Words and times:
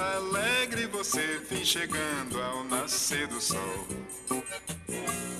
Alegre 0.00 0.86
você 0.86 1.38
vem 1.48 1.64
chegando 1.64 2.40
ao 2.42 2.64
nascer 2.64 3.26
do 3.26 3.40
sol. 3.40 3.86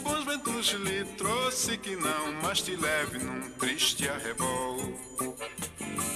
Bons 0.02 0.24
ventos 0.24 0.69
lhe 0.73 1.05
trouxe 1.16 1.77
que 1.78 1.96
não 1.96 2.33
mais 2.42 2.60
te 2.60 2.77
leve 2.77 3.19
num 3.19 3.50
triste 3.59 4.09
arrebol. 4.09 4.78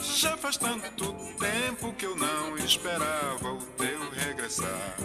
Já 0.03 0.37
faz 0.37 0.57
tanto 0.57 1.13
tempo 1.39 1.93
que 1.95 2.07
eu 2.07 2.17
não 2.17 2.57
esperava 2.57 3.53
o 3.53 3.63
teu 3.63 4.11
regressar. 4.11 4.97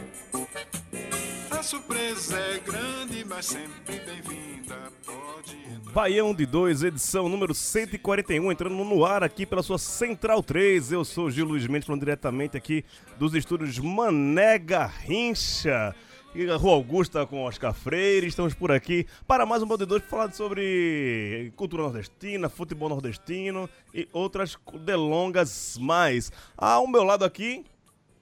A 1.59 1.63
surpresa 1.63 2.39
é 2.39 2.57
grande, 2.59 3.25
mas 3.25 3.47
sempre 3.47 3.99
bem-vinda. 3.99 4.77
Pode 5.05 5.57
entrar. 5.57 5.91
Baião 5.91 6.33
de 6.33 6.45
2, 6.45 6.83
edição 6.83 7.27
número 7.27 7.53
141, 7.53 8.49
entrando 8.49 8.75
no 8.75 9.03
ar 9.03 9.25
aqui 9.25 9.45
pela 9.45 9.61
sua 9.61 9.77
Central 9.77 10.41
3. 10.41 10.93
Eu 10.93 11.03
sou 11.03 11.29
Gil 11.29 11.45
Luiz 11.45 11.67
Mendes, 11.67 11.85
falando 11.85 11.99
diretamente 11.99 12.55
aqui 12.55 12.85
dos 13.17 13.35
estúdios 13.35 13.77
Mané 13.77 14.57
Garrincha. 14.57 15.93
E 16.33 16.49
a 16.49 16.55
Rua 16.55 16.75
Augusta 16.75 17.25
com 17.25 17.43
Oscar 17.43 17.73
Freire, 17.73 18.27
estamos 18.27 18.53
por 18.53 18.71
aqui 18.71 19.05
para 19.27 19.45
mais 19.45 19.61
um 19.61 19.65
Baião 19.65 19.79
de 19.79 19.85
2 19.85 20.03
para 20.03 20.09
falar 20.09 20.31
sobre 20.31 21.51
cultura 21.57 21.83
nordestina, 21.83 22.47
futebol 22.47 22.87
nordestino 22.87 23.69
e 23.93 24.07
outras 24.13 24.55
delongas 24.85 25.77
mais. 25.77 26.31
Ao 26.57 26.87
meu 26.87 27.03
lado 27.03 27.25
aqui, 27.25 27.65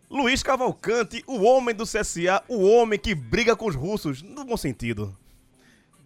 Luiz 0.10 0.42
Cavalcante, 0.42 1.24
o 1.28 1.42
homem 1.44 1.76
do 1.76 1.84
CSA, 1.84 2.42
o 2.48 2.64
homem 2.66 2.98
que 2.98 3.14
briga 3.14 3.56
com 3.56 3.68
os 3.68 3.76
russos, 3.76 4.22
no 4.22 4.46
bom 4.46 4.56
sentido. 4.56 5.16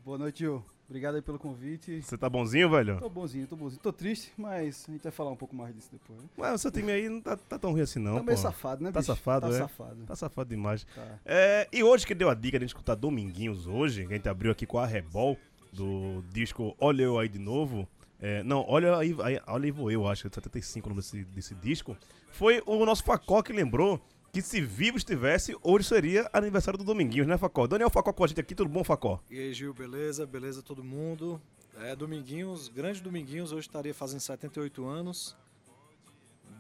Boa 0.04 0.18
noite, 0.18 0.40
Gil. 0.40 0.64
Obrigado 0.90 1.16
aí 1.16 1.22
pelo 1.22 1.38
convite. 1.40 2.02
Você 2.02 2.18
tá 2.18 2.28
bonzinho, 2.30 2.70
velho? 2.70 3.00
Tô 3.00 3.08
bonzinho, 3.10 3.48
tô 3.48 3.56
bonzinho. 3.56 3.80
Tô 3.82 3.94
triste, 3.94 4.34
mas 4.38 4.86
a 4.90 4.92
gente 4.92 5.04
vai 5.04 5.12
falar 5.12 5.32
um 5.32 5.36
pouco 5.38 5.56
mais 5.56 5.74
disso 5.74 5.88
depois. 5.92 6.20
né? 6.20 6.26
Mas 6.36 6.54
o 6.56 6.58
seu 6.58 6.72
time 6.72 6.92
aí 6.92 7.08
não 7.08 7.22
tá, 7.22 7.38
tá 7.38 7.58
tão 7.58 7.72
ruim 7.72 7.82
assim, 7.82 8.00
não. 8.00 8.16
tá 8.18 8.24
meio 8.24 8.36
pô. 8.38 8.42
safado, 8.42 8.84
né, 8.84 8.92
Tá 8.92 9.00
bicho? 9.00 9.08
safado, 9.16 9.48
Tá 9.50 9.56
é? 9.56 9.58
safado. 9.60 10.04
Tá 10.06 10.16
safado 10.16 10.50
demais. 10.50 10.84
Tá. 10.84 11.20
É, 11.24 11.68
e 11.72 11.82
hoje 11.82 12.06
que 12.06 12.14
deu 12.16 12.30
a 12.30 12.34
dica 12.34 12.58
de 12.60 12.66
a 12.66 12.68
gente 12.68 12.76
escutar 12.76 12.96
Dominguinhos 12.96 13.68
hoje, 13.68 14.06
que 14.06 14.14
a 14.14 14.18
gente 14.18 14.28
abriu 14.28 14.52
aqui 14.52 14.66
com 14.66 14.80
a 14.80 14.86
Rebol, 14.86 15.38
do 15.72 16.22
disco 16.34 16.76
Olha 16.78 17.04
Eu 17.04 17.18
Aí 17.20 17.30
de 17.30 17.40
Novo. 17.40 17.88
É, 18.22 18.44
não, 18.44 18.64
Olha 18.68 18.98
Aí, 18.98 19.16
Olha 19.48 19.66
Aí 19.66 19.72
Vou 19.72 19.92
Eu, 19.92 20.08
acho, 20.08 20.30
de 20.30 20.36
75 20.36 20.86
o 20.86 20.90
nome 20.90 21.02
desse, 21.02 21.26
desse 21.26 21.56
disco. 21.56 21.98
Foi 22.32 22.62
o 22.66 22.86
nosso 22.86 23.04
Facó 23.04 23.42
que 23.42 23.52
lembrou 23.52 24.00
que 24.32 24.42
se 24.42 24.62
vivo 24.62 24.98
estivesse, 24.98 25.58
hoje 25.62 25.86
seria 25.86 26.30
aniversário 26.32 26.78
do 26.78 26.86
Dominguinhos, 26.86 27.28
né, 27.28 27.38
Facó? 27.38 27.68
Daniel 27.68 27.90
Facó 27.90 28.14
com 28.14 28.24
a 28.24 28.28
gente 28.28 28.40
aqui, 28.40 28.56
tudo 28.56 28.70
bom, 28.70 28.84
Facó? 28.84 29.20
E 29.30 29.38
aí, 29.38 29.54
Gil, 29.54 29.74
beleza? 29.74 30.26
Beleza 30.26 30.62
todo 30.62 30.84
mundo? 30.84 31.42
É, 31.82 31.96
Dominguinhos, 31.96 32.70
grande 32.70 33.02
Dominguinhos, 33.02 33.52
hoje 33.52 33.68
estaria 33.68 33.94
fazendo 33.94 34.22
78 34.22 34.86
anos. 34.86 35.36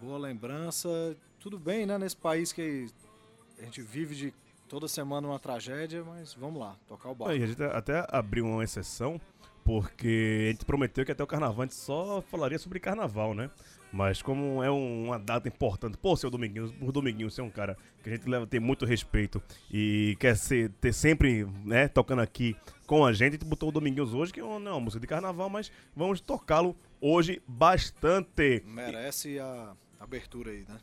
Boa 0.01 0.17
lembrança. 0.17 1.15
Tudo 1.39 1.57
bem, 1.57 1.85
né? 1.85 1.97
Nesse 1.97 2.17
país 2.17 2.51
que 2.51 2.87
a 3.59 3.63
gente 3.63 3.81
vive 3.81 4.15
de 4.15 4.33
toda 4.67 4.87
semana 4.87 5.27
uma 5.27 5.39
tragédia, 5.39 6.03
mas 6.03 6.33
vamos 6.33 6.59
lá, 6.59 6.75
tocar 6.87 7.09
o 7.09 7.15
barco. 7.15 7.33
Aí, 7.33 7.43
a 7.43 7.47
gente 7.47 7.63
até 7.63 8.05
abriu 8.09 8.45
uma 8.45 8.63
exceção, 8.63 9.19
porque 9.63 10.45
a 10.47 10.51
gente 10.51 10.65
prometeu 10.65 11.05
que 11.05 11.11
até 11.11 11.23
o 11.23 11.27
carnaval 11.27 11.61
a 11.61 11.65
gente 11.65 11.75
só 11.75 12.21
falaria 12.21 12.57
sobre 12.59 12.79
carnaval, 12.79 13.33
né? 13.33 13.49
Mas 13.93 14.21
como 14.21 14.63
é 14.63 14.71
um- 14.71 15.05
uma 15.07 15.19
data 15.19 15.47
importante, 15.49 15.97
pô, 15.97 16.15
seu 16.15 16.29
Dominguinhos, 16.29 16.73
o 16.81 16.91
Dominguinhos 16.93 17.33
ser 17.35 17.41
um 17.41 17.49
cara 17.49 17.77
que 18.01 18.09
a 18.09 18.13
gente 18.15 18.27
leva 18.27 18.47
tem 18.47 18.59
muito 18.59 18.85
respeito 18.85 19.41
e 19.69 20.15
quer 20.19 20.37
ser, 20.37 20.69
ter 20.79 20.93
sempre, 20.93 21.45
né, 21.65 21.89
tocando 21.89 22.21
aqui 22.21 22.55
com 22.87 23.05
a 23.05 23.11
gente, 23.11 23.29
a 23.29 23.31
gente 23.33 23.45
botou 23.45 23.67
o 23.67 23.71
Dominguinhos 23.71 24.13
hoje, 24.13 24.31
que 24.31 24.39
não 24.39 24.55
é 24.55 24.71
uma 24.71 24.79
música 24.79 24.99
de 25.01 25.07
carnaval, 25.07 25.49
mas 25.49 25.69
vamos 25.95 26.21
tocá-lo 26.21 26.75
hoje 27.01 27.41
bastante. 27.45 28.63
Merece 28.65 29.39
a 29.39 29.73
abertura 29.99 30.51
aí, 30.51 30.65
né? 30.67 30.77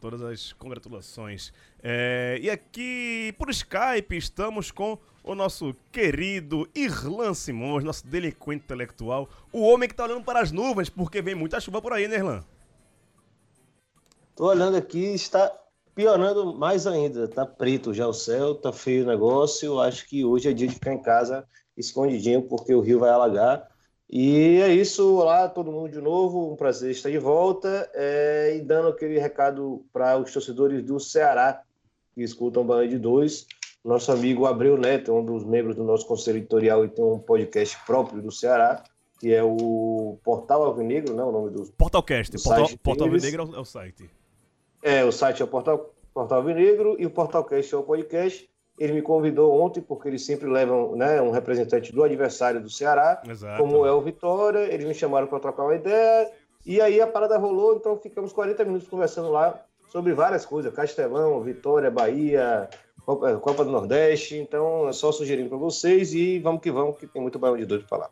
Todas 0.00 0.22
as 0.22 0.52
congratulações. 0.54 1.52
É, 1.82 2.38
e 2.42 2.48
aqui 2.50 3.34
por 3.38 3.48
Skype 3.50 4.16
estamos 4.16 4.70
com 4.70 4.98
o 5.24 5.34
nosso 5.34 5.74
querido 5.90 6.68
Irlan 6.74 7.32
Simões, 7.32 7.82
nosso 7.82 8.06
delinquente 8.06 8.64
intelectual, 8.64 9.28
o 9.50 9.62
homem 9.62 9.88
que 9.88 9.94
tá 9.94 10.04
olhando 10.04 10.22
para 10.22 10.40
as 10.40 10.52
nuvens, 10.52 10.90
porque 10.90 11.22
vem 11.22 11.34
muita 11.34 11.58
chuva 11.58 11.80
por 11.80 11.94
aí, 11.94 12.06
né, 12.06 12.16
Irlan? 12.16 12.44
Tô 14.36 14.46
olhando 14.46 14.76
aqui, 14.76 15.14
está 15.14 15.50
piorando 15.94 16.54
mais 16.54 16.86
ainda. 16.86 17.26
Tá 17.28 17.46
preto 17.46 17.94
já 17.94 18.06
o 18.06 18.12
céu, 18.12 18.54
tá 18.54 18.72
feio 18.72 19.04
o 19.04 19.06
negócio. 19.06 19.80
Acho 19.80 20.06
que 20.08 20.24
hoje 20.24 20.50
é 20.50 20.52
dia 20.52 20.66
de 20.66 20.74
ficar 20.74 20.92
em 20.92 21.00
casa 21.00 21.46
escondidinho, 21.76 22.42
porque 22.42 22.74
o 22.74 22.80
rio 22.80 22.98
vai 22.98 23.10
alagar. 23.10 23.68
E 24.10 24.60
é 24.60 24.72
isso. 24.72 25.16
Olá, 25.16 25.48
todo 25.48 25.72
mundo 25.72 25.90
de 25.90 26.00
novo. 26.00 26.52
Um 26.52 26.56
prazer 26.56 26.90
estar 26.90 27.10
de 27.10 27.18
volta. 27.18 27.88
É, 27.94 28.56
e 28.56 28.60
dando 28.60 28.88
aquele 28.88 29.18
recado 29.18 29.84
para 29.92 30.18
os 30.18 30.32
torcedores 30.32 30.84
do 30.84 31.00
Ceará 31.00 31.62
que 32.14 32.22
escutam 32.22 32.66
Banho 32.66 32.88
de 32.88 32.98
Dois. 32.98 33.46
Nosso 33.84 34.10
amigo 34.10 34.46
Abreu 34.46 34.78
Neto, 34.78 35.12
um 35.12 35.22
dos 35.22 35.44
membros 35.44 35.76
do 35.76 35.84
nosso 35.84 36.06
conselho 36.06 36.38
editorial 36.38 36.84
e 36.86 36.88
tem 36.88 37.04
um 37.04 37.18
podcast 37.18 37.76
próprio 37.84 38.22
do 38.22 38.32
Ceará, 38.32 38.82
que 39.20 39.32
é 39.32 39.42
o 39.42 40.18
Portal 40.24 40.62
Alvinegro, 40.62 41.14
né? 41.14 41.22
O 41.22 41.30
nome 41.30 41.50
do 41.50 41.70
Portalcast, 41.72 42.34
O 42.34 42.42
Portal, 42.42 42.78
Portal 42.82 43.08
deles. 43.08 43.22
Negro 43.22 43.42
é 43.42 43.46
o, 43.46 43.56
é 43.56 43.60
o 43.60 43.64
site. 43.64 44.10
É, 44.82 45.04
o 45.04 45.12
site 45.12 45.42
é 45.42 45.44
o 45.44 45.48
Portal, 45.48 45.94
Portal 46.14 46.42
Vinegro 46.42 46.96
e 46.98 47.04
o 47.04 47.10
Portalcast 47.10 47.74
é 47.74 47.76
o 47.76 47.82
podcast. 47.82 48.48
Ele 48.78 48.94
me 48.94 49.02
convidou 49.02 49.60
ontem, 49.60 49.82
porque 49.82 50.08
eles 50.08 50.24
sempre 50.24 50.48
levam 50.48 50.96
né, 50.96 51.20
um 51.20 51.30
representante 51.30 51.92
do 51.92 52.02
adversário 52.02 52.62
do 52.62 52.70
Ceará, 52.70 53.22
Exato. 53.28 53.62
como 53.62 53.84
é 53.84 53.92
o 53.92 54.00
Vitória. 54.00 54.60
Eles 54.60 54.86
me 54.86 54.94
chamaram 54.94 55.26
para 55.26 55.40
trocar 55.40 55.64
uma 55.64 55.74
ideia. 55.74 56.30
E 56.64 56.80
aí 56.80 57.02
a 57.02 57.06
parada 57.06 57.36
rolou, 57.36 57.76
então 57.76 57.98
ficamos 57.98 58.32
40 58.32 58.64
minutos 58.64 58.88
conversando 58.88 59.30
lá 59.30 59.62
sobre 59.88 60.14
várias 60.14 60.46
coisas: 60.46 60.72
Castelão, 60.72 61.40
Vitória, 61.42 61.90
Bahia, 61.90 62.68
Copa, 63.04 63.36
Copa 63.36 63.64
do 63.64 63.70
Nordeste. 63.70 64.36
Então 64.36 64.88
é 64.88 64.92
só 64.92 65.12
sugerindo 65.12 65.48
para 65.48 65.58
vocês 65.58 66.14
e 66.14 66.38
vamos 66.38 66.60
que 66.60 66.70
vamos, 66.70 66.98
que 66.98 67.06
tem 67.06 67.20
muito 67.20 67.38
baião 67.38 67.56
de 67.56 67.66
doido 67.66 67.84
para 67.86 67.98
falar. 67.98 68.10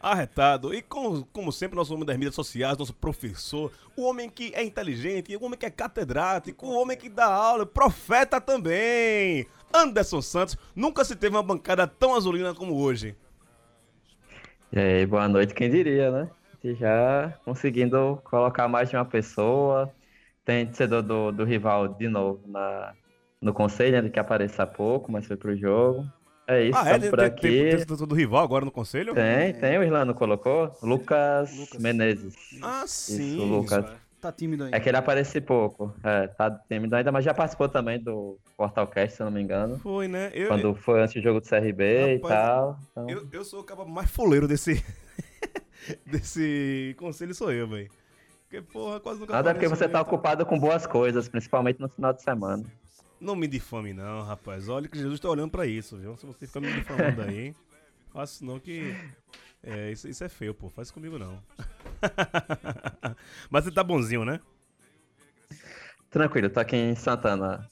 Arretado. 0.00 0.72
E 0.72 0.80
como, 0.80 1.26
como 1.26 1.52
sempre, 1.52 1.76
nosso 1.76 1.92
homem 1.92 2.06
das 2.06 2.16
mídias 2.16 2.34
sociais, 2.34 2.78
nosso 2.78 2.94
professor, 2.94 3.70
o 3.94 4.02
homem 4.02 4.30
que 4.30 4.50
é 4.54 4.62
inteligente, 4.62 5.36
o 5.36 5.44
homem 5.44 5.58
que 5.58 5.66
é 5.66 5.70
catedrático, 5.70 6.66
o 6.66 6.80
homem 6.80 6.96
que 6.96 7.10
dá 7.10 7.26
aula, 7.26 7.66
profeta 7.66 8.40
também. 8.40 9.46
Anderson 9.72 10.22
Santos, 10.22 10.56
nunca 10.74 11.04
se 11.04 11.14
teve 11.14 11.36
uma 11.36 11.42
bancada 11.42 11.86
tão 11.86 12.14
azulina 12.14 12.54
como 12.54 12.80
hoje. 12.80 13.14
E 14.72 14.78
aí, 14.78 15.04
boa 15.04 15.28
noite, 15.28 15.52
quem 15.52 15.70
diria, 15.70 16.10
né? 16.10 16.30
E 16.64 16.74
já 16.74 17.34
conseguindo 17.44 18.20
colocar 18.24 18.68
mais 18.68 18.88
de 18.88 18.96
uma 18.96 19.04
pessoa. 19.04 19.92
Tem 20.44 20.64
torcedor 20.64 21.02
do, 21.02 21.30
do 21.30 21.44
rival 21.44 21.88
de 21.88 22.08
novo 22.08 22.40
na, 22.46 22.94
no 23.40 23.52
conselho, 23.52 23.92
né? 23.92 24.02
De 24.02 24.10
que 24.10 24.18
apareça 24.18 24.66
pouco, 24.66 25.10
mas 25.10 25.26
foi 25.26 25.36
pro 25.36 25.56
jogo. 25.56 26.06
É 26.46 26.64
isso, 26.64 26.76
ah, 26.76 26.90
é? 26.90 26.98
por 26.98 27.18
tem, 27.18 27.26
aqui. 27.26 27.40
tem, 27.42 27.76
tem, 27.76 27.96
tem 27.96 28.06
do 28.06 28.14
rival 28.14 28.42
agora 28.42 28.64
no 28.64 28.72
conselho? 28.72 29.14
Tem, 29.14 29.54
tem, 29.54 29.78
o 29.78 29.84
Irlando 29.84 30.12
colocou. 30.14 30.76
Lucas, 30.82 31.56
Lucas. 31.56 31.80
Menezes. 31.80 32.34
Ah, 32.60 32.82
Isso, 32.84 33.12
sim. 33.12 33.36
Lucas. 33.36 33.84
Isso, 33.84 33.94
é. 33.94 34.10
Tá 34.20 34.30
tímido 34.30 34.64
ainda. 34.64 34.76
É 34.76 34.80
que 34.80 34.88
ele 34.88 34.98
aparece 34.98 35.40
pouco. 35.40 35.94
É, 36.04 36.26
tá 36.26 36.50
tímido 36.50 36.94
ainda, 36.94 37.10
mas 37.10 37.24
já 37.24 37.32
participou 37.32 37.68
também 37.68 37.98
do 37.98 38.36
Portalcast, 38.56 39.16
se 39.16 39.22
eu 39.22 39.26
não 39.26 39.32
me 39.32 39.40
engano. 39.40 39.78
Foi, 39.78 40.08
né? 40.08 40.30
Eu, 40.34 40.48
Quando 40.48 40.74
foi 40.74 41.00
antes 41.00 41.14
do 41.14 41.22
jogo 41.22 41.40
do 41.40 41.48
CRB 41.48 42.16
Rapaz, 42.16 42.18
e 42.18 42.20
tal. 42.20 42.78
Então, 42.90 43.10
eu, 43.10 43.28
eu 43.32 43.44
sou 43.44 43.60
o 43.60 43.64
cabo 43.64 43.86
mais 43.86 44.10
fuleiro 44.10 44.46
desse. 44.46 44.84
desse 46.04 46.94
conselho, 46.98 47.34
sou 47.34 47.50
eu, 47.50 47.66
velho. 47.66 47.88
Porque, 48.42 48.60
porra, 48.60 49.00
quase 49.00 49.20
nunca 49.20 49.32
Nada 49.32 49.50
é 49.50 49.54
porque 49.54 49.68
você 49.68 49.88
tá 49.88 49.98
muito. 49.98 50.08
ocupado 50.08 50.44
com 50.44 50.58
boas 50.58 50.86
coisas, 50.86 51.28
principalmente 51.28 51.80
no 51.80 51.88
final 51.88 52.12
de 52.12 52.20
semana. 52.20 52.64
Não 53.20 53.36
me 53.36 53.46
difame, 53.46 53.92
não, 53.92 54.22
rapaz. 54.22 54.68
Olha 54.68 54.88
que 54.88 54.98
Jesus 54.98 55.20
tá 55.20 55.28
olhando 55.28 55.50
pra 55.50 55.66
isso, 55.66 55.96
viu? 55.96 56.16
Se 56.16 56.24
você 56.24 56.46
ficar 56.46 56.60
me 56.60 56.72
difamando 56.72 57.22
aí, 57.22 57.54
faço 58.12 58.44
não 58.44 58.58
que. 58.58 58.94
É, 59.62 59.92
isso, 59.92 60.08
isso 60.08 60.24
é 60.24 60.28
feio, 60.28 60.54
pô. 60.54 60.70
Faz 60.70 60.90
comigo 60.90 61.18
não. 61.18 61.38
Mas 63.50 63.64
você 63.64 63.70
tá 63.70 63.84
bonzinho, 63.84 64.24
né? 64.24 64.40
Tranquilo, 66.10 66.48
tô 66.48 66.60
aqui 66.60 66.76
em 66.76 66.94
Santana. 66.94 67.68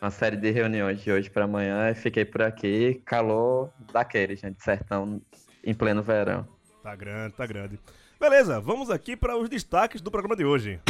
uma 0.00 0.10
série 0.10 0.36
de 0.36 0.50
reuniões 0.50 1.00
de 1.00 1.12
hoje 1.12 1.30
para 1.30 1.44
amanhã 1.44 1.90
e 1.90 1.94
fiquei 1.94 2.24
por 2.24 2.42
aqui, 2.42 3.00
calor 3.04 3.72
daquele, 3.92 4.34
gente, 4.36 4.62
sertão 4.62 5.22
em 5.62 5.72
pleno 5.72 6.02
verão. 6.02 6.46
Tá 6.82 6.94
grande, 6.96 7.34
tá 7.34 7.46
grande. 7.46 7.78
Beleza, 8.20 8.60
vamos 8.60 8.90
aqui 8.90 9.16
para 9.16 9.36
os 9.36 9.48
destaques 9.48 10.00
do 10.00 10.10
programa 10.10 10.36
de 10.36 10.44
hoje. 10.44 10.80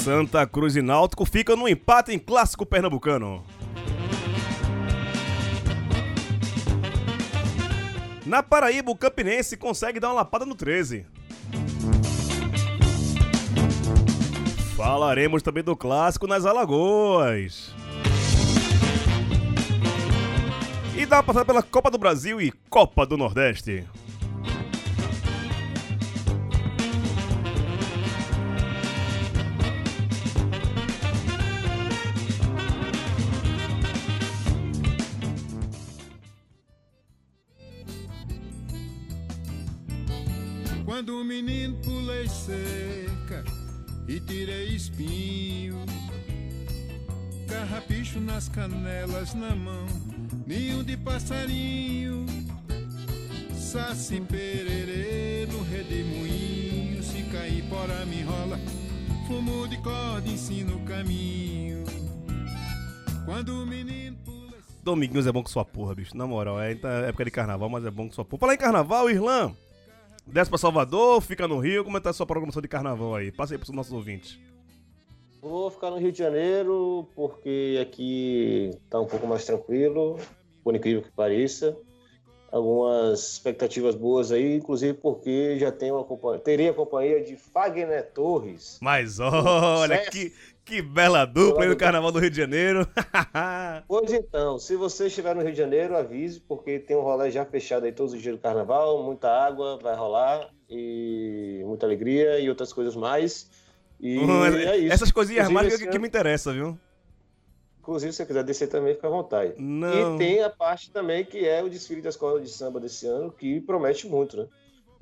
Santa 0.00 0.46
Cruz 0.46 0.76
e 0.76 0.80
Náutico 0.80 1.26
ficam 1.26 1.54
no 1.56 1.68
empate 1.68 2.10
em 2.10 2.18
clássico 2.18 2.64
pernambucano. 2.64 3.44
Na 8.24 8.42
Paraíba, 8.42 8.90
o 8.90 8.96
Campinense 8.96 9.58
consegue 9.58 10.00
dar 10.00 10.08
uma 10.08 10.14
lapada 10.14 10.46
no 10.46 10.54
13. 10.54 11.04
Falaremos 14.74 15.42
também 15.42 15.62
do 15.62 15.76
clássico 15.76 16.26
nas 16.26 16.46
Alagoas. 16.46 17.74
E 20.96 21.04
dá 21.04 21.16
uma 21.16 21.22
passada 21.22 21.44
pela 21.44 21.62
Copa 21.62 21.90
do 21.90 21.98
Brasil 21.98 22.40
e 22.40 22.50
Copa 22.70 23.04
do 23.04 23.18
Nordeste. 23.18 23.86
Quando 40.90 41.20
o 41.20 41.24
menino 41.24 41.76
pulei 41.84 42.26
cerca 42.26 43.44
e 44.08 44.18
tirei 44.18 44.74
espinho, 44.74 45.86
carrapicho 47.46 48.18
nas 48.18 48.48
canelas 48.48 49.32
na 49.32 49.54
mão, 49.54 49.86
ninho 50.48 50.82
de 50.82 50.96
passarinho, 50.96 52.26
saci 53.54 54.20
pererê 54.20 55.46
no 55.52 55.62
redemoinho, 55.62 57.00
se 57.04 57.22
cair 57.30 57.62
fora 57.68 58.04
me 58.04 58.22
rola, 58.22 58.58
fumo 59.28 59.68
de 59.68 59.76
corda 59.76 60.28
ensina 60.28 60.74
o 60.74 60.80
caminho. 60.80 61.84
Quando 63.24 63.62
o 63.62 63.64
menino 63.64 64.16
pulei 64.24 64.58
Dominguinhos 64.82 65.28
é 65.28 65.30
bom 65.30 65.44
com 65.44 65.48
sua 65.48 65.64
porra, 65.64 65.94
bicho. 65.94 66.16
Na 66.16 66.26
moral, 66.26 66.60
é 66.60 66.74
tá- 66.74 67.06
época 67.06 67.26
de 67.26 67.30
carnaval, 67.30 67.68
mas 67.68 67.84
é 67.84 67.92
bom 67.92 68.08
com 68.08 68.12
sua 68.12 68.24
porra. 68.24 68.40
Falar 68.40 68.54
em 68.54 68.58
carnaval, 68.58 69.08
Irlan. 69.08 69.54
Desce 70.32 70.48
pra 70.48 70.58
Salvador, 70.58 71.20
fica 71.20 71.48
no 71.48 71.58
Rio. 71.58 71.82
Como 71.84 71.96
é 71.96 72.00
que 72.00 72.04
tá 72.04 72.10
a 72.10 72.12
sua 72.12 72.26
programação 72.26 72.62
de 72.62 72.68
carnaval 72.68 73.16
aí? 73.16 73.32
Passa 73.32 73.54
aí 73.54 73.58
pros 73.58 73.70
nossos 73.70 73.92
ouvintes. 73.92 74.38
Vou 75.42 75.70
ficar 75.70 75.90
no 75.90 75.96
Rio 75.96 76.12
de 76.12 76.18
Janeiro 76.18 77.08
porque 77.16 77.78
aqui 77.82 78.70
tá 78.88 79.00
um 79.00 79.06
pouco 79.06 79.26
mais 79.26 79.44
tranquilo, 79.44 80.18
por 80.62 80.76
incrível 80.76 81.02
que 81.02 81.10
pareça. 81.10 81.76
Algumas 82.52 83.32
expectativas 83.32 83.94
boas 83.94 84.32
aí, 84.32 84.56
inclusive 84.56 84.94
porque 84.94 85.56
já 85.58 85.72
tem 85.72 85.92
uma 85.92 86.04
companhia, 86.04 86.40
teria 86.40 86.70
a 86.72 86.74
companhia 86.74 87.22
de 87.22 87.36
Fagner 87.36 88.12
Torres. 88.12 88.78
Mas 88.82 89.18
olha, 89.20 89.98
que, 90.10 90.32
que 90.64 90.80
bela 90.80 91.24
dupla 91.24 91.64
aí 91.64 91.68
no 91.68 91.76
carnaval 91.76 92.12
do 92.12 92.18
Rio 92.18 92.30
de 92.30 92.36
Janeiro. 92.36 92.86
Pois 93.88 94.12
então, 94.12 94.58
se 94.58 94.76
você 94.76 95.06
estiver 95.06 95.34
no 95.34 95.42
Rio 95.42 95.52
de 95.52 95.58
Janeiro, 95.58 95.96
avise, 95.96 96.40
porque 96.40 96.78
tem 96.78 96.96
um 96.96 97.00
rolê 97.00 97.30
já 97.30 97.44
fechado 97.44 97.86
aí 97.86 97.92
todos 97.92 98.12
os 98.12 98.22
dias 98.22 98.36
do 98.36 98.40
carnaval, 98.40 99.02
muita 99.02 99.28
água 99.28 99.78
vai 99.82 99.96
rolar 99.96 100.48
e 100.68 101.62
muita 101.64 101.86
alegria 101.86 102.38
e 102.38 102.48
outras 102.48 102.72
coisas 102.72 102.94
mais. 102.94 103.50
E 103.98 104.18
é 104.18 104.76
isso. 104.76 104.92
Essas 104.92 105.10
coisinhas 105.10 105.48
Inclusive, 105.48 105.54
mágicas 105.54 105.74
esse 105.80 105.84
que, 105.86 105.90
que 105.90 105.98
me 105.98 106.06
interessam, 106.06 106.52
viu? 106.52 106.78
Inclusive, 107.80 108.12
se 108.12 108.18
você 108.18 108.26
quiser 108.26 108.44
descer 108.44 108.68
também, 108.68 108.94
fica 108.94 109.08
à 109.08 109.10
vontade. 109.10 109.54
Não. 109.58 110.14
E 110.14 110.18
tem 110.18 110.42
a 110.42 110.50
parte 110.50 110.90
também 110.90 111.24
que 111.24 111.46
é 111.46 111.62
o 111.62 111.68
desfile 111.68 112.00
da 112.00 112.10
escola 112.10 112.40
de 112.40 112.48
samba 112.48 112.78
desse 112.78 113.06
ano, 113.06 113.32
que 113.32 113.60
promete 113.60 114.06
muito, 114.06 114.36
né? 114.36 114.46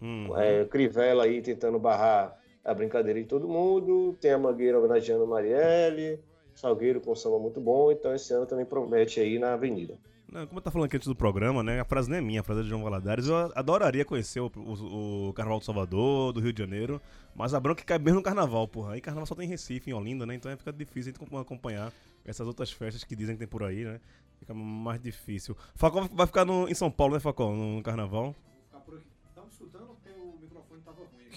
Hum. 0.01 0.29
É, 0.37 0.65
Crivella 0.65 1.25
aí 1.25 1.43
tentando 1.43 1.79
barrar 1.79 2.39
a 2.69 2.75
brincadeira 2.75 3.21
de 3.21 3.27
todo 3.27 3.49
mundo, 3.49 4.17
tem 4.21 4.31
a 4.33 4.39
Mangueira 4.39 4.79
homenageando 4.79 5.27
Marielle, 5.27 6.21
Salgueiro 6.55 7.01
com 7.01 7.15
samba 7.15 7.39
muito 7.39 7.61
bom, 7.61 7.91
então 7.93 8.15
esse 8.15 8.33
ano 8.33 8.45
também 8.47 8.65
promete 8.67 9.21
aí 9.21 9.39
na 9.39 9.55
Avenida. 9.55 9.97
Não, 10.31 10.47
como 10.47 10.59
eu 10.59 10.63
tava 10.63 10.73
falando 10.75 10.87
aqui 10.89 10.97
antes 10.97 11.09
do 11.09 11.17
programa, 11.17 11.63
né? 11.63 11.81
A 11.81 11.85
frase 11.87 12.11
não 12.11 12.17
é 12.19 12.21
minha, 12.21 12.41
a 12.41 12.45
frase 12.45 12.61
é 12.61 12.63
de 12.65 12.69
João 12.69 12.83
Valadares. 12.83 13.27
Eu 13.29 13.35
adoraria 13.55 14.05
conhecer 14.05 14.41
o, 14.41 14.53
o- 14.57 15.29
o 15.29 15.33
Carnaval 15.33 15.61
de 15.61 15.65
Salvador, 15.65 16.35
do 16.35 16.41
Rio 16.41 16.53
de 16.53 16.59
Janeiro, 16.63 17.01
mas 17.35 17.55
a 17.55 17.61
bronca 17.61 17.83
cai 17.83 17.99
mesmo 17.99 18.17
no 18.19 18.23
Carnaval, 18.23 18.69
porra. 18.69 18.93
Aí 18.93 19.01
Carnaval 19.01 19.25
só 19.25 19.35
tem 19.35 19.47
em 19.47 19.49
Recife, 19.49 19.89
em 19.91 19.95
Olinda, 19.95 20.27
né? 20.27 20.35
Então 20.35 20.55
fica 20.59 20.71
difícil 20.71 21.15
a 21.17 21.25
gente 21.25 21.35
acompanhar 21.41 21.91
essas 22.27 22.47
outras 22.47 22.71
festas 22.71 23.03
que 23.05 23.17
dizem 23.17 23.37
que 23.37 23.39
tem 23.39 23.49
por 23.49 23.63
aí, 23.63 23.85
né? 23.87 24.01
Fica 24.39 24.53
mais 24.53 25.01
difícil. 25.01 25.57
Facol 25.75 26.07
vai 26.13 26.27
ficar 26.27 26.45
no- 26.45 26.69
em 26.69 26.75
São 26.75 26.91
Paulo, 26.91 27.15
né, 27.15 27.21
Facol? 27.21 27.55
No 27.57 27.83
Carnaval. 27.83 28.35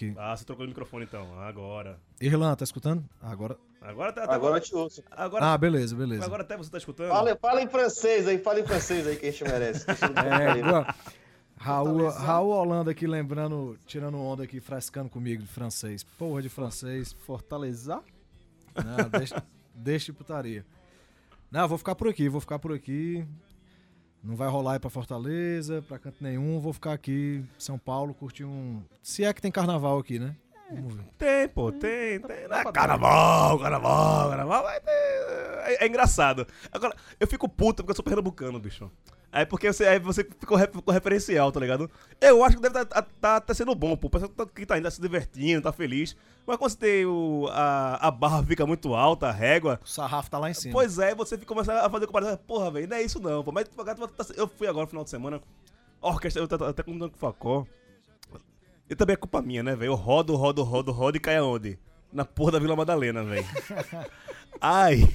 Aqui. 0.09 0.13
Ah, 0.17 0.35
você 0.35 0.43
trocou 0.45 0.65
o 0.65 0.67
microfone 0.67 1.05
então. 1.05 1.39
Agora. 1.39 1.99
Irlan, 2.19 2.55
tá 2.55 2.63
escutando? 2.63 3.03
Agora. 3.21 3.57
Agora 3.81 4.11
tá. 4.13 4.27
tá- 4.27 4.33
Agora 4.35 4.57
eu 4.57 4.61
te 4.61 4.75
ouço. 4.75 5.03
agora, 5.11 5.45
Ah, 5.53 5.57
beleza, 5.57 5.95
beleza. 5.95 6.23
agora 6.25 6.43
até 6.43 6.55
você 6.57 6.69
tá 6.69 6.77
escutando? 6.77 7.09
Fala, 7.09 7.35
fala 7.35 7.61
em 7.61 7.67
francês 7.67 8.27
aí, 8.27 8.37
fala 8.37 8.59
em 8.59 8.65
francês 8.65 9.07
aí 9.07 9.15
que 9.15 9.25
a 9.27 9.31
gente 9.31 9.43
merece. 9.43 9.85
É, 10.55 10.59
igual. 10.59 10.85
Raul, 11.57 12.09
Raul 12.09 12.49
Holanda 12.51 12.89
aqui 12.91 13.05
lembrando, 13.05 13.77
tirando 13.85 14.17
onda 14.19 14.43
aqui, 14.43 14.59
frescando 14.59 15.09
comigo 15.09 15.41
de 15.43 15.47
francês. 15.47 16.03
Porra 16.03 16.41
de 16.41 16.49
francês. 16.49 17.13
Fortaleza. 17.13 18.01
Não, 18.75 19.09
deixa, 19.09 19.43
deixa 19.75 20.05
de 20.11 20.17
putaria. 20.17 20.65
Não, 21.51 21.67
vou 21.67 21.77
ficar 21.77 21.93
por 21.95 22.07
aqui, 22.07 22.29
vou 22.29 22.41
ficar 22.41 22.57
por 22.59 22.71
aqui. 22.73 23.23
Não 24.23 24.35
vai 24.35 24.47
rolar 24.47 24.73
aí 24.73 24.79
pra 24.79 24.89
Fortaleza, 24.89 25.83
pra 25.87 25.97
canto 25.97 26.17
nenhum. 26.23 26.59
Vou 26.59 26.73
ficar 26.73 26.93
aqui 26.93 27.43
em 27.43 27.47
São 27.59 27.77
Paulo, 27.77 28.13
curtir 28.13 28.43
um. 28.43 28.81
Se 29.01 29.23
é 29.23 29.33
que 29.33 29.41
tem 29.41 29.51
carnaval 29.51 29.97
aqui, 29.97 30.19
né? 30.19 30.35
Vamos 30.69 30.93
ver. 30.93 31.03
Tem, 31.17 31.47
pô, 31.49 31.71
tem, 31.71 32.19
tem. 32.19 32.45
Ah, 32.49 32.71
carnaval, 32.71 33.59
carnaval, 33.59 34.29
carnaval. 34.29 34.63
vai 34.63 34.79
ter- 34.79 34.91
É, 34.91 35.83
é 35.83 35.87
engraçado. 35.87 36.47
Agora, 36.71 36.95
eu 37.19 37.27
fico 37.27 37.49
puto 37.49 37.83
porque 37.83 37.91
eu 37.91 37.95
sou 37.95 38.05
pernambucano, 38.05 38.59
bicho. 38.59 38.89
Aí 39.31 39.45
porque 39.45 39.71
você, 39.71 39.85
aí 39.85 39.97
você 39.97 40.23
ficou, 40.25 40.57
re- 40.57 40.67
ficou 40.67 40.93
referencial, 40.93 41.51
tá 41.53 41.59
ligado? 41.59 41.89
Eu 42.19 42.43
acho 42.43 42.57
que 42.57 42.61
deve 42.61 42.81
estar 42.81 43.01
tá, 43.01 43.07
tá, 43.21 43.39
tá 43.39 43.53
sendo 43.53 43.73
bom, 43.73 43.95
pô. 43.95 44.07
O 44.07 44.09
pessoal 44.09 44.29
tá- 44.29 44.45
que 44.45 44.65
tá 44.65 44.77
indo 44.77 44.83
tá 44.83 44.91
se 44.91 44.99
divertindo, 45.01 45.61
tá 45.61 45.71
feliz. 45.71 46.17
Mas 46.45 46.57
quando 46.57 46.71
você 46.71 46.77
tem 46.77 47.05
o, 47.05 47.47
a, 47.49 48.07
a 48.07 48.11
barra 48.11 48.43
fica 48.43 48.65
muito 48.65 48.93
alta, 48.93 49.27
a 49.29 49.31
régua. 49.31 49.79
O 49.83 49.87
sarrafo 49.87 50.29
tá 50.29 50.37
lá 50.37 50.49
em 50.49 50.53
cima. 50.53 50.73
Pois 50.73 50.99
é, 50.99 51.15
você 51.15 51.37
fica 51.37 51.47
começa 51.47 51.73
a 51.73 51.89
fazer 51.89 52.07
comparação. 52.07 52.35
Porra, 52.45 52.71
velho, 52.71 52.89
não 52.89 52.97
é 52.97 53.03
isso 53.03 53.19
não, 53.21 53.41
pô. 53.41 53.53
Mas 53.53 53.69
tá- 53.69 54.33
eu 54.35 54.47
fui 54.49 54.67
agora 54.67 54.83
no 54.83 54.89
final 54.89 55.03
de 55.05 55.09
semana. 55.09 55.41
Orquestra, 56.01 56.41
eu 56.43 56.47
tô 56.47 56.65
até 56.65 56.83
contando 56.83 57.11
com 57.11 57.15
o 57.15 57.19
Facó. 57.19 57.65
E 58.89 58.95
também 58.95 59.13
é 59.13 59.17
culpa 59.17 59.41
minha, 59.41 59.63
né, 59.63 59.75
velho? 59.77 59.91
Eu 59.91 59.95
rodo, 59.95 60.35
rodo, 60.35 60.63
rodo, 60.63 60.91
rodo 60.91 61.15
e 61.15 61.19
cai 61.21 61.37
aonde? 61.37 61.79
Na 62.11 62.25
porra 62.25 62.51
da 62.53 62.59
Vila 62.59 62.75
Madalena, 62.75 63.23
velho. 63.23 63.45
Ai. 64.59 65.07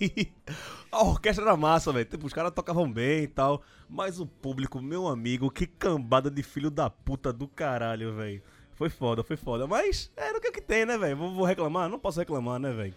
A 0.92 1.02
orquestra 1.02 1.46
era 1.46 1.56
massa, 1.56 1.90
velho. 1.90 2.04
Tipo, 2.04 2.26
os 2.26 2.34
caras 2.34 2.52
tocavam 2.52 2.90
bem 2.92 3.22
e 3.22 3.26
tal. 3.26 3.62
Mas 3.88 4.20
o 4.20 4.26
público, 4.26 4.80
meu 4.82 5.08
amigo, 5.08 5.50
que 5.50 5.66
cambada 5.66 6.30
de 6.30 6.42
filho 6.42 6.70
da 6.70 6.90
puta 6.90 7.32
do 7.32 7.48
caralho, 7.48 8.14
velho. 8.14 8.42
Foi 8.74 8.90
foda, 8.90 9.24
foi 9.24 9.36
foda. 9.38 9.66
Mas 9.66 10.12
era 10.14 10.36
o 10.36 10.40
que, 10.40 10.48
é 10.48 10.52
que 10.52 10.60
tem, 10.60 10.84
né, 10.84 10.98
velho? 10.98 11.16
Vou, 11.16 11.34
vou 11.34 11.46
reclamar? 11.46 11.88
Não 11.88 11.98
posso 11.98 12.18
reclamar, 12.18 12.60
né, 12.60 12.70
velho? 12.72 12.94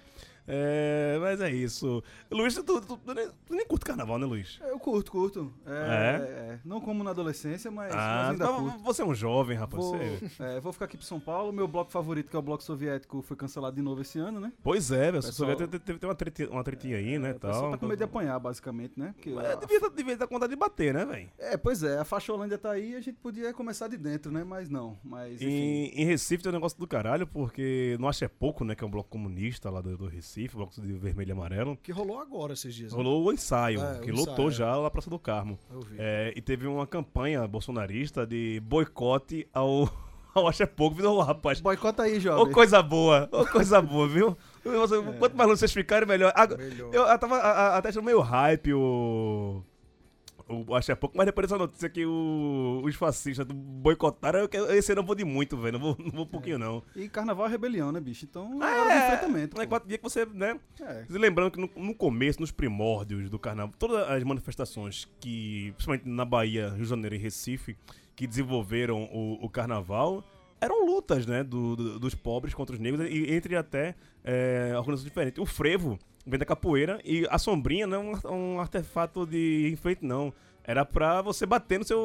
É, 0.48 1.18
mas 1.20 1.42
é 1.42 1.50
isso. 1.52 2.04
Luiz, 2.32 2.54
tu, 2.56 2.64
tu- 2.82 2.98
tu 2.98 3.14
nem, 3.14 3.28
tu 3.46 3.54
nem 3.56 3.66
curte 3.66 3.86
carnaval, 3.86 4.20
né, 4.20 4.26
Luiz? 4.26 4.60
Eu 4.62 4.80
curto, 4.80 5.12
curto. 5.12 5.54
É, 5.66 5.72
É? 5.72 6.16
é, 6.54 6.60
não 6.64 6.80
como 6.80 7.04
na 7.04 7.12
adolescência, 7.12 7.72
mas, 7.72 7.94
mas 7.94 7.96
Ah, 8.04 8.30
ainda 8.30 8.52
mas 8.52 8.62
curto. 8.74 8.84
você 8.84 9.02
é 9.02 9.06
um 9.06 9.16
jovem, 9.16 9.58
rapaz. 9.58 9.84
Vou, 9.84 9.98
é, 10.40 10.60
vou 10.60 10.72
ficar 10.74 10.86
aqui 10.86 10.98
pro 10.98 11.06
São 11.06 11.20
Paulo. 11.20 11.52
Meu 11.52 11.68
bloco 11.68 11.92
favorito, 11.92 12.30
que 12.30 12.36
é 12.36 12.40
o 12.40 12.42
bloco 12.42 12.64
soviético, 12.64 13.22
foi 13.22 13.36
cancelado 13.36 13.76
de 13.76 13.82
novo 13.82 14.02
esse 14.02 14.20
ano, 14.20 14.40
né? 14.40 14.54
Pois 14.64 14.92
é, 14.92 15.12
velho. 15.12 15.24
Pessoal- 15.24 15.50
Você 15.52 15.68
teve, 15.68 15.80
teve, 15.80 16.06
uma, 16.06 16.16
tretinha, 16.16 16.50
uma 16.50 16.64
tretinha 16.64 16.98
aí, 16.98 17.18
né, 17.18 17.32
O 17.32 17.40
tal. 17.40 17.72
tá 17.72 17.78
com 17.78 17.86
medo 17.88 17.98
de 17.98 18.04
apanhar, 18.04 18.40
basicamente, 18.40 19.00
né? 19.00 19.14
Porque 19.16 19.32
Mas 19.32 19.46
a- 19.46 19.56
devia, 19.56 19.80
tá- 19.82 19.90
devia 19.90 20.14
estar 20.14 20.28
com 20.28 20.36
vontade 20.36 20.52
de 20.54 20.60
bater, 20.60 20.94
né, 20.94 21.06
velho? 21.06 21.30
É, 21.40 21.58
pois 21.58 21.82
é, 21.84 21.98
a 22.00 22.06
Faixolândia 22.06 22.58
tá 22.58 22.72
aí 22.72 22.96
a 22.96 23.02
gente 23.02 23.18
podia 23.18 23.54
começar 23.54 23.88
de 23.88 23.98
dentro, 23.98 24.32
né? 24.32 24.44
Mas 24.44 24.70
não. 24.70 24.98
Mas 25.04 25.36
enfim. 25.42 25.46
Em, 25.48 26.02
em 26.02 26.06
Recife 26.06 26.44
tem 26.44 26.52
um 26.52 26.56
negócio 26.56 26.78
do 26.80 26.88
caralho, 26.88 27.26
porque 27.26 27.98
não 28.00 28.08
acha 28.08 28.26
é 28.26 28.28
pouco, 28.28 28.64
né? 28.64 28.76
Que 28.76 28.84
é 28.84 28.88
um 28.88 28.92
bloco 28.92 29.10
comunista 29.10 29.70
lá 29.70 29.82
do, 29.82 29.98
do 29.98 30.08
Recife, 30.08 30.35
bloco 30.58 30.80
de 30.82 30.94
vermelho 30.94 31.30
e 31.30 31.32
amarelo. 31.32 31.78
Que 31.82 31.92
rolou 31.92 32.20
agora 32.20 32.54
esses 32.54 32.74
dias. 32.74 32.92
né? 32.92 32.98
Rolou 32.98 33.24
o 33.26 33.32
ensaio, 33.34 33.80
É, 33.82 33.98
o 33.98 34.02
que 34.02 34.12
ensaio, 34.12 34.16
lotou 34.30 34.48
é. 34.50 34.52
já 34.52 34.76
lá 34.76 34.84
na 34.84 34.90
Praça 34.92 35.10
do 35.10 35.18
Carmo. 35.20 35.58
É, 35.98 36.34
e 36.36 36.42
teve 36.42 36.68
uma 36.68 36.86
campanha 36.86 37.48
bolsonarista 37.48 38.26
de 38.26 38.60
boicote 38.62 39.48
ao, 39.54 39.90
ao 40.36 40.48
Acha 40.48 40.68
Pouco. 40.68 40.96
Viu, 40.98 41.18
rapaz? 41.20 41.60
Boicota 41.62 42.04
aí, 42.04 42.18
Ô, 42.18 42.20
jovem. 42.20 42.54
coisa 42.54 42.82
boa, 42.84 43.30
ô, 43.32 43.46
coisa 43.46 43.82
boa, 43.82 44.08
viu? 44.08 44.38
Quanto 45.20 45.36
mais 45.38 45.48
longe 45.48 45.60
vocês 45.60 45.72
ficarem, 45.74 46.08
melhor. 46.08 46.32
Agora, 46.36 46.62
Melhor. 46.64 46.94
Eu, 46.94 47.04
eu 47.04 47.20
tava 47.20 47.38
a- 47.38 47.52
a- 47.52 47.78
até 47.78 47.90
achando 47.90 48.04
meio 48.06 48.20
hype 48.20 48.74
o. 48.74 49.62
Eu 50.48 50.76
achei 50.76 50.96
pouco, 50.96 51.18
mas 51.18 51.26
depois 51.26 51.48
dessa 51.48 51.58
notícia 51.58 51.90
que 51.90 52.06
o- 52.06 52.82
os 52.84 52.96
fascistas 52.96 53.48
boicotaram, 53.50 54.48
eu 54.52 54.76
esse 54.76 54.92
ano 54.92 55.02
eu 55.02 55.06
vou 55.06 55.16
de 55.16 55.26
muito, 55.26 55.58
velho. 55.58 55.74
Não 55.74 55.80
vou, 55.80 55.96
não 56.00 56.12
vou 56.12 56.24
um 56.24 56.28
pouquinho, 56.28 56.60
não. 56.60 56.84
E 56.96 57.10
carnaval 57.10 57.48
é 57.48 57.50
rebelião, 57.50 57.92
né, 57.92 58.00
bicho? 58.00 58.26
Então 58.26 58.64
é 58.64 58.80
hora 58.80 58.90
de 58.92 59.06
enfrentamento. 59.06 59.60
É 59.62 59.66
quatro 59.66 59.88
dias 59.88 59.98
que 60.00 60.04
você, 60.04 60.26
né? 60.26 60.60
É. 60.80 61.06
Lembrando 61.10 61.50
que 61.52 61.60
no, 61.60 61.70
no 61.76 61.96
começo, 61.96 62.40
nos 62.40 62.52
primórdios 62.52 63.28
do 63.30 63.40
carnaval, 63.40 63.74
todas 63.80 64.08
as 64.10 64.24
manifestações 64.24 65.08
que, 65.20 65.72
principalmente 65.78 66.08
na 66.08 66.26
Bahia, 66.26 66.70
Rio 66.70 66.84
de 66.84 66.90
Janeiro 66.90 67.16
e 67.16 67.18
Recife, 67.20 67.76
que 68.16 68.28
desenvolveram 68.28 69.04
o, 69.12 69.44
o 69.44 69.50
carnaval, 69.50 70.24
eram 70.62 70.86
lutas, 70.86 71.26
né, 71.26 71.44
do- 71.44 71.76
do- 71.76 72.00
dos 72.00 72.16
pobres 72.16 72.54
contra 72.54 72.74
os 72.76 72.80
negros, 72.80 73.08
e 73.10 73.34
entre 73.34 73.56
até 73.56 73.96
é, 74.24 74.72
organizações 74.78 75.04
diferentes. 75.04 75.40
O 75.42 75.46
frevo 75.46 76.00
vem 76.26 76.40
da 76.40 76.46
capoeira 76.46 77.00
e 77.06 77.28
a 77.30 77.38
sombrinha 77.38 77.86
não 77.86 78.14
é 78.24 78.28
um, 78.28 78.56
um 78.56 78.60
artefato 78.60 79.26
de 79.26 79.70
enfeite, 79.72 80.04
não. 80.04 80.34
Era 80.64 80.84
pra 80.84 81.22
você 81.22 81.46
bater 81.46 81.78
no 81.78 81.86
seu, 81.86 82.00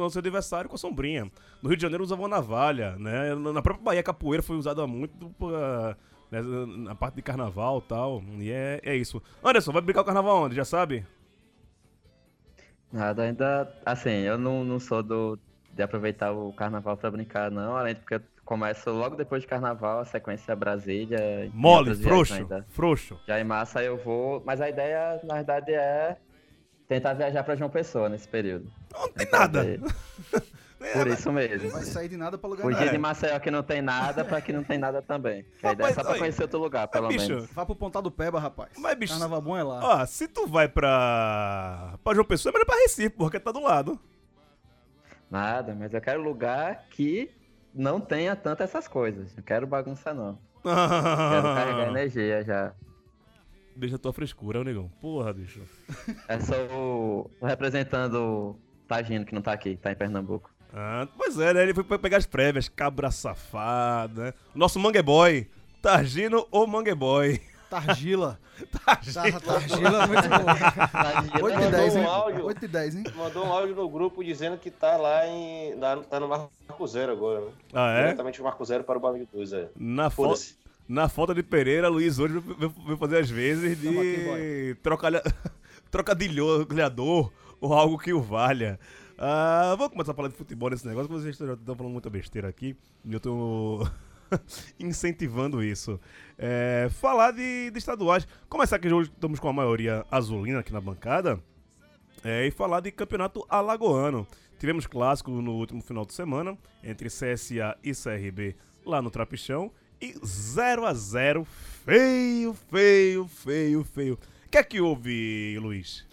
no 0.00 0.08
seu 0.08 0.20
adversário 0.20 0.70
com 0.70 0.74
a 0.74 0.78
sombrinha. 0.78 1.30
No 1.62 1.68
Rio 1.68 1.76
de 1.76 1.82
Janeiro 1.82 2.02
usavam 2.02 2.26
navalha, 2.28 2.96
né? 2.96 3.34
Na 3.34 3.60
própria 3.60 3.84
Bahia, 3.84 4.00
a 4.00 4.02
capoeira 4.02 4.42
foi 4.42 4.56
usada 4.56 4.86
muito 4.86 5.28
pra, 5.38 5.94
né, 6.30 6.40
na 6.40 6.94
parte 6.94 7.16
de 7.16 7.22
carnaval 7.22 7.78
e 7.84 7.88
tal. 7.88 8.22
E 8.38 8.50
é, 8.50 8.80
é 8.82 8.96
isso. 8.96 9.22
Anderson, 9.44 9.70
vai 9.70 9.82
brincar 9.82 10.00
o 10.00 10.04
carnaval 10.04 10.44
onde? 10.44 10.54
Já 10.56 10.64
sabe? 10.64 11.04
Nada, 12.92 13.22
ainda. 13.24 13.72
Assim, 13.84 14.10
eu 14.10 14.38
não, 14.38 14.64
não 14.64 14.78
sou 14.80 15.02
do, 15.02 15.38
de 15.76 15.82
aproveitar 15.82 16.32
o 16.32 16.52
carnaval 16.54 16.96
pra 16.96 17.10
brincar, 17.10 17.50
não. 17.50 17.76
Além 17.76 17.94
de 17.94 18.00
porque 18.00 18.14
eu 18.14 18.22
começo 18.46 18.90
logo 18.90 19.14
depois 19.14 19.42
de 19.42 19.48
carnaval, 19.48 20.00
a 20.00 20.04
sequência 20.06 20.52
é 20.52 20.56
Brasília. 20.56 21.50
Mole, 21.52 21.94
frouxo, 21.94 22.34
ainda. 22.34 22.64
frouxo. 22.70 23.20
Já 23.28 23.38
em 23.38 23.44
massa 23.44 23.82
eu 23.82 23.98
vou. 23.98 24.42
Mas 24.44 24.60
a 24.60 24.70
ideia, 24.70 25.20
na 25.22 25.34
verdade, 25.34 25.72
é 25.72 26.16
tentar 26.88 27.12
viajar 27.12 27.44
pra 27.44 27.54
João 27.56 27.68
Pessoa 27.68 28.08
nesse 28.08 28.26
período. 28.26 28.72
Não 28.90 29.02
tem 29.08 29.26
Tentar 29.26 29.38
nada. 29.40 29.62
ver. 29.64 29.80
Por 30.92 31.06
isso 31.06 31.32
mesmo. 31.32 31.70
Vai 31.70 31.82
sair 31.82 32.08
de 32.08 32.16
nada 32.16 32.36
pra 32.38 32.48
lugar 32.48 32.62
Fugir 32.62 32.90
de 32.90 32.98
Maceió 32.98 33.38
que 33.38 33.50
não 33.50 33.62
tem 33.62 33.80
nada 33.82 34.24
pra 34.24 34.40
que 34.40 34.52
não 34.52 34.62
tem 34.62 34.78
nada 34.78 35.00
também. 35.02 35.44
Que 35.58 35.66
a 35.66 35.72
ideia 35.72 35.88
é 35.88 35.92
só 35.94 36.02
pra 36.02 36.10
olha, 36.10 36.18
conhecer 36.18 36.42
outro 36.42 36.58
lugar, 36.60 36.86
pelo 36.88 37.08
bicho, 37.08 37.28
menos. 37.28 37.50
Vá 37.50 37.64
pro 37.64 37.74
Pontal 37.74 38.02
do 38.02 38.10
Peba, 38.10 38.38
rapaz. 38.38 38.70
Mas, 38.78 38.94
bicho, 38.94 39.12
Carnaval 39.14 39.40
bom 39.40 39.56
é 39.56 39.62
lá. 39.62 39.80
Ó, 39.82 40.06
se 40.06 40.28
tu 40.28 40.46
vai 40.46 40.68
pra, 40.68 41.98
pra 42.04 42.14
João 42.14 42.26
Pessoa, 42.26 42.50
é 42.50 42.52
melhor 42.52 42.66
pra 42.66 42.76
Recife, 42.76 43.10
porque 43.10 43.40
tá 43.40 43.50
do 43.50 43.62
lado. 43.62 43.98
Nada, 45.30 45.74
mas 45.74 45.92
eu 45.92 46.00
quero 46.00 46.22
lugar 46.22 46.84
que 46.90 47.30
não 47.74 48.00
tenha 48.00 48.34
tanto 48.36 48.62
essas 48.62 48.86
coisas. 48.88 49.34
Não 49.36 49.42
quero 49.42 49.66
bagunça, 49.66 50.14
não. 50.14 50.38
Quero 50.62 51.54
carregar 51.54 51.88
energia 51.90 52.42
já. 52.44 52.72
Deixa 53.74 53.96
a 53.96 53.98
tua 53.98 54.12
frescura, 54.12 54.60
ô 54.60 54.64
negão. 54.64 54.88
Porra, 55.00 55.32
bicho. 55.32 55.60
É 56.28 56.40
só 56.40 56.54
o 56.72 57.30
o 57.40 57.46
representando 57.46 58.14
o 58.14 58.60
Tagino, 58.88 59.24
que 59.24 59.34
não 59.34 59.42
tá 59.42 59.52
aqui, 59.52 59.76
tá 59.76 59.92
em 59.92 59.96
Pernambuco. 59.96 60.50
Ah, 60.72 61.06
pois 61.16 61.38
é, 61.38 61.52
né? 61.52 61.62
Ele 61.62 61.74
foi 61.74 61.84
pegar 61.98 62.16
as 62.16 62.26
prévias, 62.26 62.68
cabra 62.68 63.10
safado, 63.10 64.22
né? 64.22 64.34
Nosso 64.54 64.78
Mangue 64.78 65.02
Boy. 65.02 65.48
Targino 65.82 66.46
ou 66.50 66.66
Mangue 66.66 66.94
Boy. 66.94 67.40
Targila. 67.70 68.38
Targino. 68.84 69.14
Tar- 69.14 69.40
Targila 69.40 70.04
é 70.04 70.06
muito 70.06 70.28
bom. 70.28 70.88
Tagino 70.92 71.44
8 71.44 71.58
é 71.58 71.66
e 71.66 71.70
10, 71.70 71.94
um 71.94 71.98
hein? 71.98 72.04
áudio. 72.06 72.44
8 72.46 72.64
e 72.64 72.68
10, 72.68 72.94
hein? 72.96 73.04
Mandou 73.16 73.46
um 73.46 73.52
áudio 73.52 73.74
no 73.74 73.88
grupo 73.88 74.24
dizendo 74.24 74.56
que 74.58 74.70
tá 74.70 74.96
lá 74.96 75.26
em. 75.26 75.76
tá- 75.78 75.96
tá 75.96 76.20
no 76.20 76.28
Marco 76.28 76.86
Zero 76.86 77.12
agora, 77.12 77.40
né? 77.40 77.50
Ah, 77.74 77.90
é? 77.92 78.02
Diretamente 78.04 78.38
do 78.38 78.44
Marco 78.44 78.64
Zero 78.64 78.84
para 78.84 78.98
o 78.98 79.18
de 79.18 79.26
Dois, 79.32 79.52
é. 79.52 79.68
Na, 79.76 80.10
fo 80.10 80.24
Foda-se. 80.24 80.56
na 80.88 81.08
falta 81.08 81.34
de 81.34 81.42
Pereira, 81.42 81.88
Luiz 81.88 82.18
hoje 82.18 82.38
veio 82.38 82.96
fazer 82.96 83.18
as 83.18 83.30
vezes 83.30 83.80
de 83.80 84.76
trocalha... 84.82 85.22
trocadilhador 85.90 87.30
ou 87.60 87.72
algo 87.74 87.98
que 87.98 88.12
o 88.12 88.20
valha. 88.20 88.78
Ah, 89.18 89.74
vamos 89.78 89.92
começar 89.92 90.12
a 90.12 90.14
falar 90.14 90.28
de 90.28 90.34
futebol 90.34 90.68
nesse 90.68 90.86
negócio, 90.86 91.08
que 91.08 91.14
vocês 91.14 91.36
já 91.36 91.54
estão 91.54 91.74
falando 91.74 91.92
muita 91.92 92.10
besteira 92.10 92.48
aqui. 92.48 92.76
E 93.04 93.14
eu 93.14 93.20
tô 93.20 93.86
incentivando 94.78 95.62
isso. 95.62 96.00
É, 96.38 96.88
falar 96.90 97.32
de, 97.32 97.70
de 97.70 97.78
estaduais. 97.78 98.26
Começar 98.48 98.78
que 98.78 98.92
hoje 98.92 99.10
estamos 99.10 99.38
com 99.40 99.48
a 99.48 99.52
maioria 99.52 100.04
azulina 100.10 100.60
aqui 100.60 100.72
na 100.72 100.80
bancada. 100.80 101.40
É, 102.24 102.46
e 102.46 102.50
falar 102.50 102.80
de 102.80 102.90
campeonato 102.90 103.44
alagoano. 103.48 104.26
Tivemos 104.58 104.86
clássico 104.86 105.30
no 105.30 105.52
último 105.52 105.82
final 105.82 106.04
de 106.06 106.14
semana 106.14 106.56
entre 106.82 107.08
CSA 107.08 107.76
e 107.84 107.92
CRB 107.92 108.56
lá 108.84 109.00
no 109.02 109.10
Trapichão. 109.10 109.70
E 110.00 110.14
0 110.24 110.84
a 110.86 110.92
0 110.94 111.44
feio, 111.44 112.54
feio, 112.54 113.26
feio, 113.28 113.84
feio. 113.84 114.14
O 114.14 114.48
que 114.50 114.58
é 114.58 114.62
que 114.62 114.80
houve, 114.80 115.58
Luiz? 115.58 116.06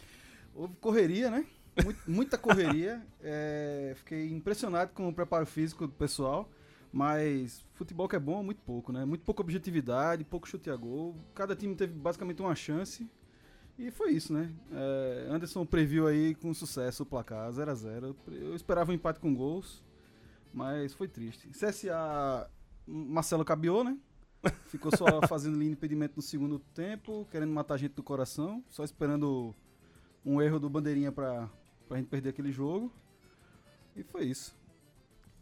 Houve 0.56 0.74
correria, 0.80 1.30
né? 1.32 1.46
Mui- 1.84 1.96
Muita 2.08 2.38
correria. 2.38 3.02
É, 3.26 3.94
fiquei 3.96 4.34
impressionado 4.34 4.92
com 4.94 5.08
o 5.08 5.14
preparo 5.14 5.46
físico 5.46 5.88
do 5.88 5.94
pessoal. 5.94 6.50
Mas 6.94 7.66
futebol 7.74 8.08
que 8.08 8.16
é 8.16 8.20
bom, 8.20 8.44
muito 8.44 8.62
pouco, 8.62 8.92
né? 8.92 9.04
Muito 9.04 9.24
pouca 9.24 9.42
objetividade, 9.42 10.24
pouco 10.24 10.48
chute 10.48 10.70
a 10.70 10.76
gol. 10.76 11.16
Cada 11.34 11.56
time 11.56 11.76
teve 11.76 11.92
basicamente 11.92 12.40
uma 12.40 12.54
chance. 12.54 13.10
E 13.80 13.90
foi 13.90 14.12
isso, 14.12 14.32
né? 14.32 14.54
É, 14.72 15.28
Anderson 15.32 15.66
previu 15.66 16.06
aí 16.06 16.36
com 16.36 16.54
sucesso 16.54 17.02
o 17.02 17.06
placar, 17.06 17.50
0x0. 17.52 18.16
Eu 18.28 18.56
esperava 18.56 18.92
um 18.92 18.94
empate 18.94 19.20
com 19.20 19.34
gols, 19.34 19.84
mas 20.54 20.94
foi 20.94 21.08
triste. 21.08 21.48
CSA, 21.48 22.48
Marcelo 22.86 23.44
cabiou, 23.44 23.84
né? 23.84 23.98
Ficou 24.68 24.96
só 24.96 25.06
fazendo 25.28 25.58
linha 25.58 25.72
de 25.72 25.74
impedimento 25.74 26.14
no 26.18 26.22
segundo 26.22 26.60
tempo, 26.60 27.28
querendo 27.32 27.52
matar 27.52 27.74
a 27.74 27.78
gente 27.78 27.94
do 27.94 28.04
coração, 28.04 28.64
só 28.70 28.84
esperando 28.84 29.56
um 30.24 30.40
erro 30.40 30.60
do 30.60 30.70
Bandeirinha 30.70 31.12
pra, 31.12 31.50
pra 31.88 31.98
gente 31.98 32.08
perder 32.08 32.30
aquele 32.30 32.52
jogo. 32.52 32.94
E 33.96 34.04
foi 34.04 34.26
isso. 34.26 34.56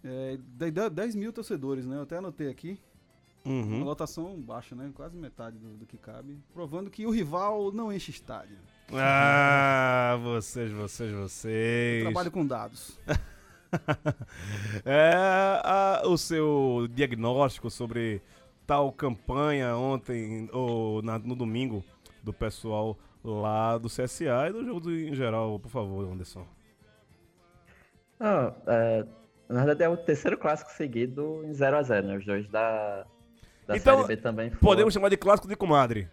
É, 0.03 0.37
dei 0.57 0.71
10 0.71 1.15
mil 1.15 1.31
torcedores, 1.31 1.85
né? 1.85 1.95
Eu 1.97 2.01
até 2.03 2.17
anotei 2.17 2.49
aqui. 2.49 2.79
Uma 3.43 3.53
Uhum. 3.77 3.83
lotação 3.83 4.39
baixa, 4.39 4.75
né? 4.75 4.91
Quase 4.93 5.17
metade 5.17 5.57
do, 5.57 5.77
do 5.77 5.85
que 5.85 5.97
cabe. 5.97 6.37
Provando 6.53 6.89
que 6.91 7.05
o 7.07 7.09
rival 7.11 7.71
não 7.71 7.91
enche 7.91 8.11
estádio. 8.11 8.57
Ah, 8.93 10.19
vocês, 10.21 10.71
vocês, 10.71 11.11
Eu 11.11 11.21
vocês. 11.27 12.03
trabalho 12.03 12.31
com 12.31 12.45
dados. 12.45 12.99
É 14.85 15.13
a- 15.63 16.01
o 16.05 16.17
seu 16.17 16.87
diagnóstico 16.91 17.69
sobre 17.69 18.21
tal 18.67 18.91
campanha 18.91 19.77
ontem 19.77 20.49
ou 20.51 21.01
na- 21.01 21.17
no 21.19 21.35
domingo 21.37 21.81
do 22.21 22.33
pessoal 22.33 22.97
lá 23.23 23.77
do 23.77 23.87
CSA 23.89 24.49
e 24.49 24.51
do 24.51 24.65
jogo 24.65 24.81
do- 24.81 24.93
em 24.93 25.15
geral, 25.15 25.57
por 25.57 25.69
favor, 25.69 26.05
Anderson. 26.11 26.45
Não, 28.19 28.55
é, 28.67 29.05
na 29.51 29.65
verdade 29.65 29.83
é 29.83 29.89
o 29.89 29.97
terceiro 29.97 30.37
clássico 30.37 30.71
seguido 30.71 31.43
em 31.45 31.51
0x0, 31.51 32.01
né? 32.03 32.17
Os 32.17 32.25
dois 32.25 32.47
da, 32.49 33.05
da 33.67 33.77
Então, 33.77 33.97
Série 34.01 34.15
B 34.15 34.17
também 34.21 34.49
foram. 34.49 34.61
Podemos 34.61 34.93
chamar 34.93 35.09
de 35.09 35.17
clássico 35.17 35.47
de 35.47 35.55
comadre. 35.55 36.07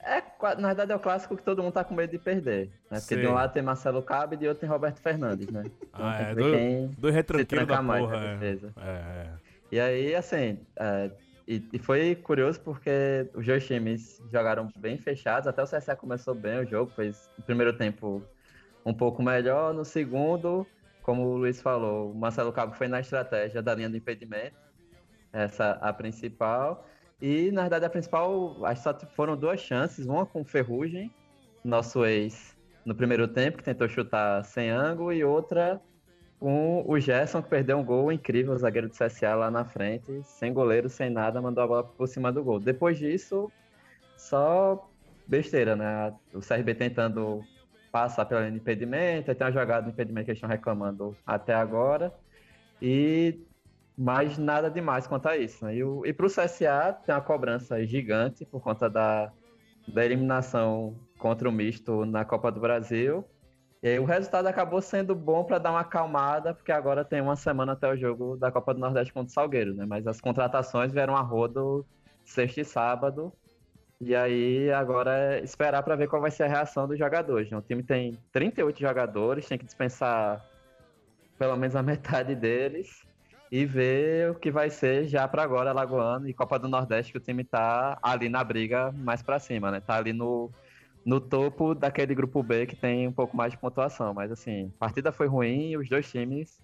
É, 0.00 0.22
na 0.56 0.68
verdade 0.68 0.92
é 0.92 0.96
o 0.96 1.00
clássico 1.00 1.36
que 1.36 1.42
todo 1.42 1.62
mundo 1.62 1.72
tá 1.72 1.84
com 1.84 1.94
medo 1.94 2.10
de 2.10 2.18
perder. 2.18 2.66
Né? 2.90 2.98
Porque 2.98 3.14
Sei. 3.14 3.18
de 3.20 3.26
um 3.26 3.34
lado 3.34 3.52
tem 3.52 3.62
Marcelo 3.62 4.02
Cabe 4.02 4.36
e 4.36 4.38
de 4.38 4.48
outro 4.48 4.60
tem 4.60 4.68
Roberto 4.68 5.00
Fernandes, 5.00 5.48
né? 5.48 5.64
Então 5.66 6.00
Ah, 6.06 6.20
é, 6.20 6.34
dois, 6.34 6.96
dois 6.96 7.14
retranqueiros 7.14 7.68
da 7.68 7.82
mais 7.82 8.02
porra. 8.04 8.38
é. 8.40 8.58
É, 8.76 8.90
é. 8.90 9.30
E 9.70 9.78
aí, 9.78 10.14
assim, 10.14 10.58
é, 10.76 11.10
e, 11.46 11.62
e 11.74 11.78
foi 11.78 12.14
curioso 12.14 12.58
porque 12.60 13.26
os 13.34 13.44
dois 13.44 13.66
times 13.66 14.22
jogaram 14.32 14.70
bem 14.76 14.96
fechados, 14.96 15.46
até 15.46 15.62
o 15.62 15.66
CSA 15.66 15.94
começou 15.94 16.34
bem 16.34 16.60
o 16.60 16.66
jogo, 16.66 16.90
fez 16.94 17.28
o 17.38 17.42
primeiro 17.42 17.72
tempo 17.76 18.22
um 18.86 18.94
pouco 18.94 19.22
melhor, 19.22 19.74
no 19.74 19.84
segundo, 19.84 20.66
como 21.08 21.22
o 21.22 21.36
Luiz 21.38 21.62
falou, 21.62 22.10
o 22.10 22.14
Marcelo 22.14 22.52
Cabo 22.52 22.74
foi 22.74 22.86
na 22.86 23.00
estratégia 23.00 23.62
da 23.62 23.74
linha 23.74 23.88
de 23.88 23.96
impedimento, 23.96 24.58
essa 25.32 25.70
a 25.80 25.90
principal, 25.90 26.86
e 27.18 27.50
na 27.50 27.62
verdade 27.62 27.86
a 27.86 27.88
principal, 27.88 28.62
acho 28.66 28.82
que 28.82 29.00
só 29.00 29.06
foram 29.16 29.34
duas 29.34 29.58
chances, 29.58 30.04
uma 30.04 30.26
com 30.26 30.42
o 30.42 30.44
Ferrugem, 30.44 31.10
nosso 31.64 32.04
ex, 32.04 32.54
no 32.84 32.94
primeiro 32.94 33.26
tempo, 33.26 33.56
que 33.56 33.64
tentou 33.64 33.88
chutar 33.88 34.44
sem 34.44 34.68
ângulo, 34.68 35.10
e 35.10 35.24
outra 35.24 35.80
com 36.38 36.84
o 36.86 37.00
Gerson, 37.00 37.40
que 37.40 37.48
perdeu 37.48 37.78
um 37.78 37.84
gol 37.84 38.12
incrível, 38.12 38.52
o 38.52 38.58
zagueiro 38.58 38.88
do 38.88 38.94
CSA 38.94 39.34
lá 39.34 39.50
na 39.50 39.64
frente, 39.64 40.20
sem 40.24 40.52
goleiro, 40.52 40.90
sem 40.90 41.08
nada, 41.08 41.40
mandou 41.40 41.64
a 41.64 41.66
bola 41.66 41.84
por 41.84 42.06
cima 42.06 42.30
do 42.30 42.44
gol. 42.44 42.60
Depois 42.60 42.98
disso, 42.98 43.50
só 44.14 44.86
besteira, 45.26 45.74
né? 45.74 46.12
O 46.34 46.40
CRB 46.40 46.74
tentando 46.74 47.42
passar 47.90 48.24
pela 48.24 48.40
linha 48.40 48.52
de 48.52 48.58
impedimento, 48.58 49.34
tem 49.34 49.46
uma 49.46 49.52
jogada 49.52 49.86
de 49.86 49.92
impedimento 49.92 50.26
que 50.26 50.30
eles 50.32 50.38
estão 50.38 50.50
reclamando 50.50 51.16
até 51.26 51.54
agora, 51.54 52.12
e 52.80 53.40
mais 53.96 54.38
nada 54.38 54.70
demais 54.70 55.06
quanto 55.06 55.28
a 55.28 55.36
isso. 55.36 55.64
Né? 55.64 55.76
E, 55.76 55.84
o, 55.84 56.06
e 56.06 56.12
pro 56.12 56.28
CSA 56.28 56.96
tem 57.04 57.14
uma 57.14 57.20
cobrança 57.20 57.84
gigante 57.84 58.46
por 58.46 58.62
conta 58.62 58.88
da, 58.88 59.32
da 59.88 60.04
eliminação 60.04 60.96
contra 61.18 61.48
o 61.48 61.52
misto 61.52 62.04
na 62.04 62.24
Copa 62.24 62.52
do 62.52 62.60
Brasil. 62.60 63.24
E 63.82 63.88
aí 63.88 63.98
o 63.98 64.04
resultado 64.04 64.46
acabou 64.46 64.80
sendo 64.80 65.14
bom 65.14 65.44
para 65.44 65.58
dar 65.58 65.70
uma 65.70 65.80
acalmada, 65.80 66.54
porque 66.54 66.72
agora 66.72 67.04
tem 67.04 67.20
uma 67.20 67.36
semana 67.36 67.72
até 67.72 67.88
o 67.88 67.96
jogo 67.96 68.36
da 68.36 68.50
Copa 68.50 68.74
do 68.74 68.80
Nordeste 68.80 69.12
contra 69.12 69.30
o 69.30 69.32
Salgueiro, 69.32 69.74
né? 69.74 69.84
Mas 69.86 70.06
as 70.06 70.20
contratações 70.20 70.92
vieram 70.92 71.16
a 71.16 71.20
rodo 71.20 71.86
sexta 72.24 72.60
e 72.60 72.64
sábado. 72.64 73.32
E 74.00 74.14
aí 74.14 74.70
agora 74.70 75.34
é 75.34 75.44
esperar 75.44 75.82
para 75.82 75.96
ver 75.96 76.08
qual 76.08 76.22
vai 76.22 76.30
ser 76.30 76.44
a 76.44 76.48
reação 76.48 76.86
dos 76.86 76.98
jogadores. 76.98 77.50
Né? 77.50 77.56
O 77.56 77.62
time 77.62 77.82
tem 77.82 78.18
38 78.32 78.78
jogadores, 78.78 79.46
tem 79.46 79.58
que 79.58 79.64
dispensar 79.64 80.44
pelo 81.38 81.56
menos 81.56 81.74
a 81.74 81.82
metade 81.82 82.34
deles 82.34 83.02
e 83.50 83.64
ver 83.64 84.30
o 84.30 84.34
que 84.34 84.50
vai 84.50 84.70
ser 84.70 85.06
já 85.06 85.26
para 85.26 85.42
agora 85.42 85.72
Lagoano 85.72 86.28
e 86.28 86.34
Copa 86.34 86.58
do 86.58 86.68
Nordeste 86.68 87.12
que 87.12 87.18
o 87.18 87.20
time 87.20 87.44
tá 87.44 87.98
ali 88.02 88.28
na 88.28 88.44
briga 88.44 88.92
mais 88.92 89.22
para 89.22 89.38
cima, 89.38 89.70
né? 89.70 89.80
Tá 89.80 89.96
ali 89.96 90.12
no 90.12 90.50
no 91.04 91.20
topo 91.20 91.74
daquele 91.74 92.14
grupo 92.14 92.42
B 92.42 92.66
que 92.66 92.76
tem 92.76 93.08
um 93.08 93.12
pouco 93.12 93.34
mais 93.34 93.52
de 93.52 93.58
pontuação, 93.58 94.12
mas 94.12 94.30
assim, 94.30 94.70
a 94.76 94.78
partida 94.78 95.10
foi 95.10 95.26
ruim, 95.26 95.74
os 95.74 95.88
dois 95.88 96.10
times 96.10 96.60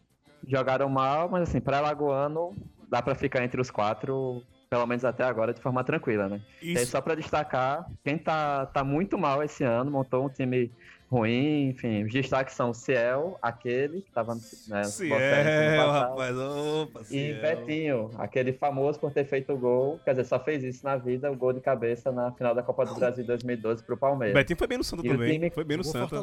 jogaram 0.46 0.86
mal, 0.88 1.30
mas 1.30 1.48
assim, 1.48 1.60
para 1.60 1.80
Lagoano 1.80 2.54
dá 2.90 3.00
para 3.00 3.14
ficar 3.14 3.42
entre 3.42 3.58
os 3.58 3.70
quatro 3.70 4.42
pelo 4.74 4.86
menos 4.88 5.04
até 5.04 5.22
agora, 5.22 5.54
de 5.54 5.60
forma 5.60 5.84
tranquila, 5.84 6.28
né? 6.28 6.40
Isso. 6.60 6.82
E 6.82 6.86
só 6.86 7.00
para 7.00 7.14
destacar, 7.14 7.86
quem 8.02 8.18
tá, 8.18 8.66
tá 8.66 8.82
muito 8.82 9.16
mal 9.16 9.40
esse 9.40 9.62
ano, 9.62 9.88
montou 9.88 10.26
um 10.26 10.28
time 10.28 10.68
ruim, 11.08 11.68
enfim, 11.68 12.02
os 12.02 12.12
destaques 12.12 12.56
são 12.56 12.74
Ciel, 12.74 13.38
aquele 13.40 14.02
que 14.02 14.10
tava 14.10 14.34
né, 14.66 14.82
Ciel, 14.82 15.90
rapaz, 15.92 16.36
opa, 16.36 17.04
Ciel. 17.04 17.36
E 17.36 17.40
Betinho, 17.40 18.10
aquele 18.18 18.52
famoso 18.52 18.98
por 18.98 19.12
ter 19.12 19.24
feito 19.24 19.52
o 19.52 19.56
gol, 19.56 20.00
quer 20.04 20.10
dizer, 20.10 20.24
só 20.24 20.40
fez 20.40 20.64
isso 20.64 20.84
na 20.84 20.96
vida, 20.96 21.30
o 21.30 21.36
gol 21.36 21.52
de 21.52 21.60
cabeça 21.60 22.10
na 22.10 22.32
final 22.32 22.52
da 22.52 22.64
Copa 22.64 22.84
do 22.84 22.96
Brasil 22.96 23.24
2012 23.24 23.84
pro 23.84 23.96
Palmeiras. 23.96 24.34
Betinho 24.34 24.58
foi 24.58 24.66
bem 24.66 24.78
no 24.78 24.82
Santa 24.82 25.06
e 25.06 25.08
também, 25.08 25.32
time... 25.34 25.50
foi 25.50 25.62
bem 25.62 25.76
no 25.76 25.84
Santa. 25.84 26.16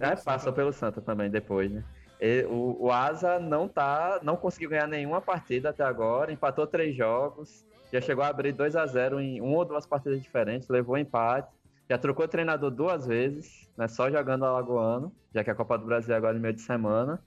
É, 0.00 0.16
passou 0.16 0.54
pelo 0.54 0.72
Santa 0.72 1.02
também 1.02 1.28
depois, 1.28 1.70
né? 1.70 1.84
E, 2.18 2.44
o, 2.44 2.78
o 2.80 2.90
Asa 2.90 3.38
não 3.38 3.68
tá, 3.68 4.20
não 4.22 4.36
conseguiu 4.36 4.70
ganhar 4.70 4.86
nenhuma 4.86 5.20
partida 5.20 5.68
até 5.68 5.84
agora, 5.84 6.32
empatou 6.32 6.66
três 6.66 6.96
jogos, 6.96 7.68
já 7.92 8.00
chegou 8.00 8.24
a 8.24 8.28
abrir 8.28 8.52
2 8.52 8.76
a 8.76 8.86
0 8.86 9.20
em 9.20 9.40
uma 9.40 9.58
ou 9.58 9.64
duas 9.64 9.86
partidas 9.86 10.20
diferentes, 10.20 10.68
levou 10.68 10.96
empate, 10.96 11.52
já 11.88 11.98
trocou 11.98 12.28
treinador 12.28 12.70
duas 12.70 13.06
vezes, 13.06 13.68
né, 13.76 13.88
só 13.88 14.10
jogando 14.10 14.44
Alagoano, 14.44 15.12
já 15.34 15.42
que 15.42 15.50
a 15.50 15.54
Copa 15.54 15.76
do 15.76 15.86
Brasil 15.86 16.14
é 16.14 16.16
agora 16.16 16.34
no 16.34 16.40
meio 16.40 16.54
de 16.54 16.60
semana. 16.60 17.20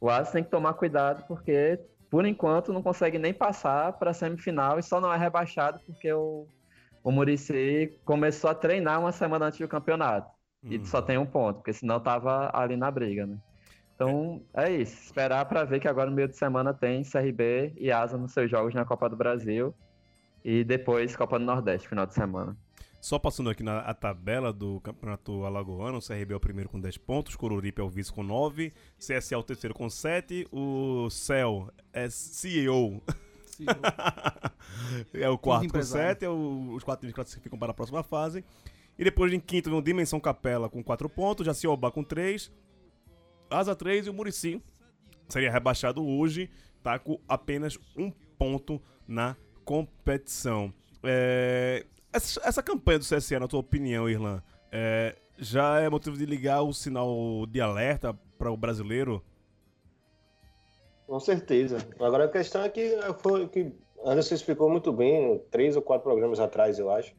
O 0.00 0.08
Asa 0.08 0.32
tem 0.32 0.42
que 0.42 0.50
tomar 0.50 0.74
cuidado 0.74 1.24
porque, 1.28 1.78
por 2.10 2.26
enquanto, 2.26 2.72
não 2.72 2.82
consegue 2.82 3.18
nem 3.18 3.32
passar 3.32 3.92
para 3.94 4.10
a 4.10 4.14
semifinal 4.14 4.78
e 4.78 4.82
só 4.82 5.00
não 5.00 5.12
é 5.12 5.16
rebaixado 5.16 5.78
porque 5.86 6.12
o, 6.12 6.46
o 7.04 7.12
Murici 7.12 8.00
começou 8.04 8.50
a 8.50 8.54
treinar 8.54 8.98
uma 8.98 9.12
semana 9.12 9.46
antes 9.46 9.60
do 9.60 9.68
campeonato. 9.68 10.30
Hum. 10.64 10.70
E 10.72 10.86
só 10.86 11.00
tem 11.00 11.18
um 11.18 11.26
ponto, 11.26 11.58
porque 11.58 11.72
senão 11.72 12.00
tava 12.00 12.50
ali 12.52 12.76
na 12.76 12.90
briga, 12.90 13.26
né? 13.26 13.38
Então 13.94 14.42
é 14.54 14.70
isso. 14.70 15.04
Esperar 15.04 15.44
para 15.44 15.62
ver 15.64 15.78
que 15.78 15.86
agora 15.86 16.08
no 16.08 16.16
meio 16.16 16.28
de 16.28 16.36
semana 16.36 16.72
tem 16.72 17.04
CRB 17.04 17.74
e 17.76 17.92
Asa 17.92 18.16
nos 18.16 18.32
seus 18.32 18.50
jogos 18.50 18.74
na 18.74 18.84
Copa 18.84 19.08
do 19.08 19.16
Brasil. 19.16 19.74
E 20.44 20.64
depois 20.64 21.14
Copa 21.14 21.38
do 21.38 21.44
Nordeste, 21.44 21.88
final 21.88 22.06
de 22.06 22.14
semana. 22.14 22.56
Só 23.00 23.18
passando 23.18 23.48
aqui 23.48 23.62
na 23.62 23.78
a 23.80 23.94
tabela 23.94 24.52
do 24.52 24.78
Campeonato 24.80 25.44
Alagoano, 25.44 25.98
o 25.98 26.02
CRB 26.02 26.34
é 26.34 26.36
o 26.36 26.40
primeiro 26.40 26.68
com 26.68 26.78
10 26.78 26.98
pontos, 26.98 27.34
Coruripe 27.34 27.80
é 27.80 27.84
o 27.84 27.88
vice 27.88 28.12
com 28.12 28.22
9, 28.22 28.74
CSA 28.98 29.34
é 29.34 29.38
o 29.38 29.42
terceiro 29.42 29.74
com 29.74 29.88
7, 29.88 30.46
o 30.52 31.08
Céu 31.08 31.72
é 31.94 32.10
CEO. 32.10 33.02
é 35.14 35.28
o 35.30 35.38
quarto 35.38 35.72
com 35.72 35.82
7, 35.82 36.26
é 36.26 36.28
o, 36.28 36.74
os 36.74 36.84
quatro 36.84 37.06
que 37.06 37.14
classificam 37.14 37.58
para 37.58 37.70
a 37.70 37.74
próxima 37.74 38.02
fase. 38.02 38.44
E 38.98 39.04
depois 39.04 39.32
em 39.32 39.40
quinto 39.40 39.70
vem 39.70 39.78
o 39.78 39.82
Dimensão 39.82 40.20
Capela 40.20 40.68
com 40.68 40.84
4 40.84 41.08
pontos, 41.08 41.46
Jaciobá 41.46 41.90
com 41.90 42.04
3, 42.04 42.52
Asa 43.48 43.74
3 43.74 44.08
e 44.08 44.10
o 44.10 44.14
Murici 44.14 44.62
seria 45.26 45.50
rebaixado 45.50 46.06
hoje, 46.06 46.50
tá 46.82 46.98
com 46.98 47.18
apenas 47.26 47.78
um 47.96 48.10
ponto 48.10 48.80
na 49.08 49.36
competição. 49.70 50.74
É, 51.04 51.86
essa, 52.12 52.40
essa, 52.44 52.60
campanha 52.60 52.98
do 52.98 53.04
CSE, 53.04 53.38
na 53.38 53.46
tua 53.46 53.60
opinião, 53.60 54.10
Irlan, 54.10 54.42
é, 54.72 55.14
já 55.38 55.78
é 55.78 55.88
motivo 55.88 56.16
de 56.16 56.26
ligar 56.26 56.62
o 56.62 56.72
sinal 56.72 57.46
de 57.46 57.60
alerta 57.60 58.12
para 58.36 58.50
o 58.50 58.56
brasileiro? 58.56 59.22
Com 61.06 61.20
certeza. 61.20 61.78
Agora 62.00 62.24
a 62.24 62.28
questão 62.28 62.64
é 62.64 62.68
que 62.68 62.98
foi 63.20 63.46
que 63.46 63.72
Anderson 64.04 64.34
explicou 64.34 64.68
muito 64.68 64.92
bem, 64.92 65.40
três 65.52 65.76
ou 65.76 65.82
quatro 65.82 66.02
programas 66.02 66.40
atrás, 66.40 66.76
eu 66.80 66.90
acho, 66.90 67.14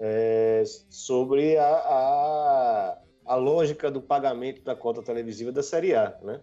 é, 0.00 0.62
sobre 0.88 1.58
a, 1.58 1.66
a, 1.66 2.98
a, 3.26 3.34
lógica 3.34 3.90
do 3.90 4.00
pagamento 4.00 4.62
da 4.62 4.74
cota 4.74 5.02
televisiva 5.02 5.52
da 5.52 5.62
Série 5.62 5.94
A, 5.94 6.18
né? 6.22 6.40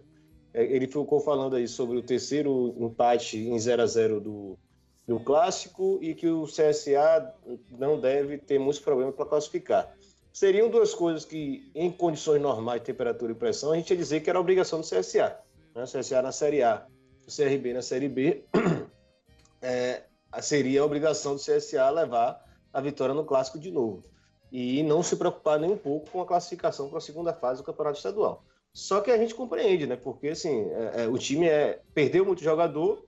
É, 0.54 0.62
ele 0.62 0.86
ficou 0.86 1.18
falando 1.18 1.56
aí 1.56 1.66
sobre 1.66 1.96
o 1.96 2.02
terceiro 2.02 2.76
empate 2.78 3.38
em 3.38 3.58
0 3.58 3.82
a 3.82 3.86
0 3.86 4.20
do, 4.20 4.58
do 5.06 5.18
clássico 5.18 5.98
e 6.00 6.14
que 6.14 6.28
o 6.28 6.44
CSA 6.44 7.34
não 7.70 8.00
deve 8.00 8.38
ter 8.38 8.58
muitos 8.58 8.80
problemas 8.80 9.14
para 9.14 9.26
classificar. 9.26 9.92
Seriam 10.32 10.70
duas 10.70 10.94
coisas 10.94 11.24
que, 11.24 11.70
em 11.74 11.90
condições 11.90 12.40
normais 12.40 12.82
temperatura 12.82 13.32
e 13.32 13.34
pressão, 13.34 13.72
a 13.72 13.76
gente 13.76 13.90
ia 13.90 13.96
dizer 13.96 14.20
que 14.20 14.30
era 14.30 14.40
obrigação 14.40 14.80
do 14.80 14.86
CSA. 14.86 15.36
Né? 15.74 15.84
CSA 15.84 16.22
na 16.22 16.32
Série 16.32 16.62
A, 16.62 16.86
CRB 17.26 17.74
na 17.74 17.82
Série 17.82 18.08
B, 18.08 18.44
é, 19.60 20.04
seria 20.40 20.80
a 20.80 20.84
obrigação 20.84 21.34
do 21.34 21.40
CSA 21.40 21.90
levar 21.90 22.42
a 22.72 22.80
vitória 22.80 23.14
no 23.14 23.24
clássico 23.24 23.58
de 23.58 23.70
novo. 23.70 24.02
E 24.50 24.82
não 24.82 25.02
se 25.02 25.16
preocupar 25.16 25.58
nem 25.58 25.70
um 25.70 25.76
pouco 25.76 26.10
com 26.10 26.22
a 26.22 26.26
classificação 26.26 26.88
para 26.88 26.98
a 26.98 27.02
segunda 27.02 27.32
fase 27.32 27.60
do 27.60 27.66
Campeonato 27.66 27.96
Estadual. 27.96 28.44
Só 28.72 29.00
que 29.00 29.10
a 29.10 29.18
gente 29.18 29.34
compreende, 29.34 29.86
né? 29.86 29.96
Porque 29.96 30.28
assim, 30.28 30.70
é, 30.70 31.04
é, 31.04 31.08
o 31.08 31.18
time 31.18 31.46
é, 31.46 31.80
perdeu 31.92 32.24
muito 32.24 32.42
jogador 32.42 33.04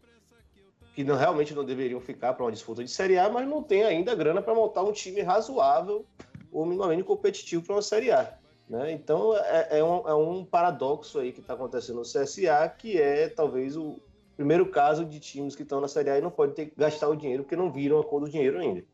que 0.95 1.03
não, 1.03 1.17
realmente 1.17 1.55
não 1.55 1.65
deveriam 1.65 2.01
ficar 2.01 2.35
para 2.35 2.45
uma 2.45 2.53
disputa 2.53 2.85
de 2.85 2.91
Série 2.91 3.19
A, 3.19 3.29
mas 3.29 3.49
não 3.49 3.63
tem 3.63 3.83
ainda 3.83 4.15
grana 4.15 4.41
para 4.41 4.55
montar 4.55 4.83
um 4.83 4.93
time 4.93 5.21
razoável 5.23 6.07
ou 6.53 6.65
minimamente 6.65 7.03
competitivo 7.03 7.65
para 7.65 7.75
uma 7.75 7.83
Série 7.83 8.13
A. 8.13 8.39
Né? 8.69 8.93
Então 8.93 9.37
é, 9.37 9.79
é, 9.79 9.85
um, 9.85 10.09
é, 10.09 10.15
um, 10.15 10.45
paradoxo 10.45 11.19
aí 11.19 11.33
que 11.33 11.41
está 11.41 11.55
acontecendo 11.55 11.97
no 11.97 12.03
CSA, 12.03 12.69
que 12.79 12.97
é 12.97 13.29
talvez 13.29 13.77
o 13.77 14.01
primeiro 14.37 14.67
caso 14.67 15.05
de 15.05 15.19
times 15.19 15.57
que 15.57 15.63
estão 15.63 15.81
na 15.81 15.89
Série 15.89 16.11
A 16.11 16.19
e 16.19 16.23
não 16.23 16.31
podem 16.31 16.55
ter 16.55 16.67
que 16.67 16.77
gastar 16.77 17.09
o 17.09 17.17
dinheiro 17.17 17.43
porque 17.43 17.57
não 17.57 17.71
viram 17.71 17.99
a 17.99 18.05
cor 18.05 18.21
do 18.21 18.31
dinheiro 18.31 18.61
ainda. 18.61 18.85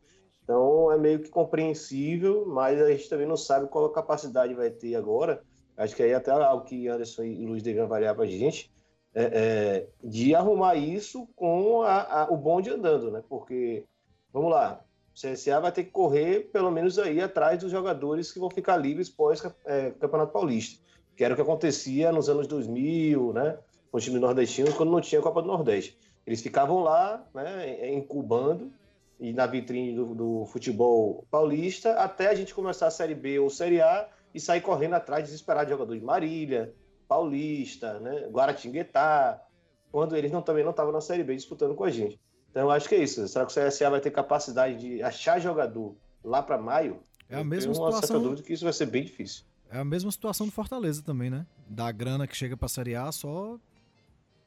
Então 0.42 0.90
é 0.90 0.96
meio 0.96 1.20
que 1.20 1.28
compreensível, 1.28 2.46
mas 2.46 2.80
a 2.80 2.90
gente 2.90 3.08
também 3.10 3.26
não 3.26 3.36
sabe 3.36 3.68
qual 3.68 3.84
a 3.84 3.92
capacidade 3.92 4.54
vai 4.54 4.70
ter 4.70 4.96
agora. 4.96 5.42
Acho 5.76 5.94
que 5.94 6.02
aí 6.02 6.14
até 6.14 6.30
algo 6.30 6.64
que 6.64 6.88
Anderson 6.88 7.24
e 7.24 7.46
Luiz 7.46 7.62
devem 7.62 7.82
avaliar 7.82 8.14
para 8.14 8.24
a 8.24 8.26
gente 8.26 8.70
é, 9.14 9.22
é, 9.22 9.86
de 10.02 10.34
arrumar 10.34 10.76
isso 10.76 11.28
com 11.34 11.82
a, 11.82 12.22
a, 12.22 12.30
o 12.30 12.36
bonde 12.36 12.70
andando, 12.70 13.10
né? 13.10 13.22
Porque, 13.28 13.84
vamos 14.32 14.50
lá, 14.50 14.80
o 15.10 15.14
CSA 15.14 15.60
vai 15.60 15.72
ter 15.72 15.84
que 15.84 15.90
correr 15.90 16.50
pelo 16.52 16.70
menos 16.70 16.98
aí 16.98 17.20
atrás 17.20 17.58
dos 17.58 17.70
jogadores 17.70 18.32
que 18.32 18.38
vão 18.38 18.50
ficar 18.50 18.76
livres 18.76 19.08
pós 19.08 19.42
é, 19.64 19.90
Campeonato 19.90 20.32
Paulista, 20.32 20.80
que 21.16 21.24
era 21.24 21.34
o 21.34 21.36
que 21.36 21.42
acontecia 21.42 22.12
nos 22.12 22.28
anos 22.28 22.46
2000, 22.46 23.32
né? 23.32 23.58
Com 23.90 23.98
os 23.98 24.04
times 24.04 24.20
nordestinos, 24.20 24.74
quando 24.74 24.92
não 24.92 25.00
tinha 25.00 25.20
Copa 25.20 25.42
do 25.42 25.48
Nordeste. 25.48 25.98
Eles 26.24 26.40
ficavam 26.40 26.80
lá, 26.80 27.26
né, 27.34 27.92
incubando 27.92 28.70
e 29.18 29.32
na 29.32 29.46
vitrine 29.46 29.94
do, 29.94 30.14
do 30.14 30.46
futebol 30.46 31.26
paulista, 31.30 31.94
até 31.94 32.28
a 32.28 32.34
gente 32.34 32.54
começar 32.54 32.86
a 32.86 32.90
Série 32.90 33.14
B 33.14 33.38
ou 33.38 33.50
Série 33.50 33.80
A 33.80 34.08
e 34.32 34.40
sair 34.40 34.60
correndo 34.60 34.94
atrás 34.94 35.24
desesperado 35.24 35.66
de 35.66 35.72
jogadores 35.72 36.00
de 36.00 36.06
Marília, 36.06 36.72
Paulista, 37.10 37.98
né, 37.98 38.28
Guaratinguetá, 38.28 39.42
quando 39.90 40.16
eles 40.16 40.30
não, 40.30 40.40
também 40.40 40.62
não 40.62 40.70
estavam 40.70 40.92
na 40.92 41.00
Série 41.00 41.24
B 41.24 41.34
disputando 41.34 41.74
com 41.74 41.82
a 41.82 41.90
gente. 41.90 42.20
Então 42.48 42.62
eu 42.62 42.70
acho 42.70 42.88
que 42.88 42.94
é 42.94 43.02
isso. 43.02 43.26
Será 43.26 43.44
que 43.44 43.50
o 43.50 43.68
CSA 43.68 43.90
vai 43.90 44.00
ter 44.00 44.12
capacidade 44.12 44.78
de 44.78 45.02
achar 45.02 45.40
jogador 45.40 45.96
lá 46.22 46.40
para 46.40 46.56
maio? 46.56 47.00
É 47.28 47.36
a 47.36 47.42
mesma 47.42 47.72
eu 47.72 47.74
situação. 47.74 48.16
Uma 48.16 48.28
dúvida 48.28 48.46
que 48.46 48.52
isso 48.52 48.62
vai 48.62 48.72
ser 48.72 48.86
bem 48.86 49.02
difícil. 49.02 49.44
É 49.68 49.78
a 49.78 49.84
mesma 49.84 50.12
situação 50.12 50.46
do 50.46 50.52
Fortaleza 50.52 51.02
também, 51.02 51.30
né? 51.30 51.44
Da 51.68 51.90
grana 51.90 52.28
que 52.28 52.36
chega 52.36 52.56
para 52.56 52.66
a 52.66 52.68
Série 52.68 52.94
A 52.94 53.10
só. 53.10 53.58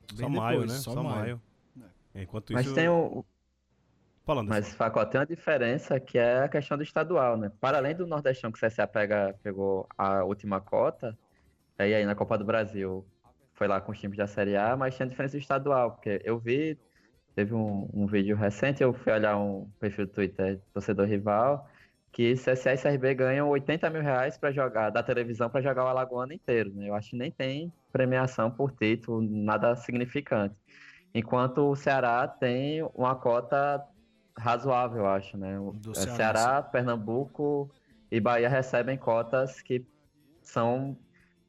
Só 0.09 0.15
depois, 0.15 0.33
maio, 0.33 0.61
né? 0.61 0.67
Só, 0.75 0.93
só 0.93 1.03
maio. 1.03 1.41
maio. 1.75 1.91
Enquanto 2.15 2.53
Mas 2.53 2.65
isso. 2.65 2.75
Tem 2.75 2.87
o... 2.87 3.25
Falando 4.25 4.47
Mas, 4.47 4.73
Facó, 4.73 5.03
tem 5.03 5.19
uma 5.19 5.27
diferença 5.27 5.99
que 5.99 6.17
é 6.17 6.43
a 6.43 6.47
questão 6.47 6.77
do 6.77 6.83
estadual, 6.83 7.35
né? 7.35 7.51
Para 7.59 7.79
além 7.79 7.93
do 7.93 8.07
Nordestão 8.07 8.53
que 8.53 8.65
o 8.65 8.69
CSA 8.69 8.87
pega, 8.87 9.35
pegou 9.43 9.85
a 9.97 10.23
última 10.23 10.61
cota, 10.61 11.17
e 11.79 11.93
aí 11.93 12.05
na 12.05 12.15
Copa 12.15 12.37
do 12.37 12.45
Brasil 12.45 13.05
foi 13.53 13.67
lá 13.67 13.79
com 13.81 13.91
os 13.91 13.99
times 13.99 14.17
da 14.17 14.27
Série 14.27 14.55
A, 14.55 14.75
mas 14.75 14.95
tinha 14.95 15.07
diferença 15.07 15.37
estadual, 15.37 15.91
porque 15.91 16.21
eu 16.23 16.37
vi, 16.39 16.77
teve 17.35 17.53
um, 17.53 17.89
um 17.93 18.05
vídeo 18.05 18.35
recente, 18.35 18.81
eu 18.81 18.93
fui 18.93 19.11
olhar 19.11 19.37
um 19.37 19.69
perfil 19.79 20.05
do 20.05 20.11
Twitter 20.11 20.59
torcedor 20.73 21.07
rival, 21.07 21.67
que 22.11 22.33
CSA 22.35 22.73
e 22.73 22.77
CRB 22.77 23.15
ganham 23.15 23.49
80 23.49 23.89
mil 23.89 24.01
reais 24.01 24.37
para 24.37 24.51
jogar, 24.51 24.91
da 24.91 25.01
televisão 25.01 25.49
para 25.49 25.61
jogar 25.61 25.83
o 25.85 25.87
Alagoano 25.87 26.31
inteiro. 26.31 26.71
Né? 26.73 26.89
Eu 26.89 26.93
acho 26.93 27.09
que 27.09 27.15
nem 27.15 27.31
tem 27.31 27.73
premiação 27.91 28.51
por 28.51 28.71
título, 28.71 29.21
nada 29.21 29.75
significante. 29.75 30.55
Enquanto 31.13 31.69
o 31.69 31.75
Ceará 31.75 32.27
tem 32.27 32.83
uma 32.93 33.15
cota 33.15 33.83
razoável, 34.37 34.99
eu 34.99 35.07
acho, 35.07 35.37
né? 35.37 35.59
O 35.59 35.93
Ceará, 35.93 36.15
Ceará 36.15 36.61
Pernambuco 36.61 37.69
e 38.11 38.19
Bahia 38.19 38.49
recebem 38.49 38.97
cotas 38.97 39.61
que 39.61 39.85
são 40.41 40.97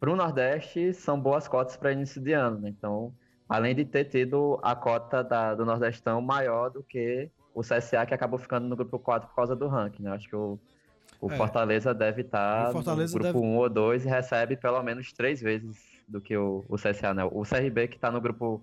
para 0.01 0.11
o 0.13 0.17
Nordeste, 0.17 0.93
são 0.93 1.19
boas 1.19 1.49
cotas 1.49 1.77
para 1.77 1.93
início 1.93 2.21
de 2.21 2.33
ano. 2.33 2.61
Né? 2.61 2.69
Então, 2.71 3.13
além 3.49 3.75
de 3.75 3.85
ter 3.85 4.05
tido 4.05 4.59
a 4.63 4.75
cota 4.75 5.23
da, 5.23 5.55
do 5.55 5.65
Nordestão 5.65 6.21
maior 6.21 6.71
do 6.71 6.83
que 6.83 7.31
o 7.55 7.61
CSA 7.63 8.05
que 8.07 8.15
acabou 8.15 8.39
ficando 8.39 8.67
no 8.67 8.77
grupo 8.77 8.99
4 8.99 9.29
por 9.29 9.35
causa 9.37 9.55
do 9.55 9.69
ranking, 9.69 10.03
né? 10.03 10.11
Acho 10.13 10.29
que 10.29 10.35
o, 10.35 10.59
o 11.21 11.31
É. 11.31 11.37
Fortaleza 11.37 11.95
deve 11.95 12.23
estar 12.23 12.73
Fortaleza 12.73 13.17
no 13.17 13.23
grupo 13.23 13.41
deve- 13.41 13.55
1 13.55 13.57
ou 13.59 13.69
2 13.71 14.05
e 14.05 14.09
recebe 14.09 14.57
pelo 14.57 14.83
menos 14.83 15.13
três 15.13 15.41
vezes 15.41 15.77
do 16.09 16.21
que 16.21 16.37
o, 16.37 16.65
o 16.69 16.77
CSA, 16.77 17.15
né? 17.15 17.25
O 17.25 17.43
CRB 17.43 17.87
que 17.89 17.97
está 17.97 18.11
no 18.11 18.21
grupo 18.21 18.61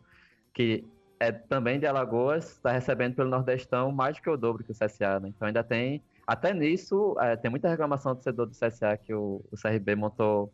que 0.53 0.83
é 1.19 1.31
também 1.31 1.79
de 1.79 1.85
Alagoas, 1.85 2.51
está 2.51 2.71
recebendo 2.71 3.15
pelo 3.15 3.29
Nordestão 3.29 3.91
mais 3.91 4.17
do 4.17 4.21
que 4.23 4.29
o 4.29 4.35
dobro 4.35 4.63
que 4.63 4.71
o 4.71 4.75
CSA, 4.75 5.19
né? 5.21 5.29
Então 5.29 5.47
ainda 5.47 5.63
tem, 5.63 6.03
até 6.27 6.53
nisso, 6.53 7.15
é, 7.19 7.37
tem 7.37 7.49
muita 7.49 7.69
reclamação 7.69 8.11
do 8.11 8.15
torcedor 8.15 8.47
do 8.47 8.51
CSA 8.53 8.97
que 8.97 9.13
o, 9.13 9.41
o 9.49 9.55
CRB 9.55 9.95
montou 9.95 10.51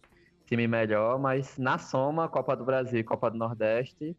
time 0.48 0.68
melhor, 0.68 1.20
mas 1.20 1.58
na 1.58 1.78
soma, 1.78 2.30
Copa 2.30 2.56
do 2.56 2.66
Brasil 2.66 3.00
e 3.00 3.04
Copa 3.04 3.30
do 3.30 3.38
Nordeste, 3.38 4.16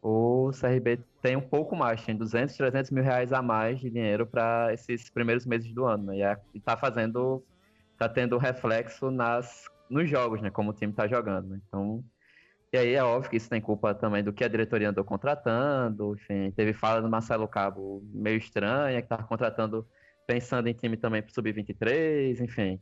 o 0.00 0.50
CRB 0.52 1.00
tem 1.20 1.36
um 1.36 1.40
pouco 1.40 1.76
mais, 1.76 2.04
tem 2.04 2.16
200, 2.16 2.56
300 2.56 2.90
mil 2.90 3.04
reais 3.04 3.32
a 3.32 3.42
mais 3.42 3.80
de 3.80 3.90
dinheiro 3.90 4.26
para 4.26 4.72
esses 4.72 5.10
primeiros 5.10 5.46
meses 5.46 5.72
do 5.74 5.84
ano, 5.84 6.06
né? 6.06 6.16
E, 6.18 6.22
é- 6.22 6.36
tá 6.64 6.76
fazendo, 6.76 7.44
tá 7.98 8.08
tendo 8.08 8.38
reflexo 8.38 9.10
nas, 9.10 9.64
nos 9.90 10.08
jogos, 10.08 10.40
né? 10.42 10.50
Como 10.50 10.70
o 10.70 10.74
time 10.74 10.92
tá 10.92 11.06
jogando, 11.06 11.48
né? 11.50 11.60
Então, 11.68 12.04
e 12.72 12.78
aí 12.78 12.94
é 12.94 13.04
óbvio 13.04 13.30
que 13.30 13.36
isso 13.36 13.50
tem 13.50 13.60
culpa 13.60 13.94
também 13.94 14.24
do 14.24 14.32
que 14.32 14.44
a 14.44 14.48
diretoria 14.48 14.90
andou 14.90 15.04
contratando, 15.04 16.14
enfim, 16.14 16.50
teve 16.52 16.72
fala 16.72 17.02
do 17.02 17.08
Marcelo 17.08 17.46
Cabo 17.46 18.02
meio 18.12 18.38
estranha, 18.38 19.02
que 19.02 19.08
tava 19.08 19.24
contratando 19.24 19.86
pensando 20.26 20.68
em 20.68 20.72
time 20.74 20.96
também 20.96 21.22
pro 21.22 21.32
Sub-23, 21.34 22.40
enfim. 22.40 22.80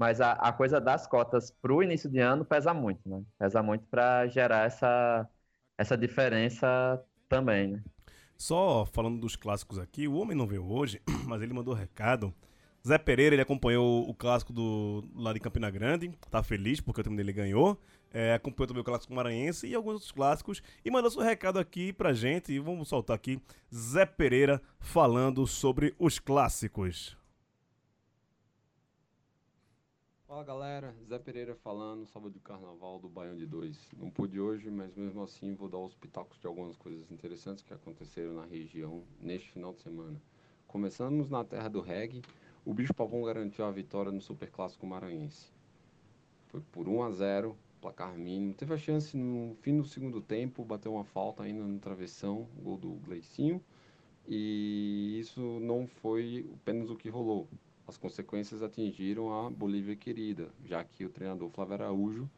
Mas 0.00 0.18
a, 0.18 0.32
a 0.32 0.50
coisa 0.50 0.80
das 0.80 1.06
cotas 1.06 1.50
pro 1.50 1.82
início 1.82 2.08
de 2.08 2.20
ano 2.20 2.42
pesa 2.42 2.72
muito, 2.72 3.06
né? 3.06 3.22
Pesa 3.38 3.62
muito 3.62 3.84
para 3.84 4.26
gerar 4.28 4.64
essa, 4.64 5.28
essa 5.76 5.94
diferença 5.94 6.98
também, 7.28 7.72
né? 7.72 7.84
Só 8.34 8.86
falando 8.86 9.20
dos 9.20 9.36
clássicos 9.36 9.78
aqui, 9.78 10.08
o 10.08 10.14
homem 10.14 10.34
não 10.34 10.46
veio 10.46 10.64
hoje, 10.64 11.02
mas 11.28 11.42
ele 11.42 11.52
mandou 11.52 11.74
recado. 11.74 12.32
Zé 12.86 12.96
Pereira, 12.96 13.34
ele 13.34 13.42
acompanhou 13.42 14.08
o 14.08 14.14
clássico 14.14 14.54
do 14.54 15.04
lá 15.14 15.34
de 15.34 15.40
Campina 15.40 15.70
Grande, 15.70 16.10
tá 16.30 16.42
feliz 16.42 16.80
porque 16.80 17.02
o 17.02 17.04
time 17.04 17.18
dele 17.18 17.34
ganhou. 17.34 17.78
É, 18.10 18.32
acompanhou 18.32 18.68
também 18.68 18.80
o 18.80 18.84
clássico 18.84 19.12
maranhense 19.12 19.66
e 19.66 19.74
alguns 19.74 19.92
outros 19.92 20.12
clássicos. 20.12 20.62
E 20.82 20.90
mandou 20.90 21.10
seu 21.10 21.20
recado 21.20 21.58
aqui 21.58 21.92
pra 21.92 22.14
gente. 22.14 22.50
E 22.50 22.58
vamos 22.58 22.88
soltar 22.88 23.16
aqui 23.16 23.38
Zé 23.72 24.06
Pereira 24.06 24.62
falando 24.80 25.46
sobre 25.46 25.94
os 25.98 26.18
clássicos. 26.18 27.19
Fala 30.30 30.44
galera, 30.44 30.94
Zé 31.08 31.18
Pereira 31.18 31.56
falando, 31.56 32.06
sábado 32.06 32.32
de 32.32 32.38
carnaval 32.38 33.00
do 33.00 33.08
Baião 33.08 33.34
de 33.34 33.44
2. 33.44 33.90
Não 33.98 34.08
pude 34.08 34.40
hoje, 34.40 34.70
mas 34.70 34.94
mesmo 34.94 35.24
assim 35.24 35.56
vou 35.56 35.68
dar 35.68 35.80
os 35.80 35.96
pitacos 35.96 36.38
de 36.38 36.46
algumas 36.46 36.76
coisas 36.76 37.10
interessantes 37.10 37.64
que 37.64 37.74
aconteceram 37.74 38.34
na 38.34 38.44
região 38.44 39.02
neste 39.20 39.50
final 39.50 39.72
de 39.72 39.80
semana. 39.80 40.22
Começamos 40.68 41.28
na 41.28 41.42
terra 41.42 41.66
do 41.66 41.80
reggae, 41.80 42.22
o 42.64 42.72
Bicho 42.72 42.94
Pavão 42.94 43.24
garantiu 43.24 43.64
a 43.64 43.72
vitória 43.72 44.12
no 44.12 44.20
Superclássico 44.20 44.86
Maranhense. 44.86 45.52
Foi 46.46 46.60
por 46.70 46.86
1 46.86 47.02
a 47.02 47.10
0 47.10 47.56
placar 47.80 48.16
mínimo. 48.16 48.54
Teve 48.54 48.74
a 48.74 48.78
chance 48.78 49.16
no 49.16 49.56
fim 49.56 49.76
do 49.76 49.84
segundo 49.84 50.20
tempo, 50.20 50.64
bateu 50.64 50.94
uma 50.94 51.04
falta 51.04 51.42
ainda 51.42 51.64
no 51.64 51.80
travessão, 51.80 52.46
gol 52.62 52.76
do 52.76 52.90
Gleicinho. 53.04 53.60
E 54.28 55.18
isso 55.18 55.58
não 55.58 55.88
foi 55.88 56.48
apenas 56.54 56.88
o 56.88 56.94
que 56.94 57.08
rolou. 57.08 57.48
As 57.90 57.98
consequências 57.98 58.62
atingiram 58.62 59.36
a 59.36 59.50
Bolívia 59.50 59.96
querida, 59.96 60.48
já 60.64 60.84
que 60.84 61.04
o 61.04 61.10
treinador 61.10 61.50
Flávio 61.50 61.74
Araújo 61.74 62.30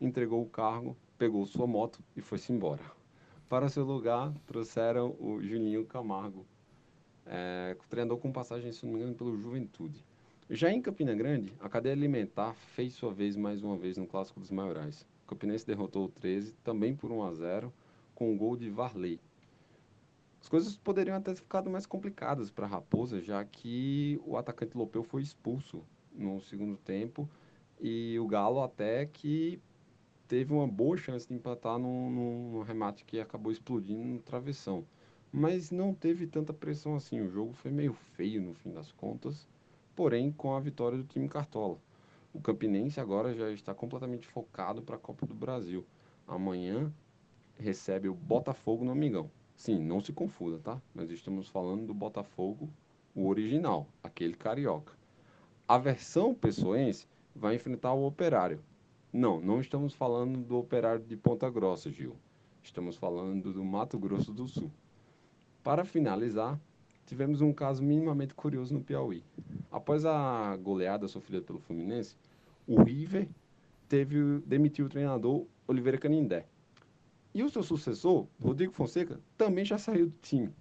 entregou 0.00 0.42
o 0.42 0.48
cargo, 0.48 0.96
pegou 1.16 1.46
sua 1.46 1.64
moto 1.64 2.00
e 2.16 2.20
foi-se 2.20 2.52
embora. 2.52 2.82
Para 3.48 3.68
seu 3.68 3.84
lugar, 3.84 4.34
trouxeram 4.48 5.14
o 5.20 5.40
Juninho 5.40 5.86
Camargo, 5.86 6.44
é, 7.24 7.76
treinador 7.88 8.18
com 8.18 8.32
passagem, 8.32 8.72
se 8.72 8.84
não 8.84 8.94
me 8.94 8.98
engano, 8.98 9.14
pelo 9.14 9.36
Juventude. 9.36 10.04
Já 10.50 10.72
em 10.72 10.82
Campina 10.82 11.14
Grande, 11.14 11.52
a 11.60 11.68
cadeia 11.68 11.94
alimentar 11.94 12.52
fez 12.74 12.92
sua 12.94 13.12
vez 13.12 13.36
mais 13.36 13.62
uma 13.62 13.76
vez 13.76 13.96
no 13.96 14.08
Clássico 14.08 14.40
dos 14.40 14.50
Maiorais. 14.50 15.06
O 15.22 15.28
Campinense 15.28 15.64
derrotou 15.64 16.06
o 16.06 16.08
13, 16.08 16.52
também 16.64 16.96
por 16.96 17.12
1 17.12 17.22
a 17.22 17.32
0 17.32 17.72
com 18.12 18.34
o 18.34 18.36
gol 18.36 18.56
de 18.56 18.68
Varley. 18.68 19.20
As 20.40 20.48
coisas 20.48 20.76
poderiam 20.76 21.16
até 21.16 21.32
ter 21.32 21.36
ficado 21.36 21.68
mais 21.68 21.84
complicadas 21.84 22.50
para 22.50 22.66
a 22.66 22.68
Raposa, 22.68 23.20
já 23.20 23.44
que 23.44 24.20
o 24.24 24.36
atacante 24.36 24.76
Lopeu 24.76 25.02
foi 25.02 25.22
expulso 25.22 25.84
no 26.12 26.40
segundo 26.40 26.76
tempo 26.78 27.28
e 27.78 28.18
o 28.18 28.26
Galo 28.26 28.62
até 28.62 29.06
que 29.06 29.60
teve 30.26 30.52
uma 30.52 30.66
boa 30.66 30.96
chance 30.96 31.26
de 31.28 31.34
empatar 31.34 31.78
num, 31.78 32.62
remate 32.62 33.04
que 33.04 33.20
acabou 33.20 33.52
explodindo 33.52 34.02
no 34.02 34.18
travessão. 34.18 34.86
Mas 35.32 35.70
não 35.70 35.92
teve 35.94 36.26
tanta 36.26 36.52
pressão 36.52 36.96
assim, 36.96 37.20
o 37.20 37.28
jogo 37.28 37.52
foi 37.52 37.70
meio 37.70 37.92
feio 37.92 38.40
no 38.40 38.54
fim 38.54 38.72
das 38.72 38.90
contas, 38.92 39.46
porém 39.94 40.32
com 40.32 40.54
a 40.54 40.60
vitória 40.60 40.96
do 40.96 41.04
time 41.04 41.28
Cartola. 41.28 41.78
O 42.32 42.40
Campinense 42.40 43.00
agora 43.00 43.34
já 43.34 43.50
está 43.50 43.74
completamente 43.74 44.26
focado 44.26 44.82
para 44.82 44.96
a 44.96 44.98
Copa 44.98 45.26
do 45.26 45.34
Brasil. 45.34 45.84
Amanhã 46.26 46.92
recebe 47.58 48.08
o 48.08 48.14
Botafogo 48.14 48.84
no 48.84 48.92
Amigão. 48.92 49.30
Sim, 49.60 49.78
não 49.78 50.00
se 50.00 50.10
confunda, 50.10 50.58
tá? 50.58 50.80
Nós 50.94 51.10
estamos 51.10 51.46
falando 51.46 51.86
do 51.86 51.92
Botafogo, 51.92 52.66
o 53.14 53.28
original, 53.28 53.86
aquele 54.02 54.32
carioca. 54.32 54.94
A 55.68 55.76
versão 55.76 56.32
pessoense 56.34 57.06
vai 57.36 57.56
enfrentar 57.56 57.92
o 57.92 58.06
Operário. 58.06 58.64
Não, 59.12 59.38
não 59.38 59.60
estamos 59.60 59.92
falando 59.92 60.38
do 60.38 60.56
Operário 60.56 61.04
de 61.04 61.14
Ponta 61.14 61.50
Grossa, 61.50 61.90
Gil. 61.90 62.16
Estamos 62.62 62.96
falando 62.96 63.52
do 63.52 63.62
Mato 63.62 63.98
Grosso 63.98 64.32
do 64.32 64.48
Sul. 64.48 64.70
Para 65.62 65.84
finalizar, 65.84 66.58
tivemos 67.04 67.42
um 67.42 67.52
caso 67.52 67.82
minimamente 67.82 68.32
curioso 68.32 68.72
no 68.72 68.80
Piauí. 68.80 69.22
Após 69.70 70.06
a 70.06 70.56
goleada 70.56 71.06
sofrida 71.06 71.42
pelo 71.42 71.60
Fluminense, 71.60 72.16
o 72.66 72.82
River 72.82 73.28
teve, 73.86 74.38
demitiu 74.46 74.86
o 74.86 74.88
treinador 74.88 75.44
Oliveira 75.68 75.98
Canindé. 75.98 76.46
E 77.32 77.44
o 77.44 77.48
seu 77.48 77.62
sucessor, 77.62 78.26
Rodrigo 78.42 78.72
Fonseca, 78.72 79.20
também 79.38 79.64
já 79.64 79.78
saiu 79.78 80.06
do 80.06 80.16
time. 80.20 80.52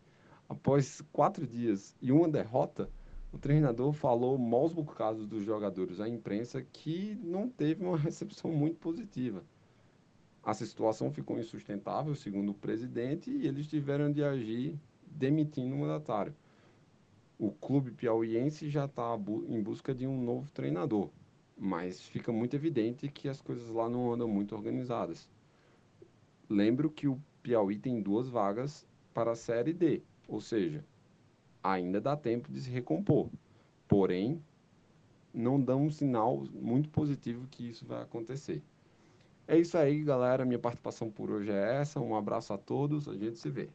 Após 0.48 1.02
quatro 1.12 1.48
dias 1.48 1.96
e 2.00 2.12
uma 2.12 2.30
derrota, 2.30 2.90
o 3.32 3.38
treinador 3.38 3.92
falou 3.92 4.38
maus 4.38 4.72
bocados 4.72 5.28
dos 5.28 5.44
jogadores 5.44 6.00
à 6.00 6.08
imprensa 6.08 6.62
que 6.62 7.16
não 7.24 7.50
teve 7.50 7.84
uma 7.84 7.98
recepção 8.00 8.52
muito 8.52 8.78
positiva. 8.78 9.44
A 10.44 10.54
situação 10.54 11.12
ficou 11.12 11.40
insustentável, 11.40 12.16
segundo 12.16 12.52
o 12.52 12.56
presidente, 12.56 13.32
e 13.32 13.48
eles 13.48 13.68
tiveram 13.68 14.12
de 14.12 14.24
agir 14.24 14.80
demitindo 15.06 15.76
o 15.76 15.80
mandatário. 15.80 16.36
O 17.38 17.52
clube 17.52 17.92
piauiense 17.92 18.70
já 18.70 18.86
está 18.86 19.18
em 19.48 19.62
busca 19.62 19.94
de 19.94 20.06
um 20.06 20.24
novo 20.24 20.52
treinador, 20.52 21.10
mas 21.58 22.02
fica 22.02 22.32
muito 22.32 22.56
evidente 22.56 23.10
que 23.10 23.28
as 23.28 23.42
coisas 23.42 23.70
lá 23.70 23.90
não 23.90 24.12
andam 24.12 24.28
muito 24.28 24.56
organizadas. 24.56 25.28
Lembro 26.50 26.90
que 26.90 27.08
o 27.08 27.22
Piauí 27.44 27.78
tem 27.78 28.02
duas 28.02 28.28
vagas 28.28 28.86
para 29.14 29.32
a 29.32 29.36
Série 29.36 29.74
D, 29.74 30.02
ou 30.28 30.42
seja, 30.42 30.84
ainda 31.64 32.02
dá 32.02 32.16
tempo 32.18 32.52
de 32.52 32.62
se 32.62 32.70
recompor. 32.70 33.30
Porém, 33.88 34.42
não 35.34 35.60
dá 35.60 35.76
um 35.76 35.90
sinal 35.90 36.44
muito 36.52 36.90
positivo 36.90 37.48
que 37.50 37.70
isso 37.70 37.86
vai 37.86 38.02
acontecer. 38.02 38.64
É 39.48 39.58
isso 39.58 39.78
aí, 39.78 40.04
galera. 40.04 40.46
Minha 40.46 40.60
participação 40.60 41.10
por 41.10 41.32
hoje 41.32 41.52
é 41.52 41.78
essa. 41.82 42.00
Um 42.00 42.16
abraço 42.16 42.54
a 42.54 42.58
todos. 42.58 43.08
A 43.08 43.14
gente 43.14 43.38
se 43.40 43.50
vê. 43.50 43.68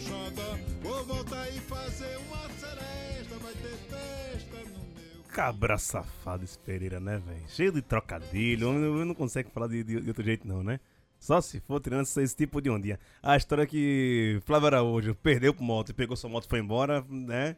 Xodó. 0.00 0.56
Vou 0.82 1.04
voltar 1.04 1.46
e 1.50 1.60
fazer 1.60 2.16
uma 2.16 2.48
seresta. 2.54 3.34
Vai 3.38 3.52
ter 3.52 3.76
festa 3.76 4.70
no. 4.70 4.89
Cabra 5.32 5.78
safado 5.78 6.44
esse 6.44 6.58
Pereira, 6.58 6.98
né, 7.00 7.18
velho? 7.24 7.48
Cheio 7.48 7.72
de 7.72 7.80
trocadilho, 7.82 8.68
o 8.68 8.70
homem 8.70 9.04
não 9.04 9.14
consegue 9.14 9.50
falar 9.50 9.68
de, 9.68 9.84
de- 9.84 10.00
de 10.00 10.08
outro 10.08 10.22
jeito, 10.24 10.46
não, 10.46 10.62
né? 10.62 10.80
Só 11.18 11.40
se 11.40 11.60
for 11.60 11.80
tirando 11.80 12.02
esse, 12.02 12.34
tipo 12.34 12.60
de 12.60 12.70
ondinha. 12.70 12.98
A 13.22 13.36
história 13.36 13.66
que 13.66 14.40
Flávio 14.44 14.66
Araújo 14.68 15.14
perdeu 15.14 15.52
pro 15.52 15.62
moto 15.62 15.90
e 15.90 15.92
pegou 15.92 16.16
sua 16.16 16.30
moto 16.30 16.46
e 16.46 16.48
foi 16.48 16.58
embora, 16.60 17.04
né? 17.08 17.56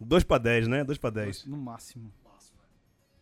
2 0.00 0.24
pra 0.24 0.38
10, 0.38 0.66
né? 0.68 0.82
2 0.84 0.98
pra 0.98 1.10
10. 1.10 1.46
No 1.46 1.56
máximo. 1.56 2.12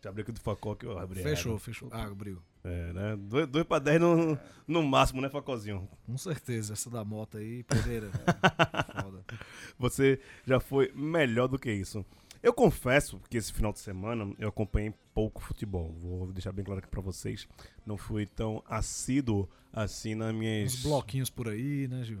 Já 0.01 0.09
abriu 0.09 0.23
aqui 0.23 0.31
do 0.31 0.39
Facol 0.39 0.75
que 0.77 0.85
eu 0.85 0.97
abri. 0.97 1.21
Fechou, 1.21 1.51
errado. 1.51 1.61
fechou. 1.61 1.89
Ah, 1.91 2.05
abriu. 2.05 2.41
É, 2.63 2.93
né? 2.93 3.45
2 3.45 3.65
pra 3.65 3.79
10 3.79 3.99
no, 3.99 4.39
no 4.65 4.81
máximo, 4.81 5.21
né, 5.21 5.29
Facozinho? 5.29 5.87
Com 6.05 6.17
certeza, 6.17 6.71
essa 6.73 6.89
da 6.89 7.03
moto 7.03 7.37
aí, 7.37 7.63
Pereira. 7.63 8.09
Foda. 9.03 9.25
Você 9.77 10.19
já 10.45 10.59
foi 10.59 10.91
melhor 10.95 11.47
do 11.47 11.59
que 11.59 11.69
isso. 11.71 12.05
Eu 12.41 12.53
confesso 12.53 13.19
que 13.29 13.37
esse 13.37 13.51
final 13.51 13.73
de 13.73 13.79
semana 13.79 14.33
eu 14.39 14.47
acompanhei 14.49 14.93
pouco 15.13 15.41
futebol. 15.41 15.93
Vou 15.99 16.27
deixar 16.27 16.51
bem 16.53 16.63
claro 16.63 16.79
aqui 16.79 16.87
pra 16.87 17.01
vocês. 17.01 17.47
Não 17.85 17.97
fui 17.97 18.25
tão 18.25 18.63
assíduo 18.67 19.47
assim 19.73 20.15
nas 20.15 20.33
minhas. 20.33 20.73
Uns 20.73 20.83
bloquinhos 20.83 21.29
por 21.29 21.49
aí, 21.49 21.87
né, 21.89 22.03
Gil? 22.03 22.19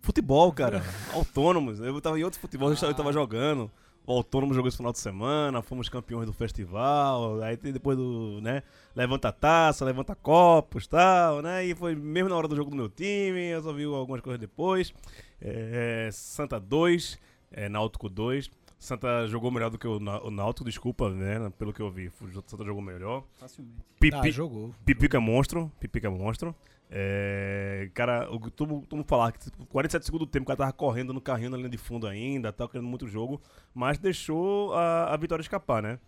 Futebol, 0.00 0.52
cara. 0.52 0.82
Autônomos. 1.14 1.78
Eu 1.78 2.00
tava 2.00 2.18
em 2.18 2.24
outros 2.24 2.40
futebol, 2.40 2.70
eu 2.72 2.76
Ah. 2.88 2.94
tava 2.94 3.12
jogando. 3.12 3.70
O 4.06 4.12
Autônomo 4.12 4.52
jogou 4.52 4.68
esse 4.68 4.76
final 4.76 4.92
de 4.92 4.98
semana, 4.98 5.62
fomos 5.62 5.88
campeões 5.88 6.26
do 6.26 6.32
festival, 6.34 7.40
aí 7.42 7.56
depois 7.56 7.96
do, 7.96 8.38
né, 8.42 8.62
levanta 8.94 9.32
taça, 9.32 9.82
levanta 9.82 10.14
copos, 10.14 10.86
tal, 10.86 11.40
né, 11.40 11.64
e 11.64 11.74
foi 11.74 11.94
mesmo 11.94 12.28
na 12.28 12.36
hora 12.36 12.46
do 12.46 12.54
jogo 12.54 12.68
do 12.70 12.76
meu 12.76 12.90
time, 12.90 13.40
eu 13.46 13.62
só 13.62 13.72
vi 13.72 13.84
algumas 13.84 14.20
coisas 14.20 14.38
depois. 14.38 14.92
É, 15.40 16.10
Santa 16.12 16.60
2, 16.60 17.18
é, 17.50 17.66
Náutico 17.70 18.10
2. 18.10 18.50
Santa 18.84 19.26
jogou 19.26 19.50
melhor 19.50 19.70
do 19.70 19.78
que 19.78 19.86
o, 19.86 19.98
Ná- 19.98 20.22
o 20.22 20.30
Náutico, 20.30 20.64
desculpa, 20.64 21.10
né? 21.10 21.50
Pelo 21.58 21.72
que 21.72 21.80
eu 21.80 21.90
vi. 21.90 22.08
O 22.20 22.42
Santa 22.48 22.64
jogou 22.64 22.82
melhor. 22.82 23.24
Facilmente. 23.36 23.76
Pipi, 23.98 24.16
Ah, 24.16 24.30
jogou. 24.30 24.74
Pipica 24.84 25.16
é 25.16 25.20
monstro. 25.20 25.70
Pipica 25.80 26.06
é 26.06 26.10
monstro. 26.10 26.54
É, 26.90 27.90
cara, 27.94 28.30
o 28.30 28.38
que 28.38 28.50
todo 28.50 28.68
mundo 28.68 29.04
falar 29.06 29.32
que 29.32 29.38
tipo, 29.40 29.66
47 29.66 30.04
segundos 30.04 30.28
do 30.28 30.30
tempo 30.30 30.44
o 30.44 30.46
cara 30.46 30.56
tava 30.58 30.72
correndo 30.72 31.12
no 31.12 31.20
carrinho 31.20 31.50
na 31.50 31.56
linha 31.56 31.68
de 31.68 31.78
fundo 31.78 32.06
ainda, 32.06 32.52
tal, 32.52 32.68
querendo 32.68 32.86
muito 32.86 33.08
jogo, 33.08 33.40
mas 33.74 33.98
deixou 33.98 34.72
a, 34.74 35.12
a 35.12 35.16
vitória 35.16 35.40
escapar, 35.42 35.82
né? 35.82 35.98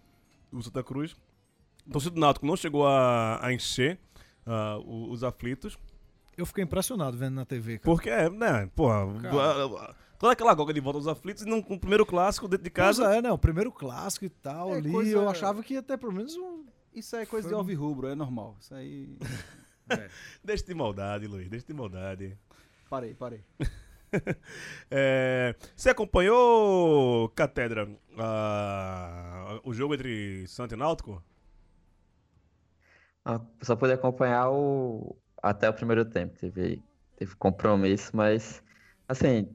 O 0.52 0.62
Santa 0.62 0.84
Cruz. 0.84 1.16
O 1.86 1.90
torcedor 1.92 2.14
do 2.14 2.20
Náutico 2.20 2.46
não 2.46 2.56
chegou 2.56 2.86
a, 2.86 3.44
a 3.44 3.52
encher 3.52 3.98
ah, 4.46 4.78
o- 4.84 5.10
os 5.10 5.24
aflitos, 5.24 5.76
Eu 6.36 6.44
fiquei 6.46 6.62
impressionado 6.62 7.16
vendo 7.16 7.34
na 7.34 7.44
TV, 7.46 7.78
cara. 7.78 7.84
porque, 7.84 8.10
é, 8.10 8.28
né, 8.30 8.70
porra, 8.76 9.06
Cara. 9.22 9.94
Toda 10.18 10.32
aquela 10.32 10.54
goga 10.54 10.72
de 10.72 10.80
volta 10.80 10.98
aos 10.98 11.06
aflitos 11.06 11.42
e 11.42 11.46
no, 11.46 11.56
no 11.56 11.78
primeiro 11.78 12.04
clássico 12.06 12.48
dentro 12.48 12.64
de 12.64 12.70
Mas 12.76 12.98
casa. 12.98 13.14
é, 13.14 13.22
né? 13.22 13.30
O 13.32 13.38
primeiro 13.38 13.70
clássico 13.72 14.24
e 14.24 14.28
tal 14.30 14.74
É 14.74 14.78
ali, 14.78 14.90
coisa- 14.90 15.10
eu 15.12 15.28
achava 15.28 15.62
que 15.62 15.74
ia 15.74 15.82
ter 15.82 15.98
pelo 15.98 16.12
menos 16.12 16.36
um. 16.36 16.64
Isso 16.94 17.14
aí 17.16 17.22
é 17.22 17.26
coisa 17.26 17.46
Foi 17.48 17.54
de 17.54 17.58
alvirrubro, 17.58 18.08
é 18.08 18.14
normal. 18.14 18.56
Isso 18.60 18.74
aí. 18.74 19.16
Deixa 20.42 20.64
de 20.64 20.74
maldade, 20.74 21.26
Luiz, 21.26 21.48
deixa 21.48 21.66
de 21.66 21.72
maldade. 21.74 22.36
Parei, 22.88 23.14
parei. 23.14 23.44
É, 24.90 25.54
você 25.74 25.90
acompanhou, 25.90 27.28
Catedra, 27.30 27.88
ah, 28.18 29.60
o 29.64 29.74
jogo 29.74 29.94
entre 29.94 30.46
Santa 30.46 30.74
e 30.74 30.78
Náutico? 30.78 31.22
Ah, 33.24 33.40
Só 33.62 33.74
pude 33.76 33.92
acompanhar 33.92 34.50
o... 34.50 35.16
até 35.42 35.68
o 35.68 35.74
primeiro 35.74 36.04
tempo. 36.04 36.38
Teve, 36.38 36.82
teve 37.16 37.34
compromisso, 37.36 38.16
mas 38.16 38.62
assim, 39.08 39.48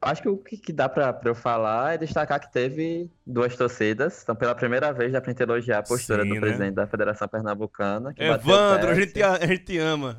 acho 0.00 0.22
que 0.22 0.28
o 0.28 0.36
que, 0.36 0.72
dá 0.72 0.88
pra, 0.88 1.12
pra 1.12 1.30
eu 1.30 1.34
falar 1.34 1.94
é 1.94 1.98
destacar 1.98 2.40
que 2.40 2.52
teve 2.52 3.10
duas 3.26 3.54
torcidas. 3.54 4.22
Então, 4.22 4.34
pela 4.34 4.54
primeira 4.54 4.92
vez, 4.92 5.12
dá 5.12 5.20
pra 5.20 5.30
gente 5.30 5.42
elogiar 5.42 5.78
a 5.78 5.82
postura 5.82 6.22
Sim, 6.22 6.28
do 6.28 6.34
né? 6.34 6.40
presidente 6.40 6.74
da 6.74 6.86
Federação 6.86 7.28
Pernambucana. 7.28 8.14
Evandro, 8.16 8.90
a 8.90 8.94
gente, 8.94 9.22
a 9.22 9.46
gente 9.46 9.78
ama. 9.78 10.16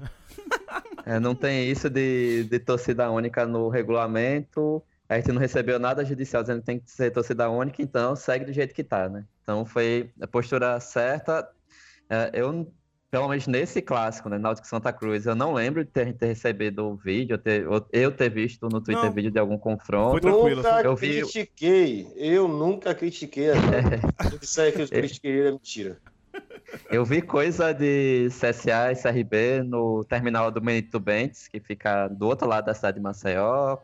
É, 1.06 1.20
não 1.20 1.34
tem 1.34 1.70
isso 1.70 1.90
de, 1.90 2.44
de 2.44 2.60
torcida 2.60 3.10
única 3.10 3.46
no 3.46 3.70
regulamento. 3.70 4.84
A 5.10 5.16
gente 5.16 5.32
não 5.32 5.42
recebeu 5.42 5.80
nada 5.80 6.06
judicial 6.06 6.44
dizendo 6.44 6.60
que 6.60 6.66
tem 6.66 6.80
que 6.80 6.90
ser 6.90 7.12
torcida 7.12 7.50
única, 7.50 7.82
então 7.82 8.16
segue 8.16 8.46
do 8.46 8.54
jeito 8.54 8.74
que 8.74 8.84
tá, 8.84 9.10
né? 9.10 9.26
Então 9.44 9.66
foi 9.66 10.12
a 10.22 10.28
postura 10.28 10.80
certa. 10.80 11.50
É, 12.10 12.30
eu, 12.34 12.72
pelo 13.12 13.28
menos 13.28 13.46
nesse 13.46 13.82
clássico, 13.82 14.30
né, 14.30 14.38
Náutico 14.38 14.66
Santa 14.66 14.94
Cruz, 14.94 15.26
eu 15.26 15.36
não 15.36 15.54
lembro 15.54 15.84
de 15.84 15.92
ter, 15.92 16.14
ter 16.14 16.28
recebido 16.28 16.88
o 16.88 16.96
vídeo, 16.96 17.34
eu 17.34 17.38
ter, 17.38 17.68
eu 17.92 18.10
ter 18.12 18.30
visto 18.30 18.70
no 18.70 18.80
Twitter 18.80 19.04
Não. 19.04 19.12
vídeo 19.12 19.30
de 19.30 19.38
algum 19.38 19.58
confronto. 19.58 20.12
Foi 20.12 20.22
tranquilo. 20.22 20.64
Nunca 20.64 20.82
Eu 20.82 20.96
vi- 20.96 21.20
critiquei. 21.22 22.08
Eu 22.16 22.48
nunca 22.48 22.96
critiquei. 22.96 23.48
Isso 24.42 24.62
aí 24.62 24.72
que 24.72 24.82
eu 24.82 24.88
critiquei 24.88 25.42
é 25.48 25.52
mentira. 25.52 25.98
Eu 26.90 27.04
vi 27.04 27.22
coisa 27.22 27.74
de 27.74 28.30
CSA 28.30 28.94
e 28.94 28.96
CRB 28.96 29.62
no 29.64 30.06
terminal 30.06 30.50
do 30.50 30.62
Benito 30.62 30.98
Bentes, 30.98 31.50
que 31.50 31.60
fica 31.60 32.08
do 32.08 32.26
outro 32.28 32.48
lado 32.48 32.66
da 32.68 32.74
cidade 32.74 32.96
de 32.96 33.04
Maceió. 33.04 33.78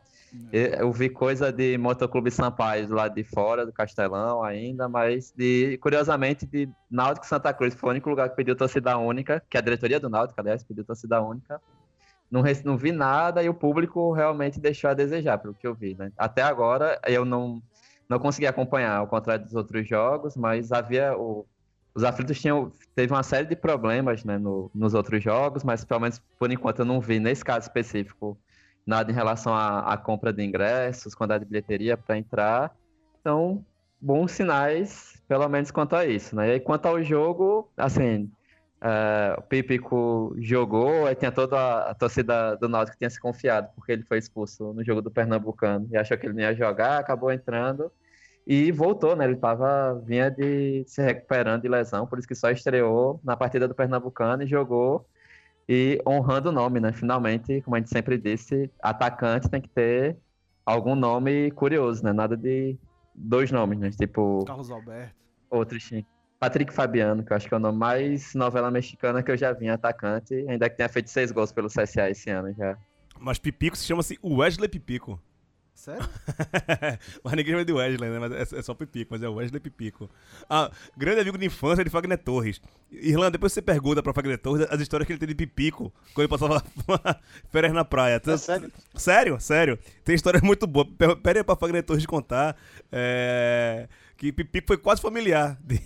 E- 0.52 0.76
Eu 0.78 0.92
vi 0.92 1.08
coisa 1.08 1.52
de 1.52 1.76
Motoclube 1.78 2.30
Sampaio 2.30 2.88
lado 2.92 3.14
de 3.14 3.24
fora 3.24 3.64
do 3.66 3.72
Castelão 3.72 4.42
ainda, 4.42 4.88
mas 4.88 5.32
de, 5.36 5.78
curiosamente 5.78 6.46
de 6.46 6.68
Náutico 6.90 7.26
Santa 7.26 7.52
Cruz, 7.52 7.74
foi 7.74 7.88
o 7.88 7.92
único 7.92 8.10
lugar 8.10 8.28
que 8.30 8.36
pediu 8.36 8.56
torcida 8.56 8.96
única, 8.98 9.42
que 9.48 9.56
a 9.58 9.60
diretoria 9.60 10.00
do 10.00 10.08
Náutico, 10.10 10.40
aliás, 10.40 10.62
pediu 10.64 10.84
torcida 10.84 11.20
única. 11.22 11.60
Não, 12.30 12.42
não 12.64 12.76
vi 12.76 12.92
nada 12.92 13.42
e 13.42 13.48
o 13.48 13.54
público 13.54 14.12
realmente 14.12 14.60
deixou 14.60 14.90
a 14.90 14.94
desejar, 14.94 15.38
pelo 15.38 15.54
que 15.54 15.66
eu 15.66 15.74
vi, 15.74 15.94
né? 15.94 16.12
Até 16.16 16.42
agora 16.42 17.00
eu 17.06 17.24
não, 17.24 17.62
não 18.08 18.18
consegui 18.18 18.46
acompanhar, 18.46 18.96
ao 18.98 19.06
contrário 19.08 19.44
dos 19.44 19.54
outros 19.54 19.88
jogos, 19.88 20.36
mas 20.36 20.70
havia 20.70 21.16
o, 21.16 21.46
os 21.94 22.04
aflitos 22.04 22.38
tinham 22.40 22.70
teve 22.94 23.12
uma 23.12 23.22
série 23.22 23.46
de 23.48 23.56
problemas 23.56 24.24
né, 24.24 24.36
no- 24.38 24.70
nos 24.74 24.92
outros 24.94 25.22
jogos, 25.22 25.64
mas 25.64 25.84
pelo 25.84 26.00
menos 26.00 26.20
por 26.38 26.50
enquanto 26.52 26.80
eu 26.80 26.84
não 26.84 27.00
vi 27.00 27.18
nesse 27.18 27.42
caso 27.44 27.66
específico 27.66 28.38
nada 28.88 29.12
em 29.12 29.14
relação 29.14 29.54
à, 29.54 29.80
à 29.92 29.96
compra 29.98 30.32
de 30.32 30.42
ingressos, 30.42 31.14
quantidade 31.14 31.44
de 31.44 31.50
bilheteria 31.50 31.96
para 31.96 32.16
entrar. 32.16 32.74
Então, 33.20 33.64
bons 34.00 34.32
sinais, 34.32 35.22
pelo 35.28 35.46
menos 35.48 35.70
quanto 35.70 35.94
a 35.94 36.06
isso, 36.06 36.34
né? 36.34 36.54
E 36.54 36.60
quanto 36.60 36.86
ao 36.86 37.02
jogo, 37.02 37.70
assim, 37.76 38.30
é, 38.80 39.34
o 39.38 39.42
Pípico 39.42 40.34
jogou, 40.38 41.06
aí 41.06 41.14
tinha 41.14 41.30
toda 41.30 41.58
a, 41.58 41.90
a 41.90 41.94
torcida 41.94 42.56
do 42.56 42.68
Náutico 42.68 42.94
que 42.94 42.98
tinha 42.98 43.10
se 43.10 43.20
confiado, 43.20 43.68
porque 43.74 43.92
ele 43.92 44.04
foi 44.04 44.18
expulso 44.18 44.72
no 44.72 44.82
jogo 44.82 45.02
do 45.02 45.10
Pernambucano 45.10 45.86
e 45.90 45.96
achou 45.96 46.16
que 46.16 46.26
ele 46.26 46.34
não 46.34 46.42
ia 46.42 46.54
jogar, 46.54 46.98
acabou 46.98 47.30
entrando 47.30 47.92
e 48.46 48.72
voltou, 48.72 49.14
né? 49.14 49.26
Ele 49.26 49.36
tava, 49.36 50.00
vinha 50.06 50.30
de 50.30 50.82
se 50.86 51.02
recuperando 51.02 51.60
de 51.62 51.68
lesão, 51.68 52.06
por 52.06 52.18
isso 52.18 52.28
que 52.28 52.34
só 52.34 52.50
estreou 52.50 53.20
na 53.22 53.36
partida 53.36 53.68
do 53.68 53.74
Pernambucano 53.74 54.44
e 54.44 54.46
jogou 54.46 55.06
e 55.68 56.00
honrando 56.06 56.48
o 56.48 56.52
nome, 56.52 56.80
né? 56.80 56.92
Finalmente, 56.92 57.60
como 57.60 57.76
a 57.76 57.78
gente 57.78 57.90
sempre 57.90 58.16
disse, 58.16 58.70
atacante 58.82 59.50
tem 59.50 59.60
que 59.60 59.68
ter 59.68 60.16
algum 60.64 60.94
nome 60.94 61.50
curioso, 61.50 62.02
né? 62.02 62.12
Nada 62.12 62.36
de 62.36 62.78
dois 63.14 63.50
nomes, 63.50 63.78
né? 63.78 63.90
Tipo, 63.90 64.44
Carlos 64.46 64.70
Alberto. 64.70 65.14
outros. 65.50 65.84
sim. 65.84 66.04
Patrick 66.40 66.72
Fabiano, 66.72 67.24
que 67.24 67.32
eu 67.32 67.36
acho 67.36 67.48
que 67.48 67.54
é 67.54 67.56
o 67.56 67.60
nome 67.60 67.76
mais 67.76 68.32
novela 68.32 68.70
mexicana 68.70 69.22
que 69.24 69.30
eu 69.30 69.36
já 69.36 69.52
vi 69.52 69.66
em 69.66 69.70
atacante, 69.70 70.34
ainda 70.48 70.70
que 70.70 70.76
tenha 70.76 70.88
feito 70.88 71.10
seis 71.10 71.32
gols 71.32 71.50
pelo 71.50 71.68
CSA 71.68 72.10
esse 72.10 72.30
ano 72.30 72.54
já. 72.56 72.78
Mas 73.18 73.40
Pipico 73.40 73.76
se 73.76 73.84
chama-se 73.84 74.16
Wesley 74.22 74.68
Pipico. 74.68 75.20
Sério? 75.78 76.08
mas 77.22 77.32
ninguém 77.34 77.52
chama 77.52 77.64
de 77.64 77.72
Wesley, 77.72 78.10
né? 78.10 78.18
Mas 78.18 78.52
é, 78.52 78.58
é 78.58 78.62
só 78.62 78.74
Pipico, 78.74 79.08
mas 79.12 79.22
é 79.22 79.28
Wesley 79.28 79.60
Pipico. 79.60 80.10
Ah, 80.50 80.70
grande 80.96 81.20
amigo 81.20 81.38
de 81.38 81.46
infância 81.46 81.84
de 81.84 81.88
Fagner 81.90 82.18
Torres. 82.18 82.60
Irlanda, 82.90 83.30
depois 83.30 83.52
você 83.52 83.62
pergunta 83.62 84.02
pra 84.02 84.12
Fagner 84.12 84.38
Torres 84.38 84.66
as 84.70 84.80
histórias 84.80 85.06
que 85.06 85.12
ele 85.12 85.20
tem 85.20 85.28
de 85.28 85.36
Pipico 85.36 85.92
quando 86.12 86.24
ele 86.24 86.28
passava 86.28 86.62
férias 87.52 87.72
na 87.72 87.84
praia. 87.84 88.20
É 88.26 88.36
sério? 88.36 88.72
Sério, 88.96 89.40
sério. 89.40 89.78
Tem 90.04 90.16
histórias 90.16 90.42
muito 90.42 90.66
boas. 90.66 90.88
Pe- 90.98 91.14
Pede 91.16 91.38
aí 91.38 91.44
pra 91.44 91.54
Fagner 91.54 91.84
Torres 91.84 92.04
contar. 92.06 92.56
é, 92.90 93.88
que 94.16 94.32
Pipico 94.32 94.66
foi 94.66 94.78
quase 94.78 95.00
familiar. 95.00 95.56
de- 95.62 95.80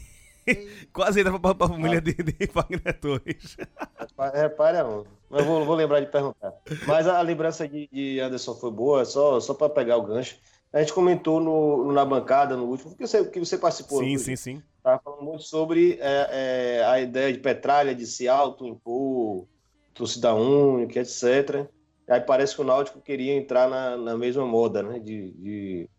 quase 0.93 1.21
entra 1.21 1.39
pra, 1.39 1.55
pra 1.55 1.69
família 1.69 2.01
de, 2.01 2.15
de 2.15 2.47
Fagner 2.47 2.99
Torres. 3.01 3.57
Repa- 3.99 4.31
Repare 4.31 4.79
aonde. 4.79 5.09
Mas 5.31 5.45
vou, 5.45 5.65
vou 5.65 5.75
lembrar 5.75 6.01
de 6.01 6.07
perguntar. 6.07 6.53
Mas 6.87 7.07
a 7.07 7.21
lembrança 7.23 7.67
de, 7.67 7.89
de 7.93 8.21
Anderson 8.21 8.55
foi 8.55 8.71
boa, 8.71 9.05
só, 9.05 9.41
só 9.41 9.55
para 9.55 9.71
pegar 9.71 9.97
o 9.97 10.03
gancho. 10.03 10.37
A 10.73 10.81
gente 10.81 10.93
comentou 10.93 11.41
no, 11.41 11.93
na 11.93 12.05
bancada, 12.05 12.57
no 12.57 12.65
último, 12.65 12.95
que 12.97 13.07
você, 13.07 13.25
que 13.25 13.39
você 13.39 13.59
participou. 13.59 14.01
Sim, 14.01 14.19
sim, 14.19 14.37
sim. 14.37 14.63
Estava 14.79 15.01
falando 15.03 15.23
muito 15.23 15.43
sobre 15.43 15.99
é, 16.01 16.79
é, 16.81 16.85
a 16.85 17.01
ideia 17.01 17.33
de 17.33 17.39
Petralha 17.39 17.95
de 17.95 18.07
se 18.07 18.27
auto-impor, 18.27 19.47
torcida 19.95 20.35
única, 20.35 20.99
etc. 21.01 21.67
Aí 22.09 22.21
parece 22.21 22.55
que 22.55 22.61
o 22.61 22.65
Náutico 22.65 23.01
queria 23.01 23.35
entrar 23.35 23.69
na, 23.69 23.97
na 23.97 24.17
mesma 24.17 24.45
moda, 24.45 24.83
né? 24.83 24.99
De, 24.99 25.31
de, 25.33 25.91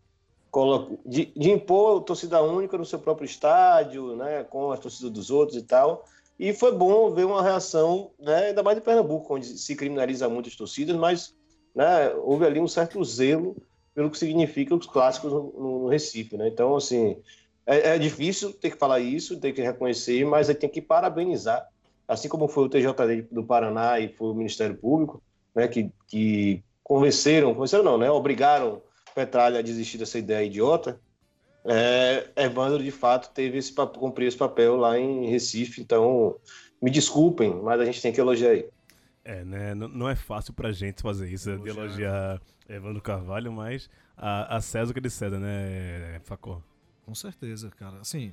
de, 1.04 1.26
de 1.36 1.50
impor 1.50 2.02
torcida 2.02 2.40
única 2.42 2.78
no 2.78 2.84
seu 2.84 2.98
próprio 2.98 3.26
estádio, 3.26 4.14
né? 4.16 4.44
Com 4.44 4.70
as 4.70 4.78
torcidas 4.78 5.10
dos 5.10 5.30
outros 5.30 5.56
e 5.58 5.62
tal. 5.62 6.04
E 6.38 6.52
foi 6.52 6.72
bom 6.72 7.10
ver 7.12 7.24
uma 7.24 7.42
reação, 7.42 8.10
né? 8.18 8.46
ainda 8.46 8.62
mais 8.62 8.76
de 8.76 8.82
Pernambuco, 8.84 9.34
onde 9.34 9.46
se 9.46 9.76
criminaliza 9.76 10.28
muitas 10.28 10.56
torcidas, 10.56 10.96
mas 10.96 11.34
né, 11.74 12.12
houve 12.22 12.44
ali 12.44 12.60
um 12.60 12.66
certo 12.68 13.02
zelo 13.04 13.56
pelo 13.94 14.10
que 14.10 14.18
significa 14.18 14.74
os 14.74 14.86
clássicos 14.86 15.32
no, 15.32 15.52
no- 15.56 15.86
Recife. 15.88 16.36
Né? 16.36 16.48
Então, 16.48 16.74
assim, 16.74 17.16
é, 17.64 17.90
é 17.94 17.98
difícil 17.98 18.52
ter 18.52 18.70
que 18.70 18.76
falar 18.76 18.98
isso, 18.98 19.38
ter 19.38 19.52
que 19.52 19.62
reconhecer, 19.62 20.24
mas 20.24 20.48
tem 20.48 20.68
que 20.68 20.82
parabenizar, 20.82 21.68
assim 22.08 22.28
como 22.28 22.48
foi 22.48 22.64
o 22.64 22.68
TJD 22.68 23.28
do 23.30 23.44
Paraná 23.44 24.00
e 24.00 24.08
foi 24.08 24.30
o 24.30 24.34
Ministério 24.34 24.76
Público, 24.76 25.22
né, 25.54 25.68
que, 25.68 25.90
que 26.08 26.64
convenceram, 26.82 27.54
convenceram 27.54 27.84
não, 27.84 27.96
né, 27.96 28.10
obrigaram 28.10 28.82
Petralha 29.14 29.62
desistir 29.62 29.98
dessa 29.98 30.18
ideia 30.18 30.44
idiota. 30.44 31.00
É, 31.64 32.28
Evandro, 32.36 32.82
de 32.82 32.90
fato, 32.90 33.32
teve 33.32 33.56
esse 33.58 33.72
papel, 33.72 34.00
cumpriu 34.00 34.28
esse 34.28 34.36
papel 34.36 34.76
lá 34.76 34.98
em 34.98 35.26
Recife, 35.30 35.80
então 35.80 36.36
me 36.82 36.90
desculpem, 36.90 37.54
mas 37.62 37.80
a 37.80 37.84
gente 37.86 38.02
tem 38.02 38.12
que 38.12 38.20
elogiar 38.20 38.50
aí. 38.50 38.68
É, 39.24 39.42
né? 39.44 39.70
N- 39.74 39.88
Não 39.88 40.08
é 40.08 40.14
fácil 40.14 40.52
pra 40.52 40.70
gente 40.72 41.00
fazer 41.00 41.30
isso, 41.32 41.56
de 41.58 41.70
elogiar 41.70 42.38
Evandro 42.68 43.00
Carvalho, 43.00 43.50
mas 43.50 43.88
a, 44.16 44.56
a 44.56 44.60
César 44.60 44.92
que 44.92 44.98
é 44.98 45.02
de 45.02 45.08
César, 45.08 45.38
né, 45.38 46.20
Facó? 46.24 46.60
Com 47.06 47.14
certeza, 47.14 47.70
cara. 47.70 47.98
Assim. 48.00 48.32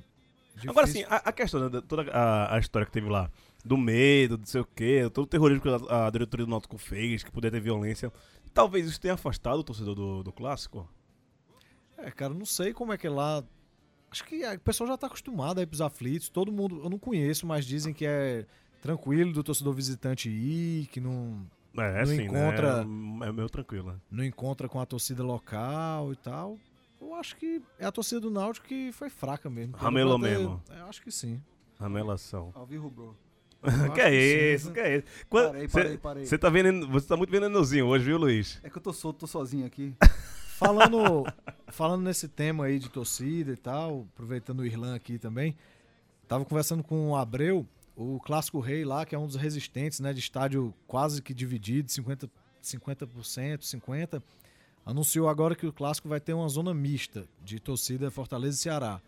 Agora 0.68 0.86
sim, 0.86 0.98
difícil- 0.98 1.14
a, 1.14 1.28
a 1.30 1.32
questão, 1.32 1.60
né, 1.60 1.68
da- 1.70 1.80
toda 1.80 2.10
a, 2.12 2.54
a 2.56 2.58
história 2.58 2.84
que 2.84 2.92
teve 2.92 3.08
lá, 3.08 3.30
do 3.64 3.78
medo, 3.78 4.36
não 4.36 4.44
sei 4.44 4.60
o 4.60 4.66
quê, 4.76 5.08
todo 5.10 5.24
o 5.24 5.26
terrorismo 5.26 5.62
que 5.62 5.68
a, 5.88 6.06
a 6.06 6.10
diretoria 6.10 6.44
do 6.44 6.50
Náutico 6.50 6.76
fez, 6.76 7.22
que 7.24 7.30
poderia 7.30 7.58
ter 7.58 7.64
violência, 7.64 8.12
talvez 8.52 8.86
isso 8.86 9.00
tenha 9.00 9.14
afastado 9.14 9.58
o 9.58 9.64
torcedor 9.64 9.94
do, 9.94 10.22
do 10.22 10.32
clássico? 10.32 10.88
É, 11.96 12.10
cara, 12.10 12.34
não 12.34 12.44
sei 12.46 12.72
como 12.72 12.92
é 12.92 12.98
que 12.98 13.06
é 13.06 13.10
lá. 13.10 13.42
Acho 14.10 14.24
que 14.24 14.44
a- 14.44 14.54
o 14.54 14.58
pessoal 14.60 14.88
já 14.88 14.96
tá 14.96 15.06
acostumado 15.06 15.58
aí 15.60 15.66
pros 15.66 15.80
aflitos. 15.80 16.28
Todo 16.28 16.52
mundo, 16.52 16.80
eu 16.82 16.90
não 16.90 16.98
conheço, 16.98 17.46
mas 17.46 17.64
dizem 17.64 17.94
que 17.94 18.04
é 18.04 18.44
tranquilo 18.80 19.32
do 19.32 19.42
torcedor 19.42 19.72
visitante 19.74 20.28
ir, 20.28 20.86
que 20.88 21.00
não, 21.00 21.46
É, 21.76 22.00
Não 22.00 22.06
sim, 22.06 22.22
encontra- 22.24 22.84
né? 22.84 23.28
É 23.28 23.32
meio 23.32 23.48
tranquilo. 23.48 23.98
não 24.10 24.22
encontra 24.24 24.68
com 24.68 24.78
a 24.78 24.84
torcida 24.84 25.22
local 25.24 26.12
e 26.12 26.16
tal. 26.16 26.58
Eu 27.00 27.14
acho 27.14 27.34
que 27.36 27.62
é 27.78 27.86
a 27.86 27.90
torcida 27.92 28.20
do 28.20 28.30
Náutico 28.30 28.66
que 28.68 28.92
foi 28.92 29.08
fraca 29.08 29.48
mesmo. 29.48 29.74
Ramelou 29.76 30.18
mesmo. 30.18 30.62
Eu 30.68 30.84
acho 30.86 31.00
que 31.02 31.10
sim. 31.10 31.40
Ramelação. 31.80 32.52
Alvin 32.54 32.76
Rubro. 32.76 33.04
Eu 33.04 33.16
que 33.62 34.00
acho 34.00 34.00
é 34.00 34.14
isso, 34.54 34.72
que 34.72 34.80
é 34.80 34.96
isso? 34.98 35.06
Quando- 35.28 35.52
Parei, 35.52 35.68
parei, 35.68 35.98
parei. 35.98 36.26
Você 36.26 36.36
tá 36.38 36.50
vendo, 36.50 36.88
você 36.88 37.06
tá 37.06 37.16
muito 37.16 37.30
venenosinho 37.30 37.86
hoje, 37.86 38.04
viu, 38.04 38.18
Luiz? 38.18 38.58
É 38.62 38.68
que 38.70 38.76
eu 38.76 38.82
tô 38.82 38.92
solto, 38.92 39.20
tô 39.20 39.26
sozinho 39.26 39.66
aqui. 39.66 39.94
Falando, 40.62 41.24
falando 41.68 42.02
nesse 42.04 42.28
tema 42.28 42.66
aí 42.66 42.78
de 42.78 42.88
torcida 42.88 43.50
e 43.52 43.56
tal, 43.56 44.06
aproveitando 44.14 44.60
o 44.60 44.64
Irlan 44.66 44.94
aqui 44.94 45.18
também, 45.18 45.56
tava 46.28 46.44
conversando 46.44 46.84
com 46.84 47.10
o 47.10 47.16
Abreu, 47.16 47.66
o 47.96 48.20
Clássico 48.20 48.60
Rei 48.60 48.84
lá, 48.84 49.04
que 49.04 49.12
é 49.12 49.18
um 49.18 49.26
dos 49.26 49.34
resistentes, 49.34 49.98
né, 49.98 50.12
de 50.12 50.20
estádio 50.20 50.72
quase 50.86 51.20
que 51.20 51.34
dividido, 51.34 51.88
50%, 51.90 52.30
50%, 52.62 53.58
50%, 53.60 54.22
anunciou 54.86 55.28
agora 55.28 55.56
que 55.56 55.66
o 55.66 55.72
Clássico 55.72 56.08
vai 56.08 56.20
ter 56.20 56.32
uma 56.32 56.48
zona 56.48 56.72
mista 56.72 57.24
de 57.44 57.58
torcida 57.58 58.08
Fortaleza 58.08 58.56
e 58.56 58.60
Ceará. 58.60 59.00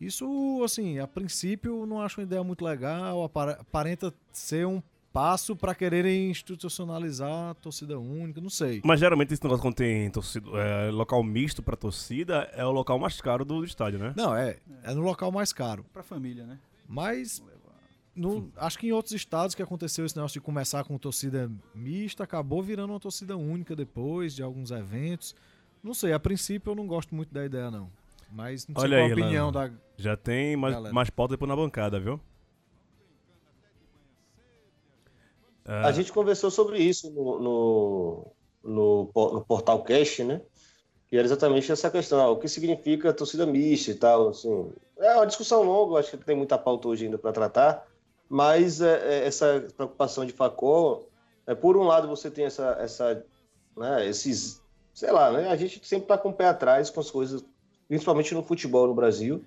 Isso, 0.00 0.62
assim, 0.64 0.98
a 0.98 1.06
princípio 1.06 1.84
não 1.84 2.00
acho 2.00 2.20
uma 2.20 2.24
ideia 2.24 2.42
muito 2.42 2.64
legal, 2.64 3.22
aparenta 3.24 4.12
ser 4.32 4.66
um 4.66 4.82
passo 5.12 5.54
para 5.56 5.74
quererem 5.74 6.30
institucionalizar 6.30 7.50
a 7.50 7.54
torcida 7.54 7.98
única, 7.98 8.40
não 8.40 8.48
sei. 8.48 8.80
Mas 8.84 9.00
geralmente 9.00 9.34
esse 9.34 9.42
negócio 9.42 9.62
quando 9.62 9.74
tem 9.74 10.08
torcida, 10.10 10.48
é, 10.56 10.90
local 10.90 11.22
misto 11.22 11.62
pra 11.62 11.76
torcida 11.76 12.48
é 12.54 12.64
o 12.64 12.70
local 12.70 12.98
mais 12.98 13.20
caro 13.20 13.44
do 13.44 13.64
estádio, 13.64 13.98
né? 13.98 14.14
Não, 14.16 14.34
é, 14.34 14.56
é 14.84 14.94
no 14.94 15.02
local 15.02 15.30
mais 15.32 15.52
caro. 15.52 15.84
Pra 15.92 16.02
família, 16.02 16.46
né? 16.46 16.58
Mas 16.88 17.42
no- 18.14 18.50
acho 18.56 18.78
que 18.78 18.86
em 18.86 18.92
outros 18.92 19.12
estados 19.14 19.54
que 19.54 19.62
aconteceu 19.62 20.06
esse 20.06 20.16
negócio 20.16 20.40
de 20.40 20.44
começar 20.44 20.84
com 20.84 20.96
torcida 20.96 21.50
mista, 21.74 22.24
acabou 22.24 22.62
virando 22.62 22.92
uma 22.92 23.00
torcida 23.00 23.36
única 23.36 23.74
depois 23.76 24.34
de 24.34 24.42
alguns 24.42 24.70
eventos. 24.70 25.34
Não 25.82 25.92
sei, 25.94 26.12
a 26.12 26.20
princípio 26.20 26.70
eu 26.70 26.74
não 26.74 26.86
gosto 26.86 27.14
muito 27.14 27.32
da 27.34 27.44
ideia, 27.44 27.70
não. 27.70 27.90
Mas 28.30 28.66
não 28.66 28.80
sei 28.80 28.84
Olha 28.84 28.98
qual 28.98 29.06
aí, 29.06 29.10
a 29.10 29.14
opinião 29.14 29.50
Lano. 29.50 29.70
da. 29.70 29.76
Já 29.96 30.16
tem 30.16 30.56
mais, 30.56 30.74
Galera. 30.74 30.94
mais 30.94 31.10
pauta 31.10 31.34
depois 31.34 31.48
na 31.48 31.56
bancada, 31.56 31.98
viu? 31.98 32.20
A 35.64 35.92
gente 35.92 36.12
conversou 36.12 36.50
sobre 36.50 36.78
isso 36.78 37.10
no, 37.10 37.38
no, 37.38 38.32
no, 38.64 39.10
no 39.14 39.44
Portal 39.44 39.82
Cash, 39.84 40.20
né? 40.20 40.40
Que 41.08 41.16
era 41.16 41.24
exatamente 41.24 41.70
essa 41.70 41.90
questão, 41.90 42.20
ah, 42.20 42.30
o 42.30 42.36
que 42.38 42.48
significa 42.48 43.12
torcida 43.12 43.46
mista 43.46 43.90
e 43.90 43.94
tal, 43.94 44.30
assim. 44.30 44.72
É 44.98 45.14
uma 45.14 45.26
discussão 45.26 45.62
longa, 45.62 46.00
acho 46.00 46.16
que 46.16 46.24
tem 46.24 46.36
muita 46.36 46.58
pauta 46.58 46.88
hoje 46.88 47.04
ainda 47.04 47.18
para 47.18 47.32
tratar, 47.32 47.86
mas 48.28 48.80
é, 48.80 49.22
é, 49.22 49.26
essa 49.26 49.64
preocupação 49.76 50.24
de 50.24 50.32
Facó, 50.32 51.02
é, 51.46 51.54
por 51.54 51.76
um 51.76 51.84
lado 51.84 52.08
você 52.08 52.30
tem 52.30 52.44
essa, 52.44 52.76
essa 52.80 53.24
né, 53.76 54.06
esses, 54.08 54.62
sei 54.92 55.10
lá, 55.10 55.32
né? 55.32 55.48
A 55.48 55.56
gente 55.56 55.86
sempre 55.86 56.04
está 56.04 56.18
com 56.18 56.30
o 56.30 56.34
pé 56.34 56.46
atrás 56.46 56.90
com 56.90 57.00
as 57.00 57.10
coisas, 57.10 57.44
principalmente 57.90 58.32
no 58.36 58.42
futebol 58.44 58.86
no 58.86 58.94
Brasil, 58.94 59.42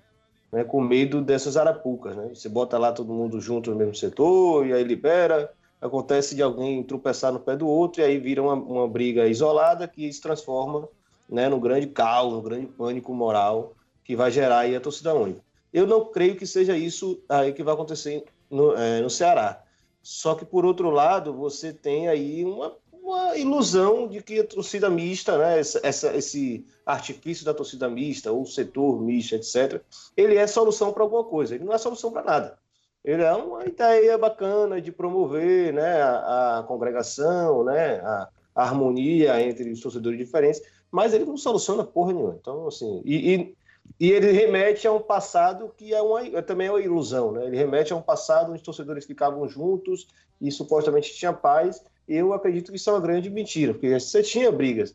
né, 0.52 0.62
com 0.64 0.78
medo 0.78 1.22
dessas 1.22 1.56
arapucas, 1.56 2.14
né? 2.14 2.28
Você 2.34 2.46
bota 2.46 2.76
lá 2.76 2.92
todo 2.92 3.10
mundo 3.10 3.40
junto 3.40 3.70
no 3.70 3.76
mesmo 3.76 3.94
setor 3.94 4.66
e 4.66 4.72
aí 4.74 4.84
libera, 4.84 5.50
acontece 5.80 6.34
de 6.34 6.42
alguém 6.42 6.82
tropeçar 6.82 7.32
no 7.32 7.40
pé 7.40 7.56
do 7.56 7.66
outro 7.66 8.02
e 8.02 8.04
aí 8.04 8.18
vira 8.18 8.42
uma, 8.42 8.52
uma 8.52 8.86
briga 8.86 9.26
isolada 9.26 9.88
que 9.88 10.12
se 10.12 10.20
transforma 10.20 10.86
né, 11.26 11.48
no 11.48 11.58
grande 11.58 11.86
caos, 11.86 12.34
no 12.34 12.42
grande 12.42 12.66
pânico 12.66 13.14
moral 13.14 13.72
que 14.04 14.14
vai 14.14 14.30
gerar 14.30 14.58
aí 14.58 14.76
a 14.76 14.80
torcida 14.80 15.14
única. 15.14 15.40
Eu 15.72 15.86
não 15.86 16.04
creio 16.04 16.36
que 16.36 16.46
seja 16.46 16.76
isso 16.76 17.24
aí 17.26 17.50
que 17.50 17.62
vai 17.62 17.72
acontecer 17.72 18.26
no, 18.50 18.74
eh, 18.74 19.00
no 19.00 19.08
Ceará. 19.08 19.62
Só 20.02 20.34
que, 20.34 20.44
por 20.44 20.66
outro 20.66 20.90
lado, 20.90 21.32
você 21.32 21.72
tem 21.72 22.08
aí 22.08 22.44
uma, 22.44 22.76
uma 23.04 23.36
ilusão 23.36 24.08
de 24.08 24.22
que 24.22 24.40
a 24.40 24.46
torcida 24.46 24.88
mista, 24.90 25.36
né, 25.38 25.58
essa, 25.58 25.80
essa- 25.82 26.16
esse 26.16 26.66
artifício 26.86 27.44
da 27.44 27.54
torcida 27.54 27.88
mista, 27.88 28.32
ou 28.32 28.46
setor 28.46 29.00
misto, 29.02 29.34
etc., 29.34 29.82
ele 30.16 30.36
é 30.36 30.46
solução 30.46 30.92
para 30.92 31.02
alguma 31.02 31.24
coisa. 31.24 31.54
Ele 31.54 31.64
não 31.64 31.72
é 31.74 31.78
solução 31.78 32.10
para 32.12 32.22
nada. 32.24 32.58
Ele 33.04 33.22
é 33.22 33.32
uma 33.34 33.66
ideia 33.66 34.16
bacana 34.16 34.80
de 34.80 34.90
promover 34.90 35.72
né, 35.74 36.00
a, 36.02 36.60
a 36.60 36.62
congregação, 36.62 37.62
né, 37.64 38.00
a, 38.00 38.28
a 38.54 38.62
harmonia 38.62 39.40
entre 39.42 39.70
os 39.70 39.80
torcedores 39.80 40.18
diferentes, 40.18 40.62
mas 40.90 41.12
ele 41.12 41.24
não 41.26 41.36
soluciona 41.36 41.84
porra 41.84 42.12
nenhuma. 42.14 42.36
Então, 42.40 42.66
assim, 42.66 43.02
e, 43.04 43.34
e, 43.34 43.56
e 44.00 44.10
ele 44.10 44.32
remete 44.32 44.86
a 44.86 44.92
um 44.92 45.00
passado 45.00 45.72
que 45.76 45.92
é 45.94 46.00
uma, 46.00 46.26
é 46.26 46.40
também 46.42 46.68
é 46.68 46.70
uma 46.70 46.80
ilusão, 46.80 47.32
né? 47.32 47.46
Ele 47.46 47.56
remete 47.56 47.92
a 47.92 47.96
um 47.96 48.02
passado 48.02 48.48
onde 48.50 48.58
os 48.60 48.64
torcedores 48.64 49.04
ficavam 49.04 49.46
juntos 49.48 50.06
e 50.40 50.50
supostamente 50.50 51.14
tinha 51.14 51.32
paz. 51.32 51.82
Eu 52.06 52.32
acredito 52.32 52.70
que 52.70 52.76
isso 52.76 52.90
é 52.90 52.92
uma 52.92 53.00
grande 53.00 53.30
mentira, 53.30 53.72
porque 53.72 53.98
você 53.98 54.22
tinha 54.22 54.52
brigas, 54.52 54.94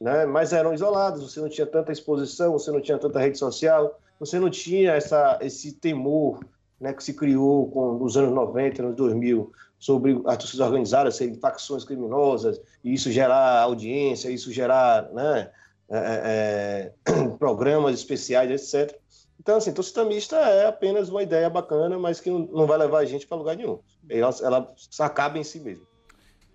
né? 0.00 0.26
Mas 0.26 0.52
eram 0.52 0.74
isoladas, 0.74 1.22
você 1.22 1.40
não 1.40 1.48
tinha 1.48 1.66
tanta 1.66 1.92
exposição, 1.92 2.52
você 2.52 2.70
não 2.70 2.80
tinha 2.80 2.98
tanta 2.98 3.20
rede 3.20 3.38
social, 3.38 3.98
você 4.18 4.38
não 4.38 4.50
tinha 4.50 4.92
essa, 4.92 5.38
esse 5.40 5.72
temor 5.72 6.40
né, 6.80 6.92
que 6.92 7.02
se 7.02 7.14
criou 7.14 7.70
com, 7.70 7.94
nos 7.94 8.16
anos 8.16 8.32
90, 8.32 8.82
nos 8.82 8.96
2000, 8.96 9.52
sobre 9.78 10.20
as 10.26 10.36
torcidas 10.36 10.66
organizadas 10.66 11.16
serem 11.16 11.34
facções 11.34 11.84
criminosas, 11.84 12.60
e 12.82 12.92
isso 12.92 13.10
gerar 13.10 13.60
audiência, 13.60 14.28
isso 14.28 14.52
gerar 14.52 15.08
né, 15.12 15.50
é, 15.88 16.92
é, 17.06 17.12
programas 17.38 17.94
especiais, 17.94 18.50
etc. 18.50 18.98
Então, 19.40 19.56
assim, 19.56 19.72
torcida 19.72 20.04
mista 20.04 20.36
é 20.36 20.66
apenas 20.66 21.08
uma 21.08 21.22
ideia 21.22 21.48
bacana, 21.48 21.98
mas 21.98 22.20
que 22.20 22.28
não, 22.28 22.66
vai 22.66 22.76
levar 22.76 22.98
a 22.98 23.04
gente 23.04 23.26
para 23.26 23.38
lugar 23.38 23.56
nenhum. 23.56 23.78
Ela, 24.08 24.34
ela 24.42 24.74
acaba 24.98 25.38
em 25.38 25.44
si 25.44 25.60
mesma. 25.60 25.86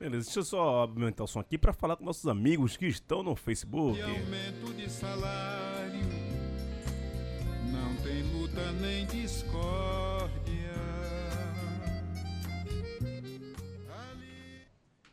Beleza, 0.03 0.25
deixa 0.25 0.39
eu 0.41 0.43
só 0.43 0.59
aumentar 0.81 1.23
o 1.23 1.27
som 1.27 1.39
aqui 1.39 1.57
pra 1.57 1.71
falar 1.71 1.95
com 1.95 2.03
nossos 2.03 2.27
amigos 2.27 2.75
que 2.75 2.85
estão 2.85 3.23
no 3.23 3.37
Facebook. 3.37 3.97
E 3.97 4.01
aumento 4.01 4.73
de 4.75 4.91
salário, 4.91 6.01
não 7.71 7.95
tem 8.03 8.21
luta 8.33 8.69
nem 8.81 9.05
discórdia. 9.05 10.73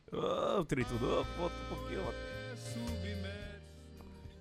Tudo, 0.09 1.07
Ô, 1.07 1.25
volta 1.39 1.55
um 1.55 1.77
pouquinho. 1.77 2.03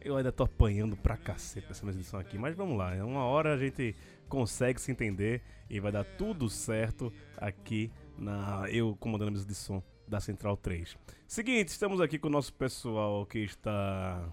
Eu 0.02 0.18
ainda 0.18 0.32
tô 0.32 0.46
apanhando 0.46 0.98
pra 0.98 1.16
cacete 1.16 1.68
nessa 1.68 1.88
edição 1.92 2.20
aqui, 2.20 2.40
mas 2.40 2.56
vamos 2.56 2.76
lá. 2.76 2.94
Uma 3.06 3.24
hora 3.24 3.54
a 3.54 3.58
gente 3.58 3.96
consegue 4.28 4.82
se 4.82 4.92
entender 4.92 5.44
e 5.70 5.80
vai 5.80 5.92
dar 5.92 6.04
tudo 6.04 6.50
certo 6.50 7.14
aqui 7.38 7.92
na 8.18 8.68
eu 8.72 8.96
comandando 9.00 9.30
a 9.30 9.32
mesa 9.34 9.46
de 9.46 9.54
som 9.54 9.84
da 10.10 10.20
Central 10.20 10.58
3. 10.58 10.98
Seguinte, 11.28 11.70
estamos 11.70 12.02
aqui 12.02 12.18
com 12.18 12.28
o 12.28 12.32
nosso 12.32 12.52
pessoal 12.54 13.26
que 13.26 13.40
está 13.40 14.28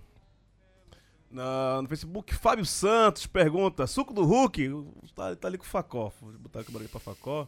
na- 1.31 1.83
no 1.83 1.89
Facebook. 1.89 2.35
Fábio 2.35 2.65
Santos 2.65 3.27
pergunta: 3.27 3.87
suco 3.87 4.13
do 4.15 4.25
Hulk? 4.25 4.69
Tá, 5.15 5.37
tá 5.37 5.49
ali 5.49 5.59
com 5.59 5.65
o 5.65 5.69
Facó. 5.69 6.13
Vou 6.21 6.33
botar 6.33 6.61
aqui 6.61 6.73
barulho 6.73 6.89
pra 6.91 7.01
Facó. 7.01 7.47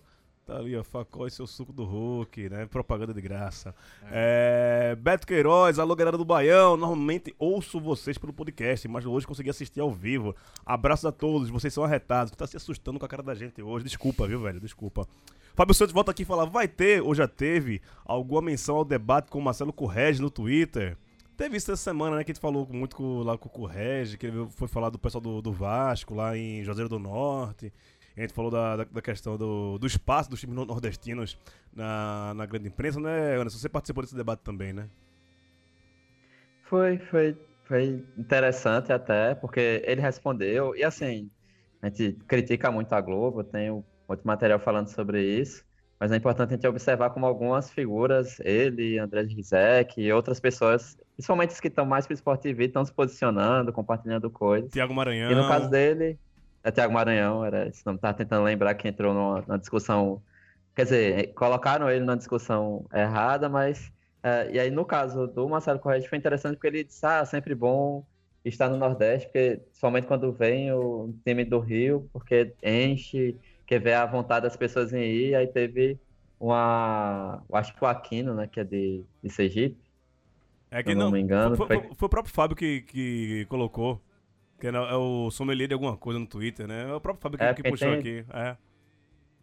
Tá 0.49 0.57
ali, 0.57 0.75
ó, 0.75 0.83
Facó 0.83 1.27
e 1.27 1.31
seu 1.31 1.47
suco 1.47 1.75
do 1.75 1.85
Hulk, 1.85 2.49
né? 2.49 2.65
Propaganda 2.65 3.13
de 3.13 3.21
graça. 3.21 3.75
É, 4.11 4.97
Beto 4.99 5.27
Queiroz, 5.27 5.79
alô 5.79 5.95
galera 5.95 6.17
do 6.17 6.25
Baião. 6.25 6.75
Normalmente 6.75 7.35
ouço 7.39 7.79
vocês 7.79 8.17
pelo 8.17 8.33
podcast, 8.33 8.89
mas 8.89 9.05
hoje 9.05 9.27
consegui 9.27 9.51
assistir 9.51 9.81
ao 9.81 9.93
vivo. 9.93 10.35
Abraços 10.65 11.05
a 11.05 11.13
todos, 11.13 11.51
vocês 11.51 11.75
são 11.75 11.85
arretados. 11.85 12.33
Tá 12.33 12.47
se 12.47 12.57
assustando 12.57 12.99
com 12.99 13.05
a 13.05 13.09
cara 13.09 13.23
da 13.23 13.35
gente 13.35 13.61
hoje. 13.61 13.85
Desculpa, 13.85 14.27
viu, 14.27 14.41
velho? 14.41 14.59
Desculpa. 14.59 15.07
Fábio 15.55 15.75
Santos 15.75 15.93
volta 15.93 16.13
aqui 16.13 16.23
e 16.23 16.25
fala: 16.25 16.47
vai 16.47 16.67
ter 16.67 17.03
ou 17.03 17.15
já 17.15 17.29
teve 17.29 17.83
alguma 18.03 18.41
menção 18.41 18.77
ao 18.77 18.87
debate 18.87 19.29
com 19.29 19.39
o 19.39 19.43
Marcelo 19.43 19.71
Correge 19.71 20.23
no 20.23 20.31
Twitter? 20.31 20.97
Teve 21.37 21.59
isso 21.59 21.71
essa 21.71 21.83
semana, 21.83 22.17
né? 22.17 22.25
Que 22.25 22.33
a 22.33 22.35
gente 22.35 22.41
falou 22.41 22.67
muito 22.69 22.97
com, 22.97 23.23
lá 23.23 23.37
com 23.37 23.49
o 23.49 23.53
Correge, 23.53 24.17
que 24.17 24.27
ele 24.27 24.49
foi 24.51 24.67
falar 24.67 24.89
do 24.89 24.99
pessoal 24.99 25.21
do, 25.21 25.43
do 25.43 25.53
Vasco 25.53 26.15
lá 26.15 26.35
em 26.35 26.65
Juazeiro 26.65 26.89
do 26.89 26.99
Norte. 26.99 27.71
A 28.19 28.23
gente 28.23 28.35
falou 28.35 28.51
da, 28.51 28.77
da, 28.77 28.85
da 28.85 29.03
questão 29.03 29.37
do, 29.37 29.79
do 29.79 29.87
espaço 29.87 30.29
dos 30.29 30.41
times 30.41 30.57
nor- 30.57 30.67
nordestinos 30.67 31.39
na, 31.73 32.35
na 32.35 32.47
grande 32.47 32.69
imprensa, 32.69 33.01
né, 33.01 33.37
Anderson? 33.37 33.59
Você 33.59 33.69
participou 33.69 34.03
desse 34.03 34.17
debate 34.17 34.41
também, 34.41 34.73
né? 34.73 34.89
Foi, 36.65 36.99
foi, 36.99 37.37
foi 37.65 38.05
interessante 38.17 38.93
até, 38.93 39.35
porque 39.35 39.83
ele 39.87 40.01
respondeu, 40.01 40.75
e 40.77 40.85
assim, 40.85 41.31
a 41.81 41.87
gente 41.89 42.13
critica 42.27 42.71
muito 42.71 42.93
a 42.93 43.01
Globo, 43.01 43.43
tem 43.45 43.71
muito 43.71 44.25
material 44.25 44.59
falando 44.59 44.89
sobre 44.89 45.23
isso, 45.23 45.65
mas 45.99 46.13
é 46.13 46.17
importante 46.17 46.51
a 46.51 46.55
gente 46.55 46.67
observar 46.67 47.11
como 47.11 47.25
algumas 47.25 47.71
figuras, 47.71 48.39
ele, 48.41 48.99
André 48.99 49.23
Rizek 49.23 50.01
e 50.01 50.13
outras 50.13 50.41
pessoas, 50.41 50.97
principalmente 51.17 51.51
os 51.51 51.61
que 51.61 51.69
estão 51.69 51.87
mais 51.87 52.07
para 52.07 52.13
o 52.13 52.17
Sport 52.17 52.41
TV, 52.41 52.67
estão 52.67 52.85
se 52.85 52.93
posicionando, 52.93 53.73
compartilhando 53.73 54.31
coisas. 54.31 54.71
Tiago 54.71 54.95
Maranhão. 54.95 55.31
E 55.31 55.35
no 55.35 55.49
caso 55.49 55.71
dele, 55.71 56.19
é 56.69 56.73
Tiago 56.73 56.93
Maranhão, 56.95 57.45
era 57.45 57.69
esse 57.69 57.85
nome, 57.87 57.99
tava 57.99 58.17
tentando 58.17 58.45
lembrar 58.45 58.75
que 58.75 58.89
entrou 58.89 59.15
numa, 59.15 59.41
numa 59.43 59.59
discussão. 59.59 60.23
Quer 60.75 60.85
dizer, 60.85 61.35
colocaram 61.35 61.91
ele 61.91 62.05
na 62.05 62.15
discussão 62.17 62.87
errada, 62.95 63.49
mas. 63.49 63.93
é, 64.23 64.53
e 64.53 64.59
aí, 64.61 64.71
no 64.71 64.85
caso 64.85 65.27
do 65.27 65.49
Marcelo 65.49 65.79
Correia, 65.81 66.09
foi 66.09 66.19
interessante 66.19 66.55
porque 66.55 66.67
ele 66.69 66.85
disse: 66.85 67.05
ah, 67.07 67.25
sempre 67.25 67.55
bom 67.55 68.07
estar 68.45 68.69
no 68.71 68.77
Nordeste, 68.79 69.27
porque 69.29 69.61
somente 69.73 70.07
quando 70.07 70.33
vem 70.33 70.73
o 70.73 71.13
time 71.25 71.45
do 71.45 71.59
Rio, 71.61 72.09
porque 72.13 72.55
enche, 72.63 73.39
quer 73.67 73.81
ver 73.81 73.95
a 73.95 74.07
vontade 74.07 74.45
das 74.45 74.57
pessoas 74.57 74.93
em 74.93 75.03
ir, 75.05 75.35
aí 75.35 75.47
teve 75.49 76.01
uma. 76.39 77.45
Acho 77.53 77.75
que 77.75 77.83
o 77.85 77.87
Aquino, 77.87 78.35
né? 78.35 78.47
Que 78.49 78.61
é 78.61 78.65
de, 78.65 79.05
de 79.23 79.31
Sergipe. 79.31 79.79
É 80.71 80.83
Se 80.83 80.91
eu 80.91 80.97
não 80.97 81.11
me 81.11 81.21
engano, 81.21 81.57
Foi, 81.57 81.67
foi- 81.67 81.79
foi- 81.81 81.97
foi 81.97 82.07
o 82.07 82.09
próprio 82.11 82.35
Fábio 82.35 82.57
que, 82.57 82.83
que 82.83 83.47
colocou. 83.47 84.01
Que 84.59 84.67
é, 84.67 84.71
é 84.71 84.95
o 84.97 85.31
sommelier 85.31 85.69
de 85.69 85.75
alguma 85.75 85.97
coisa 85.97 86.19
no 86.19 86.27
Twitter, 86.27 86.67
né? 86.67 86.91
É 86.91 86.95
o 86.95 87.01
próprio 87.01 87.23
Fábio 87.23 87.39
que, 87.39 87.45
É, 87.45 87.49
que 87.55 87.63
porque 87.63 87.71
puxou 87.71 87.89
tem- 87.91 87.99
aqui. 87.99 88.25
É. 88.33 88.57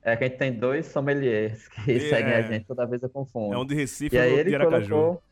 É 0.04 0.16
que 0.16 0.24
a 0.24 0.28
gente 0.28 0.38
tem 0.38 0.54
dois 0.54 0.86
sommeliers 0.88 1.68
que 1.70 1.92
É. 1.92 2.00
seguem 2.00 2.34
a 2.34 2.42
gente, 2.42 2.66
toda 2.66 2.86
vez 2.86 3.02
eu 3.02 3.10
confundo. 3.10 3.54
É 3.56 3.58
um 3.58 3.66
de 3.66 3.74
Recife 3.76 4.16
E 4.16 4.20
e 4.20 4.22
aí 4.22 4.34
ele 4.34 4.50
de 4.50 4.56
Aracaju. 4.56 4.90
colocou. 4.90 5.24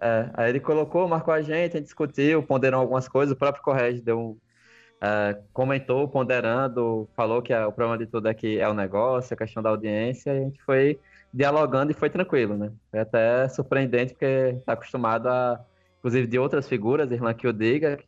É, 0.00 0.30
aí 0.34 0.48
ele 0.50 0.60
colocou, 0.60 1.08
marcou 1.08 1.32
a 1.32 1.40
gente, 1.40 1.74
a 1.74 1.78
gente 1.78 1.84
discutiu, 1.84 2.42
ponderou 2.42 2.80
algumas 2.80 3.08
coisas, 3.08 3.32
o 3.34 3.38
próprio 3.38 3.62
Correge 3.62 4.02
deu 4.02 4.18
um, 4.20 4.36
é, 5.00 5.38
comentou, 5.52 6.08
ponderando, 6.08 7.08
falou 7.14 7.40
que 7.40 7.52
é- 7.52 7.64
o 7.64 7.72
problema 7.72 7.96
de 7.98 8.06
tudo 8.10 8.28
é 8.28 8.34
que 8.34 8.58
é 8.58 8.68
o 8.68 8.74
negócio, 8.74 9.32
a 9.32 9.36
questão 9.36 9.62
da 9.62 9.70
audiência, 9.70 10.32
e 10.34 10.38
a 10.38 10.40
gente 10.40 10.62
foi 10.64 10.98
dialogando 11.32 11.92
e 11.92 11.94
foi 11.94 12.10
tranquilo, 12.10 12.56
né? 12.56 12.72
Foi 12.90 13.00
até 13.00 13.48
surpreendente, 13.48 14.12
porque 14.14 14.24
está 14.58 14.72
acostumado 14.72 15.28
a, 15.28 15.60
inclusive 15.98 16.26
de 16.26 16.38
outras 16.38 16.68
figuras, 16.68 17.10
Irlan 17.10 17.32
que 17.34 17.46
o 17.46 17.52
diga, 17.52 17.98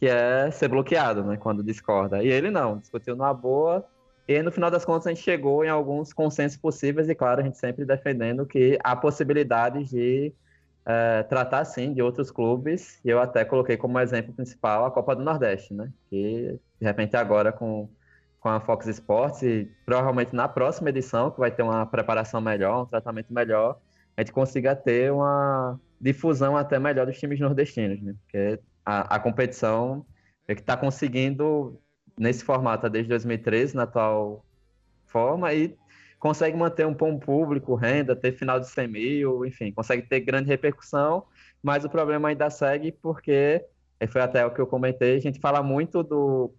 que 0.00 0.06
é 0.06 0.50
ser 0.50 0.68
bloqueado, 0.68 1.22
né? 1.22 1.36
Quando 1.36 1.62
discorda. 1.62 2.24
E 2.24 2.28
ele 2.28 2.50
não, 2.50 2.78
discutiu 2.78 3.14
numa 3.14 3.34
boa, 3.34 3.86
e 4.26 4.42
no 4.42 4.50
final 4.50 4.70
das 4.70 4.84
contas, 4.84 5.06
a 5.06 5.10
gente 5.10 5.22
chegou 5.22 5.62
em 5.62 5.68
alguns 5.68 6.12
consensos 6.12 6.56
possíveis, 6.56 7.08
e 7.08 7.14
claro, 7.14 7.42
a 7.42 7.44
gente 7.44 7.58
sempre 7.58 7.84
defendendo 7.84 8.46
que 8.46 8.78
há 8.82 8.96
possibilidades 8.96 9.90
de 9.90 10.32
eh, 10.86 11.22
tratar, 11.24 11.64
sim, 11.66 11.92
de 11.92 12.00
outros 12.00 12.30
clubes, 12.30 12.98
e 13.04 13.10
eu 13.10 13.20
até 13.20 13.44
coloquei 13.44 13.76
como 13.76 14.00
exemplo 14.00 14.32
principal 14.32 14.86
a 14.86 14.90
Copa 14.90 15.14
do 15.14 15.22
Nordeste, 15.22 15.74
né? 15.74 15.92
Que, 16.08 16.58
de 16.80 16.86
repente, 16.86 17.14
agora 17.16 17.52
com, 17.52 17.90
com 18.40 18.48
a 18.48 18.58
Fox 18.60 18.86
Sports, 18.86 19.42
e 19.42 19.70
provavelmente 19.84 20.34
na 20.34 20.48
próxima 20.48 20.88
edição, 20.88 21.30
que 21.30 21.38
vai 21.38 21.50
ter 21.50 21.62
uma 21.62 21.84
preparação 21.84 22.40
melhor, 22.40 22.84
um 22.84 22.86
tratamento 22.86 23.34
melhor, 23.34 23.78
a 24.16 24.22
gente 24.22 24.32
consiga 24.32 24.74
ter 24.74 25.12
uma 25.12 25.78
difusão 26.00 26.56
até 26.56 26.78
melhor 26.78 27.04
dos 27.04 27.18
times 27.18 27.38
nordestinos, 27.38 28.00
né? 28.00 28.14
Porque 28.22 28.58
a, 28.84 29.16
a 29.16 29.18
competição 29.18 30.04
é 30.46 30.54
que 30.54 30.60
está 30.60 30.76
conseguindo 30.76 31.80
nesse 32.18 32.44
formato 32.44 32.88
desde 32.90 33.08
2013, 33.08 33.76
na 33.76 33.84
atual 33.84 34.44
forma, 35.06 35.52
e 35.54 35.76
consegue 36.18 36.56
manter 36.56 36.86
um 36.86 36.94
bom 36.94 37.18
público, 37.18 37.74
renda, 37.74 38.14
ter 38.14 38.32
final 38.32 38.60
de 38.60 38.68
100 38.68 38.88
mil, 38.88 39.46
enfim, 39.46 39.72
consegue 39.72 40.02
ter 40.02 40.20
grande 40.20 40.48
repercussão, 40.48 41.24
mas 41.62 41.84
o 41.84 41.88
problema 41.88 42.28
ainda 42.28 42.50
segue 42.50 42.92
porque, 42.92 43.64
e 43.98 44.06
foi 44.06 44.20
até 44.20 44.44
o 44.44 44.52
que 44.52 44.60
eu 44.60 44.66
comentei, 44.66 45.16
a 45.16 45.20
gente 45.20 45.40
fala 45.40 45.62
muito 45.62 46.02
do, 46.02 46.54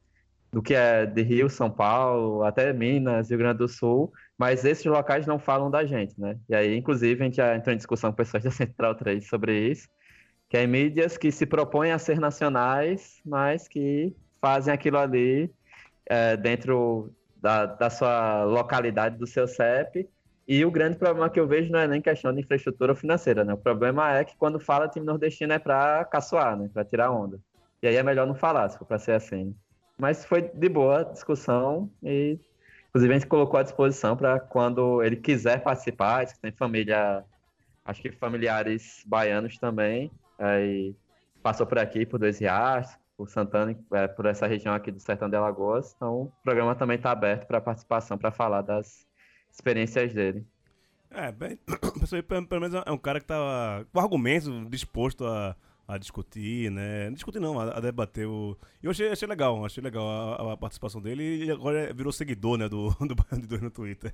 do 0.52 0.62
que 0.62 0.74
é 0.74 1.06
de 1.06 1.22
Rio, 1.22 1.48
São 1.50 1.70
Paulo, 1.70 2.44
até 2.44 2.74
Minas, 2.74 3.30
Rio 3.30 3.38
Grande 3.38 3.60
do 3.60 3.68
Sul, 3.68 4.12
mas 4.38 4.66
esses 4.66 4.86
locais 4.86 5.28
não 5.28 5.38
falam 5.38 5.70
da 5.70 5.86
gente, 5.86 6.20
né? 6.20 6.38
E 6.50 6.56
aí, 6.56 6.76
inclusive, 6.76 7.22
a 7.22 7.26
gente 7.26 7.38
já 7.38 7.56
entrou 7.56 7.74
em 7.74 7.78
discussão 7.78 8.10
com 8.12 8.18
pessoas 8.18 8.44
da 8.44 8.50
Central 8.52 8.96
3 8.96 9.28
sobre 9.28 9.70
isso, 9.70 9.88
que 10.52 10.58
é 10.58 10.68
mídias 10.68 11.18
que 11.18 11.32
se 11.32 11.46
propõem 11.46 11.94
a 11.94 11.98
ser 11.98 12.20
nacionais, 12.20 13.22
mas 13.26 13.70
que 13.70 14.14
fazem 14.42 14.74
aquilo 14.74 14.98
ali 14.98 15.50
é, 16.06 16.36
dentro 16.36 17.10
da, 17.38 17.66
da 17.66 17.90
sua 17.90 18.44
localidade, 18.44 19.18
do 19.18 19.26
seu 19.26 19.48
CEP. 19.48 20.10
E 20.46 20.66
o 20.66 20.70
grande 20.70 20.98
problema 20.98 21.30
que 21.30 21.40
eu 21.40 21.48
vejo 21.48 21.72
não 21.72 21.80
é 21.80 21.88
nem 21.88 22.02
questão 22.02 22.34
de 22.34 22.42
infraestrutura 22.42 22.94
financeira, 22.94 23.46
né? 23.46 23.54
O 23.54 23.58
problema 23.58 24.14
é 24.14 24.26
que 24.26 24.36
quando 24.36 24.60
fala 24.60 24.90
time 24.90 25.06
nordestino 25.06 25.54
é 25.54 25.58
para 25.58 26.04
caçoar, 26.04 26.58
né? 26.58 26.70
Para 26.74 26.84
tirar 26.84 27.12
onda. 27.12 27.40
E 27.82 27.88
aí 27.88 27.96
é 27.96 28.04
melhor 28.04 28.28
não 28.28 28.36
falar, 28.36 28.68
se 28.68 28.78
for 28.78 28.84
para 28.84 29.00
ser 29.00 29.14
assim. 29.14 29.56
Mas 29.98 30.26
foi 30.26 30.42
de 30.42 30.68
boa 30.68 31.06
discussão 31.06 31.90
e, 32.04 32.38
inclusive, 32.90 33.14
a 33.14 33.18
gente 33.18 33.28
colocou 33.30 33.58
à 33.58 33.64
disposição 33.64 34.18
para 34.18 34.38
quando 34.38 35.02
ele 35.02 35.16
quiser 35.16 35.64
participar, 35.64 36.28
se 36.28 36.38
tem 36.42 36.52
família, 36.52 37.24
acho 37.86 38.02
que 38.02 38.12
familiares 38.12 39.02
baianos 39.08 39.58
também, 39.58 40.12
aí 40.42 40.96
passou 41.42 41.66
por 41.66 41.80
aqui, 41.80 42.06
por 42.06 42.20
Dois 42.20 42.40
Riachos, 42.40 42.98
por 43.18 43.30
Santana, 43.30 43.78
é, 43.94 44.08
por 44.08 44.26
essa 44.26 44.48
região 44.48 44.74
aqui 44.74 44.92
do 44.92 45.00
Sertão 45.00 45.30
de 45.30 45.36
Alagoas. 45.36 45.94
Então, 45.96 46.24
o 46.24 46.32
programa 46.44 46.76
também 46.76 46.98
está 46.98 47.12
aberto 47.12 47.46
para 47.48 47.62
participação, 47.62 48.18
para 48.18 48.32
falar 48.32 48.62
das 48.62 49.08
experiências 49.52 50.14
dele. 50.14 50.46
É, 51.12 51.32
bem, 51.32 51.60
pelo 52.48 52.62
menos 52.62 52.82
é 52.86 52.92
um 52.92 52.98
cara 52.98 53.20
que 53.20 53.26
tá 53.26 53.86
com 53.92 54.00
argumentos 54.00 54.50
disposto 54.70 55.26
a, 55.26 55.56
a 55.88 55.98
discutir, 55.98 56.72
né? 56.72 57.12
Discutir 57.12 57.40
não, 57.40 57.60
a, 57.60 57.78
a 57.78 57.80
debater 57.82 58.26
o... 58.26 58.58
Eu 58.82 58.92
achei, 58.92 59.10
achei 59.10 59.28
legal, 59.28 59.66
achei 59.66 59.84
legal 59.84 60.08
a, 60.08 60.54
a 60.54 60.58
participação 60.58 61.02
dele 61.02 61.46
e 61.46 61.52
agora 61.52 61.94
virou 61.94 62.14
seguidor, 62.14 62.58
né, 62.58 62.70
do, 62.70 62.92
do 63.06 63.14
Baiano 63.14 63.42
de 63.42 63.48
Dois 63.48 63.62
no 63.62 63.70
Twitter. 63.70 64.14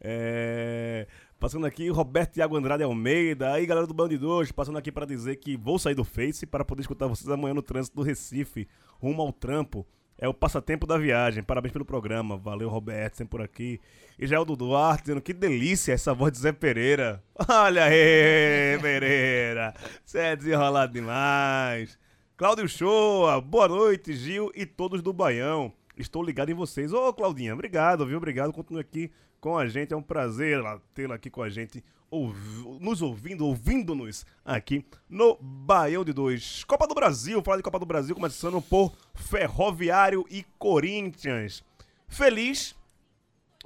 É, 0.00 1.06
Passando 1.42 1.66
aqui, 1.66 1.88
Roberto 1.88 2.34
Thiago 2.34 2.56
Andrade 2.56 2.84
Almeida. 2.84 3.52
Aí, 3.52 3.66
galera 3.66 3.84
do 3.84 3.92
Baiano 3.92 4.10
de 4.10 4.18
Dois, 4.18 4.52
passando 4.52 4.78
aqui 4.78 4.92
para 4.92 5.04
dizer 5.04 5.34
que 5.34 5.56
vou 5.56 5.76
sair 5.76 5.96
do 5.96 6.04
Face 6.04 6.46
para 6.46 6.64
poder 6.64 6.82
escutar 6.82 7.08
vocês 7.08 7.28
amanhã 7.28 7.52
no 7.52 7.60
trânsito 7.60 7.96
do 7.96 8.02
Recife, 8.04 8.68
rumo 9.00 9.22
ao 9.22 9.32
trampo. 9.32 9.84
É 10.16 10.28
o 10.28 10.32
passatempo 10.32 10.86
da 10.86 10.96
viagem. 10.96 11.42
Parabéns 11.42 11.72
pelo 11.72 11.84
programa. 11.84 12.36
Valeu, 12.36 12.68
Roberto, 12.68 13.16
sempre 13.16 13.32
por 13.32 13.42
aqui. 13.42 13.80
E 14.16 14.24
já 14.24 14.36
é 14.36 14.38
o 14.38 14.44
Duarte 14.44 15.02
dizendo 15.02 15.20
que 15.20 15.32
delícia 15.32 15.92
essa 15.92 16.14
voz 16.14 16.30
de 16.30 16.38
Zé 16.38 16.52
Pereira. 16.52 17.20
Olha 17.48 17.86
aí, 17.86 18.78
Pereira. 18.80 19.74
Você 20.04 20.18
é 20.18 20.36
desenrolado 20.36 20.92
demais. 20.92 21.98
Cláudio 22.36 22.68
Shoa, 22.68 23.40
boa 23.40 23.66
noite, 23.66 24.14
Gil 24.14 24.52
e 24.54 24.64
todos 24.64 25.02
do 25.02 25.12
Baião. 25.12 25.72
Estou 25.96 26.22
ligado 26.22 26.52
em 26.52 26.54
vocês. 26.54 26.92
Ô, 26.92 27.12
Claudinha, 27.12 27.52
obrigado, 27.52 28.06
viu? 28.06 28.18
Obrigado. 28.18 28.52
Continue 28.52 28.80
aqui 28.80 29.10
com 29.42 29.58
a 29.58 29.66
gente. 29.66 29.92
É 29.92 29.96
um 29.96 30.02
prazer 30.02 30.62
tê-la 30.94 31.16
aqui 31.16 31.28
com 31.28 31.42
a 31.42 31.50
gente, 31.50 31.84
ouvi- 32.08 32.78
nos 32.80 33.02
ouvindo, 33.02 33.44
ouvindo-nos 33.44 34.24
aqui 34.44 34.86
no 35.10 35.36
Baião 35.40 36.04
de 36.04 36.12
Dois. 36.12 36.62
Copa 36.64 36.86
do 36.86 36.94
Brasil, 36.94 37.42
falar 37.42 37.56
de 37.56 37.62
Copa 37.64 37.78
do 37.80 37.84
Brasil, 37.84 38.14
começando 38.14 38.62
por 38.62 38.96
Ferroviário 39.14 40.24
e 40.30 40.44
Corinthians. 40.58 41.62
Feliz 42.06 42.74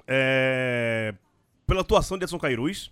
é, 0.07 1.14
pela 1.66 1.83
atuação 1.83 2.16
de 2.16 2.24
Edson 2.24 2.39
Cairuz. 2.39 2.91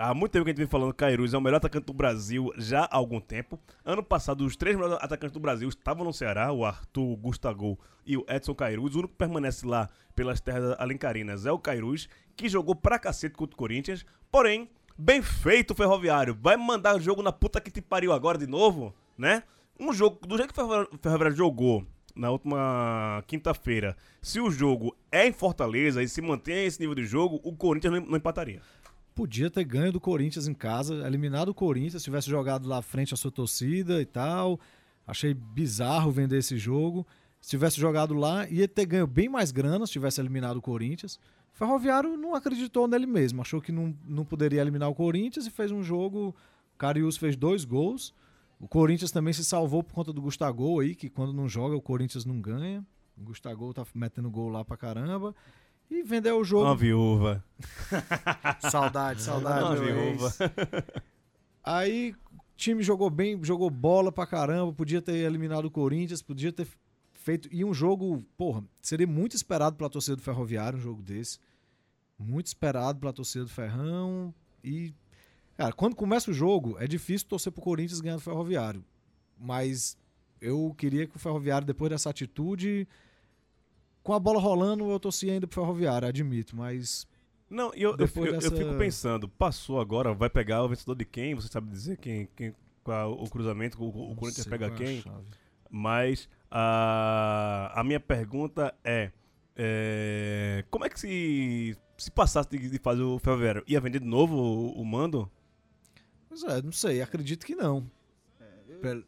Há 0.00 0.14
muito 0.14 0.30
tempo 0.30 0.44
que 0.44 0.50
a 0.50 0.52
gente 0.52 0.58
vem 0.58 0.68
falando 0.68 0.92
que 0.92 0.98
Cairuz 0.98 1.34
é 1.34 1.38
o 1.38 1.40
melhor 1.40 1.56
atacante 1.56 1.86
do 1.86 1.92
Brasil 1.92 2.52
já 2.56 2.84
há 2.84 2.96
algum 2.96 3.20
tempo. 3.20 3.58
Ano 3.84 4.00
passado, 4.00 4.44
os 4.44 4.54
três 4.54 4.76
melhores 4.76 4.96
atacantes 5.02 5.32
do 5.32 5.40
Brasil 5.40 5.68
estavam 5.68 6.04
no 6.04 6.12
Ceará, 6.12 6.52
o 6.52 6.64
Arthur, 6.64 7.02
o 7.02 7.16
Gustavo 7.16 7.76
e 8.06 8.16
o 8.16 8.24
Edson 8.28 8.54
Cairuz. 8.54 8.94
O 8.94 8.98
único 9.00 9.12
que 9.14 9.18
permanece 9.18 9.66
lá 9.66 9.88
pelas 10.14 10.40
terras 10.40 10.76
alencarinas 10.78 11.46
é 11.46 11.50
o 11.50 11.58
Cairuz, 11.58 12.08
que 12.36 12.48
jogou 12.48 12.76
pra 12.76 12.96
cacete 12.96 13.34
contra 13.34 13.56
o 13.56 13.58
Corinthians. 13.58 14.06
Porém, 14.30 14.70
bem 14.96 15.20
feito, 15.20 15.74
Ferroviário. 15.74 16.38
Vai 16.40 16.56
mandar 16.56 16.94
o 16.94 17.00
jogo 17.00 17.20
na 17.20 17.32
puta 17.32 17.60
que 17.60 17.68
te 17.68 17.82
pariu 17.82 18.12
agora 18.12 18.38
de 18.38 18.46
novo, 18.46 18.94
né? 19.16 19.42
Um 19.80 19.92
jogo, 19.92 20.24
do 20.24 20.36
jeito 20.36 20.54
que 20.54 20.60
o 20.60 20.98
Ferroviário- 21.02 21.32
o 21.32 21.36
jogou 21.36 21.84
na 22.14 22.30
última 22.30 23.22
quinta-feira, 23.26 23.96
se 24.20 24.40
o 24.40 24.50
jogo 24.50 24.96
é 25.10 25.26
em 25.26 25.32
Fortaleza 25.32 26.02
e 26.02 26.08
se 26.08 26.20
mantém 26.20 26.66
esse 26.66 26.80
nível 26.80 26.94
de 26.94 27.06
jogo, 27.06 27.40
o 27.44 27.54
Corinthians 27.54 28.02
não 28.08 28.16
empataria. 28.16 28.60
Podia 29.18 29.50
ter 29.50 29.64
ganho 29.64 29.90
do 29.90 29.98
Corinthians 29.98 30.46
em 30.46 30.54
casa, 30.54 31.04
eliminado 31.04 31.48
o 31.48 31.54
Corinthians, 31.54 32.04
tivesse 32.04 32.30
jogado 32.30 32.68
lá 32.68 32.78
à 32.78 32.82
frente 32.82 33.12
a 33.12 33.16
sua 33.16 33.32
torcida 33.32 34.00
e 34.00 34.06
tal. 34.06 34.60
Achei 35.04 35.34
bizarro 35.34 36.12
vender 36.12 36.38
esse 36.38 36.56
jogo. 36.56 37.04
Se 37.40 37.50
tivesse 37.50 37.80
jogado 37.80 38.14
lá, 38.14 38.48
ia 38.48 38.68
ter 38.68 38.86
ganho 38.86 39.08
bem 39.08 39.28
mais 39.28 39.50
grana 39.50 39.84
se 39.88 39.92
tivesse 39.92 40.20
eliminado 40.20 40.58
o 40.58 40.62
Corinthians. 40.62 41.18
Ferroviário 41.52 42.16
não 42.16 42.32
acreditou 42.32 42.86
nele 42.86 43.06
mesmo, 43.06 43.40
achou 43.40 43.60
que 43.60 43.72
não, 43.72 43.92
não 44.06 44.24
poderia 44.24 44.60
eliminar 44.60 44.88
o 44.88 44.94
Corinthians 44.94 45.48
e 45.48 45.50
fez 45.50 45.72
um 45.72 45.82
jogo. 45.82 46.28
O 46.28 46.78
Carius 46.78 47.16
fez 47.16 47.34
dois 47.34 47.64
gols. 47.64 48.14
O 48.60 48.68
Corinthians 48.68 49.10
também 49.10 49.32
se 49.32 49.44
salvou 49.44 49.82
por 49.82 49.94
conta 49.94 50.12
do 50.12 50.22
Gustavo 50.22 50.78
aí, 50.78 50.94
que 50.94 51.10
quando 51.10 51.32
não 51.32 51.48
joga 51.48 51.74
o 51.74 51.82
Corinthians 51.82 52.24
não 52.24 52.40
ganha. 52.40 52.86
O 53.16 53.22
Gustavo 53.24 53.74
tá 53.74 53.84
metendo 53.92 54.30
gol 54.30 54.48
lá 54.48 54.64
pra 54.64 54.76
caramba. 54.76 55.34
E 55.90 56.02
vendeu 56.02 56.38
o 56.38 56.44
jogo. 56.44 56.64
Uma 56.64 56.76
viúva. 56.76 57.44
Saudade, 58.70 59.22
saudade. 59.22 59.64
Uma 59.64 59.76
viúva. 59.76 60.32
Aí 61.64 62.14
o 62.32 62.40
time 62.56 62.82
jogou 62.82 63.10
bem, 63.10 63.42
jogou 63.42 63.70
bola 63.70 64.12
pra 64.12 64.26
caramba, 64.26 64.72
podia 64.72 65.00
ter 65.00 65.16
eliminado 65.16 65.64
o 65.64 65.70
Corinthians, 65.70 66.22
podia 66.22 66.52
ter 66.52 66.66
feito. 67.12 67.48
E 67.52 67.64
um 67.64 67.74
jogo, 67.74 68.24
porra, 68.36 68.64
seria 68.80 69.06
muito 69.06 69.34
esperado 69.34 69.76
pela 69.76 69.90
torcida 69.90 70.16
do 70.16 70.22
Ferroviário 70.22 70.78
um 70.78 70.82
jogo 70.82 71.02
desse. 71.02 71.38
Muito 72.18 72.46
esperado 72.46 72.98
pela 72.98 73.12
torcida 73.12 73.44
do 73.44 73.50
Ferrão. 73.50 74.34
E, 74.62 74.94
cara, 75.56 75.72
quando 75.72 75.94
começa 75.94 76.30
o 76.30 76.34
jogo, 76.34 76.76
é 76.78 76.86
difícil 76.86 77.28
torcer 77.28 77.52
pro 77.52 77.62
Corinthians 77.62 78.00
ganhando 78.00 78.18
o 78.20 78.22
Ferroviário. 78.22 78.84
Mas 79.38 79.96
eu 80.40 80.74
queria 80.76 81.06
que 81.06 81.16
o 81.16 81.18
Ferroviário, 81.18 81.66
depois 81.66 81.90
dessa 81.90 82.10
atitude, 82.10 82.88
com 84.08 84.14
a 84.14 84.18
bola 84.18 84.40
rolando, 84.40 84.90
eu 84.90 84.98
torcia 84.98 85.34
ainda 85.34 85.46
pro 85.46 85.60
Ferroviário, 85.60 86.08
admito, 86.08 86.56
mas 86.56 87.06
Não, 87.50 87.70
e 87.74 87.82
eu, 87.82 87.90
eu, 87.90 87.96
Depois 87.98 88.26
eu- 88.26 88.34
eu 88.36 88.40
dessa- 88.40 88.56
fico 88.56 88.78
pensando, 88.78 89.28
passou 89.28 89.78
agora, 89.78 90.14
vai 90.14 90.30
pegar 90.30 90.64
o 90.64 90.68
vencedor 90.68 90.94
de 90.94 91.04
quem? 91.04 91.34
Você 91.34 91.48
sabe 91.48 91.70
dizer 91.70 91.98
quem, 91.98 92.26
quem 92.34 92.54
qual 92.82 93.12
o 93.12 93.28
cruzamento, 93.28 93.78
o, 93.82 94.12
o 94.12 94.16
Corinthians 94.16 94.46
pega 94.46 94.70
qual 94.70 94.80
é 94.80 94.82
a 94.82 94.86
quem? 94.86 95.02
chave. 95.02 95.26
Mas 95.70 96.26
a, 96.50 97.70
a 97.74 97.84
minha 97.84 98.00
pergunta 98.00 98.74
é, 98.82 99.12
É, 99.60 100.64
como 100.70 100.84
é 100.84 100.88
que 100.88 100.98
se, 101.00 101.76
se 101.98 102.10
passasse 102.10 102.48
de, 102.48 102.70
de 102.70 102.78
fazer 102.78 103.02
o 103.02 103.18
Ferroviário? 103.18 103.62
Ia 103.66 103.80
vender 103.80 103.98
de 104.00 104.06
novo 104.06 104.34
o, 104.36 104.80
o 104.80 104.84
mando? 104.86 105.28
Pois 106.28 106.44
é, 106.44 106.62
não 106.62 106.70
sei, 106.72 107.02
acredito 107.02 107.44
que 107.44 107.54
não. 107.56 107.90
Pel- 108.80 109.04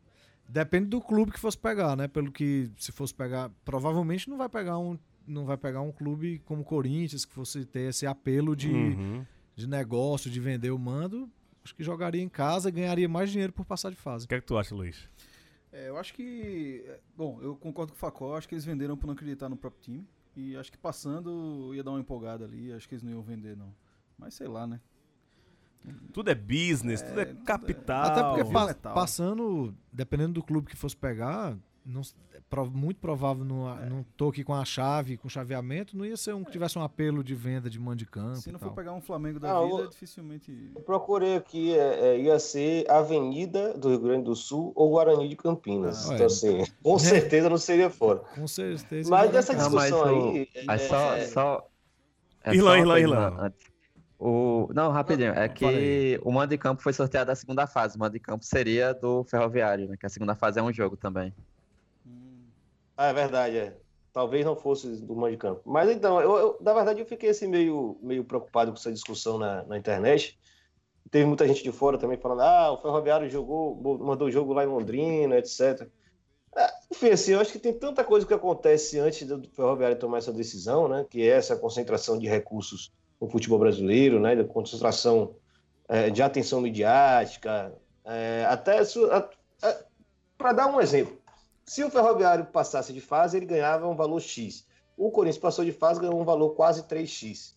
Depende 0.53 0.87
do 0.89 1.01
clube 1.01 1.31
que 1.33 1.39
fosse 1.39 1.57
pegar, 1.57 1.97
né? 1.97 2.09
Pelo 2.09 2.33
que 2.33 2.71
se 2.77 2.91
fosse 2.93 3.15
pegar, 3.15 3.51
provavelmente 3.65 4.29
não 4.29 4.37
vai 4.37 4.49
pegar 4.49 4.79
um 4.79 4.99
não 5.27 5.45
vai 5.45 5.57
pegar 5.57 5.81
um 5.81 5.93
clube 5.93 6.41
como 6.45 6.63
o 6.63 6.65
Corinthians 6.65 7.25
que 7.25 7.33
fosse 7.33 7.65
ter 7.65 7.91
esse 7.91 8.05
apelo 8.05 8.57
de, 8.57 8.69
Uhum. 8.73 9.25
de 9.55 9.69
negócio, 9.69 10.29
de 10.29 10.41
vender 10.41 10.71
o 10.73 10.79
mando. 10.79 11.31
Acho 11.63 11.73
que 11.75 11.85
jogaria 11.85 12.21
em 12.21 12.29
casa 12.29 12.69
e 12.69 12.73
ganharia 12.73 13.09
mais 13.09 13.31
dinheiro 13.31 13.53
por 13.53 13.65
passar 13.65 13.91
de 13.91 13.97
fase. 13.97 14.25
O 14.25 14.29
que 14.29 14.35
é 14.35 14.41
que 14.41 14.47
tu 14.47 14.59
acha, 14.59 14.75
Luiz? 14.75 15.09
É, 15.73 15.89
eu 15.89 15.97
acho 15.97 16.13
que. 16.15 16.83
é, 16.85 16.99
Bom, 17.17 17.39
eu 17.41 17.55
concordo 17.55 17.93
com 17.93 17.97
o 17.97 18.01
Facó, 18.01 18.37
acho 18.37 18.49
que 18.49 18.55
eles 18.55 18.65
venderam 18.65 18.97
por 18.97 19.07
não 19.07 19.15
acreditar 19.15 19.49
no 19.49 19.57
próprio 19.57 19.83
time. 19.83 20.09
E 20.35 20.57
acho 20.57 20.73
que 20.73 20.79
passando 20.79 21.73
ia 21.75 21.85
dar 21.85 21.93
uma 21.93 22.01
empolgada 22.01 22.45
ali, 22.45 22.73
acho 22.73 22.89
que 22.89 22.95
eles 22.95 23.03
não 23.05 23.13
iam 23.13 23.23
vender, 23.23 23.57
não. 23.57 23.73
Mas 24.19 24.35
sei 24.35 24.49
lá, 24.49 24.67
né? 24.67 24.81
Tudo 26.13 26.31
é 26.31 26.35
business, 26.35 27.01
tudo 27.03 27.21
é 27.21 27.25
tudo 27.25 27.41
é- 27.41 27.45
capital. 27.45 28.05
Até 28.05 28.23
porque 28.23 28.53
pa- 28.53 28.75
passando, 28.95 29.75
dependendo 29.93 30.35
do 30.35 30.43
clube 30.43 30.69
que 30.69 30.77
fosse 30.77 30.97
pegar, 30.97 31.57
não, 31.87 32.03
é 32.33 32.65
muito 32.73 32.99
provável, 33.01 33.45
não, 33.45 33.69
É. 33.81 33.89
não 33.89 34.05
tô 34.17 34.29
aqui 34.29 34.45
com 34.45 34.53
a 34.53 34.65
chave, 34.65 35.17
com 35.17 35.29
chaveamento, 35.29 35.97
não 35.97 36.05
ia 36.05 36.17
ser 36.17 36.35
um 36.35 36.45
que 36.45 36.51
tivesse 36.53 36.79
um 36.79 36.83
apelo 36.83 37.25
de 37.25 37.35
venda 37.35 37.71
de 37.71 37.79
mando 37.81 37.97
de 37.97 38.07
campo. 38.07 38.37
Se 38.37 38.53
não 38.53 38.59
for 38.59 38.73
pegar 38.73 38.93
um 38.93 39.01
Flamengo 39.01 39.41
da 39.41 39.51
Ah, 39.57 39.63
vida, 39.65 39.75
o- 39.75 39.89
dificilmente. 39.89 40.71
Eu 40.75 40.83
procurei 40.83 41.37
aqui, 41.37 41.73
é, 41.75 42.09
é, 42.09 42.21
ia 42.21 42.39
ser 42.39 42.89
Avenida 42.91 43.73
do 43.79 43.89
Rio 43.89 44.01
Grande 44.01 44.25
do 44.25 44.37
Sul 44.37 44.73
ou 44.77 44.91
Guarani 44.91 45.29
de 45.29 45.37
Campinas. 45.37 46.11
Ah, 46.11 46.15
então, 46.15 46.25
é. 46.25 46.27
assim, 46.27 46.65
com 46.83 46.99
certeza 47.39 47.49
não 47.49 47.57
seria 47.59 47.89
fora. 47.89 48.19
Com 48.35 48.47
certeza. 48.47 49.09
Mas 49.09 49.31
dessa 49.33 49.55
casa. 49.55 49.69
Não, 49.69 49.75
mas 49.77 49.91
discussão 49.91 50.19
o- 50.19 50.31
aí. 50.35 50.49
Mas 50.67 50.83
é, 50.83 50.89
só. 50.89 51.15
é, 51.17 51.27
só 51.27 51.67
é 52.45 52.55
Irlan, 52.55 52.79
Irlan, 52.79 52.99
Irlan. 53.01 53.37
antes. 53.41 53.70
O, 54.23 54.69
não, 54.75 54.91
rapidinho. 54.91 55.33
É 55.33 55.49
que 55.49 56.21
o 56.23 56.31
mando 56.31 56.49
de 56.51 56.59
campo 56.59 56.83
foi 56.83 56.93
sorteado 56.93 57.29
da 57.29 57.35
segunda 57.35 57.67
fase. 57.67 57.97
O 57.97 57.99
mando 58.01 58.13
de 58.13 58.21
campo 58.21 58.45
seria 58.45 58.93
do 58.93 59.25
Ferroviário, 59.25 59.89
né? 59.89 59.97
Que 59.99 60.05
a 60.05 60.11
segunda 60.11 60.35
fase 60.35 60.61
é 60.61 60.63
um 60.63 60.71
jogo 60.71 60.95
também. 60.95 61.33
Ah, 62.95 63.07
é 63.07 63.13
verdade, 63.15 63.57
é. 63.57 63.77
Talvez 64.13 64.45
não 64.45 64.55
fosse 64.55 64.89
do 65.01 65.15
mando 65.17 65.31
de 65.33 65.39
campo. 65.39 65.63
Mas 65.65 65.89
então, 65.89 66.21
eu, 66.21 66.37
eu- 66.37 66.59
na 66.61 66.75
verdade, 66.75 67.01
eu 67.01 67.07
fiquei 67.07 67.31
assim 67.31 67.47
meio, 67.47 67.99
meio 68.03 68.23
preocupado 68.23 68.71
com 68.73 68.77
essa 68.77 68.93
discussão 68.93 69.39
na, 69.39 69.63
na 69.63 69.79
internet. 69.79 70.39
Teve 71.11 71.25
muita 71.25 71.49
gente 71.49 71.63
de 71.63 71.73
fora 71.73 71.97
também 71.97 72.19
falando, 72.19 72.43
ah, 72.43 72.73
o 72.73 72.83
Ferroviário 72.83 73.31
jogou, 73.31 73.75
mandou 74.05 74.29
o 74.29 74.31
jogo 74.31 74.53
lá 74.53 74.65
em 74.65 74.69
Londrina, 74.69 75.39
etc. 75.39 75.89
Ah, 76.55 76.71
Enfim, 76.93 77.09
assim, 77.09 77.33
eu 77.33 77.41
acho 77.41 77.53
que 77.53 77.59
tem 77.59 77.73
tanta 77.73 78.05
coisa 78.05 78.27
que 78.27 78.35
acontece 78.35 78.99
antes 78.99 79.27
do 79.27 79.49
Ferroviário 79.51 79.99
tomar 79.99 80.19
essa 80.19 80.33
decisão, 80.33 80.89
né? 80.89 81.07
Que 81.09 81.23
é 81.23 81.29
essa 81.37 81.57
concentração 81.57 82.19
de 82.19 82.29
recursos 82.29 82.93
no 83.21 83.29
futebol 83.29 83.59
brasileiro, 83.59 84.19
né? 84.19 84.35
Da 84.35 84.45
concentração 84.45 85.35
eh, 85.89 86.11
de 86.11 86.23
atenção 86.23 86.61
midiática, 86.61 87.73
eh, 88.05 88.47
até 88.49 88.79
para 90.39 90.53
dar 90.53 90.67
um 90.69 90.81
exemplo. 90.81 91.21
Se 91.65 91.85
o 91.85 91.91
Ferroviário 91.91 92.47
passasse 92.47 92.93
de 92.93 93.01
fase, 93.01 93.37
ele 93.37 93.47
ganhava 93.47 93.87
um 93.87 93.95
valor 93.95 94.21
X. 94.21 94.67
O 94.97 95.11
Corinthians 95.11 95.39
passou 95.39 95.65
de 95.65 95.73
fase, 95.73 96.01
ganhou 96.01 96.21
um 96.21 96.25
valor 96.25 96.51
quase 96.51 96.83
3X. 96.83 97.55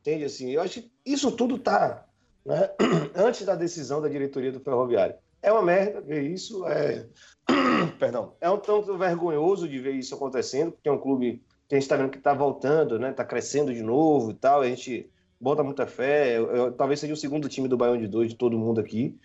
Entende? 0.00 0.24
Assim, 0.24 0.50
eu 0.50 0.62
acho 0.62 0.80
que 0.80 0.92
isso 1.04 1.32
tudo 1.32 1.58
tá 1.58 2.06
né, 2.44 2.70
antes 3.14 3.44
da 3.44 3.54
decisão 3.54 4.00
da 4.00 4.08
diretoria 4.08 4.52
do 4.52 4.60
Ferroviário. 4.60 5.14
É 5.42 5.52
uma 5.52 5.62
merda 5.62 6.00
ver 6.00 6.22
isso. 6.22 6.66
É... 6.66 7.06
Perdão. 7.98 8.34
É 8.40 8.48
um 8.48 8.58
tanto 8.58 8.96
vergonhoso 8.96 9.68
de 9.68 9.78
ver 9.78 9.92
isso 9.92 10.14
acontecendo, 10.14 10.72
porque 10.72 10.88
é 10.88 10.92
um 10.92 11.00
clube 11.00 11.42
que 11.70 11.76
a 11.76 11.78
gente 11.78 11.84
está 11.84 11.96
vendo 11.96 12.10
que 12.10 12.18
está 12.18 12.34
voltando, 12.34 12.98
né? 12.98 13.10
Está 13.12 13.24
crescendo 13.24 13.72
de 13.72 13.80
novo 13.80 14.32
e 14.32 14.34
tal. 14.34 14.60
A 14.60 14.66
gente 14.66 15.08
bota 15.40 15.62
muita 15.62 15.86
fé. 15.86 16.36
Eu- 16.36 16.50
eu- 16.50 16.72
talvez 16.72 16.98
seja 16.98 17.14
o 17.14 17.16
segundo 17.16 17.48
time 17.48 17.68
do 17.68 17.76
Baião 17.76 17.96
de 17.96 18.08
dois 18.08 18.28
de 18.28 18.34
todo 18.34 18.58
mundo 18.58 18.80
aqui. 18.80 19.16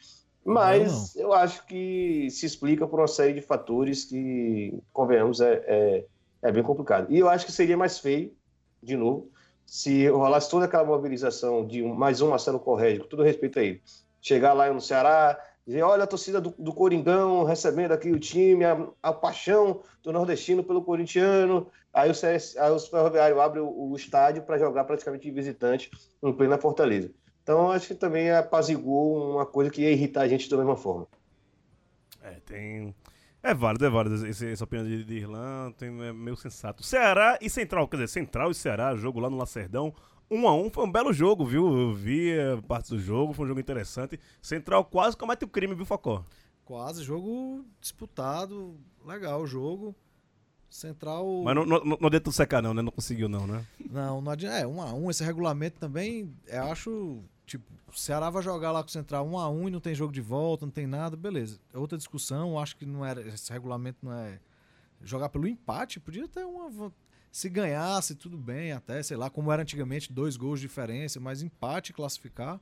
Mas 0.45 1.15
eu 1.15 1.33
acho 1.33 1.65
que 1.65 2.29
se 2.29 2.45
explica 2.45 2.87
por 2.87 2.99
uma 2.99 3.07
série 3.07 3.33
de 3.33 3.41
fatores 3.41 4.05
que, 4.05 4.77
convenhamos, 4.93 5.41
é, 5.41 5.63
é, 5.65 6.05
é 6.43 6.51
bem 6.51 6.61
complicado. 6.61 7.11
E 7.11 7.17
eu 7.17 7.27
acho 7.27 7.47
que 7.47 7.51
seria 7.51 7.75
mais 7.75 7.97
feio, 7.97 8.31
de 8.81 8.95
novo, 8.95 9.27
se 9.65 10.07
rolasse 10.07 10.47
toda 10.47 10.65
aquela 10.65 10.83
mobilização 10.83 11.65
de 11.65 11.81
um- 11.81 11.95
mais 11.95 12.21
um 12.21 12.29
Marcelo 12.29 12.59
Correia, 12.59 12.99
com 12.99 13.07
todo 13.07 13.23
respeito 13.23 13.57
a 13.57 13.63
ele, 13.63 13.81
chegar 14.21 14.53
lá 14.53 14.71
no 14.71 14.79
Ceará, 14.79 15.35
dizer, 15.65 15.81
olha 15.83 16.03
a 16.03 16.07
torcida 16.07 16.39
do, 16.41 16.51
do 16.57 16.73
Coringão 16.73 17.43
recebendo 17.43 17.91
aqui 17.91 18.11
o 18.11 18.19
time, 18.19 18.63
a, 18.65 18.87
a 19.01 19.13
paixão 19.13 19.81
do 20.03 20.11
nordestino 20.13 20.63
pelo 20.63 20.83
corintiano, 20.83 21.67
aí 21.93 22.09
o, 22.09 22.15
CS, 22.15 22.57
aí 22.57 22.71
o 22.71 22.79
Ferroviário 22.79 23.39
abre 23.41 23.59
o, 23.59 23.67
o 23.91 23.95
estádio 23.95 24.43
para 24.43 24.57
jogar 24.59 24.83
praticamente 24.85 25.23
de 25.27 25.31
visitante 25.31 25.89
em 26.23 26.33
plena 26.33 26.57
Fortaleza. 26.57 27.11
Então, 27.43 27.71
acho 27.71 27.87
que 27.87 27.95
também 27.95 28.31
apaziguou 28.31 29.33
uma 29.35 29.45
coisa 29.45 29.69
que 29.71 29.81
ia 29.81 29.91
irritar 29.91 30.21
a 30.21 30.27
gente 30.27 30.49
da 30.49 30.57
mesma 30.57 30.75
forma. 30.75 31.07
É, 32.21 32.39
tem. 32.45 32.95
É 33.43 33.53
válido, 33.53 33.85
é 33.85 33.89
válido. 33.89 34.27
Esse- 34.27 34.51
essa 34.51 34.63
opinião 34.63 34.87
de, 34.87 35.03
de 35.03 35.13
Irlan 35.15 35.71
tem, 35.77 35.89
é 36.03 36.11
meio 36.13 36.35
sensato. 36.35 36.83
Ceará 36.83 37.37
e 37.41 37.49
Central, 37.49 37.87
quer 37.87 37.97
dizer, 37.97 38.07
Central 38.07 38.51
e 38.51 38.55
Ceará, 38.55 38.95
jogo 38.95 39.19
lá 39.19 39.29
no 39.29 39.37
Lacerdão. 39.37 39.93
Um 40.29 40.47
a 40.47 40.55
um, 40.55 40.69
foi 40.69 40.83
um 40.83 40.91
belo 40.91 41.13
jogo, 41.13 41.45
viu? 41.45 41.67
Eu 41.77 41.93
vi 41.93 42.31
eh, 42.31 42.59
parte 42.67 42.89
do 42.89 42.99
jogo, 42.99 43.33
foi 43.33 43.45
um 43.45 43.47
jogo 43.47 43.59
interessante. 43.59 44.19
Central 44.41 44.83
quase 44.85 45.15
comete 45.15 45.45
o 45.45 45.47
crime, 45.47 45.75
viu, 45.75 45.85
Facó? 45.85 46.25
Quase, 46.63 47.03
jogo 47.03 47.63
disputado, 47.79 48.75
legal 49.05 49.41
o 49.41 49.47
jogo. 49.47 49.95
Central. 50.67 51.43
Mas 51.43 51.55
não, 51.55 51.65
não, 51.65 51.79
não 51.79 52.07
adianta 52.07 52.21
tu 52.21 52.31
secar, 52.31 52.61
não, 52.61 52.73
né? 52.73 52.81
Não 52.81 52.91
conseguiu, 52.91 53.29
não, 53.29 53.47
né? 53.47 53.65
Não, 53.89 54.19
não 54.19 54.31
adianta. 54.31 54.57
É, 54.57 54.67
um 54.67 54.81
a 54.81 54.93
um. 54.93 55.09
Esse 55.09 55.23
regulamento 55.23 55.79
também, 55.79 56.33
eu 56.47 56.63
acho. 56.63 57.23
Tipo, 57.45 57.71
o 57.87 57.97
Ceará 57.97 58.29
vai 58.29 58.41
jogar 58.41 58.71
lá 58.71 58.81
com 58.81 58.89
o 58.89 58.91
Central 58.91 59.25
um 59.27 59.37
a 59.37 59.47
um 59.47 59.67
e 59.67 59.71
não 59.71 59.79
tem 59.79 59.93
jogo 59.93 60.11
de 60.11 60.19
volta, 60.21 60.65
não 60.65 60.71
tem 60.71 60.87
nada, 60.87 61.15
beleza. 61.15 61.59
É 61.73 61.77
outra 61.77 61.97
discussão, 61.97 62.59
acho 62.59 62.75
que 62.75 62.85
não 62.85 63.05
era. 63.05 63.21
Esse 63.21 63.53
regulamento 63.53 63.99
não 64.01 64.11
é. 64.11 64.39
Jogar 65.01 65.29
pelo 65.29 65.47
empate, 65.47 65.99
podia 65.99 66.27
ter 66.27 66.43
uma. 66.45 66.91
Se 67.35 67.49
ganhasse, 67.49 68.15
tudo 68.15 68.37
bem, 68.37 68.71
até, 68.71 69.03
sei 69.03 69.17
lá, 69.17 69.29
como 69.29 69.51
era 69.51 69.61
antigamente, 69.61 70.13
dois 70.13 70.37
gols 70.37 70.61
de 70.61 70.67
diferença, 70.67 71.19
mas 71.19 71.41
empate 71.41 71.91
classificar. 71.91 72.61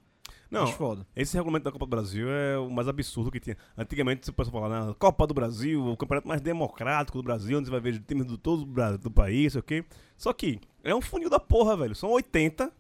Não, 0.50 0.66
foda. 0.66 1.06
esse 1.16 1.38
regulamento 1.38 1.66
da 1.66 1.72
Copa 1.72 1.86
do 1.86 1.90
Brasil 1.90 2.28
é 2.28 2.58
o 2.58 2.72
mais 2.72 2.88
absurdo 2.88 3.30
que 3.30 3.40
tinha. 3.40 3.56
Antigamente, 3.78 4.26
você 4.26 4.32
pode 4.32 4.50
falar, 4.50 4.70
na 4.88 4.94
Copa 4.96 5.28
do 5.28 5.34
Brasil, 5.36 5.86
o 5.86 5.96
campeonato 5.96 6.28
mais 6.28 6.42
democrático 6.42 7.20
do 7.20 7.24
Brasil, 7.24 7.60
onde 7.60 7.68
você 7.68 7.72
vai 7.72 7.82
ver 7.82 8.00
times 8.00 8.26
do 8.26 8.36
todo 8.36 8.66
do 8.98 9.12
país, 9.12 9.56
ok? 9.56 9.86
Só 10.18 10.34
que 10.34 10.60
é 10.84 10.96
um 10.96 11.02
funil 11.04 11.30
da 11.30 11.40
porra, 11.40 11.78
velho. 11.78 11.94
São 11.94 12.10
80 12.10 12.70
que 12.70 12.74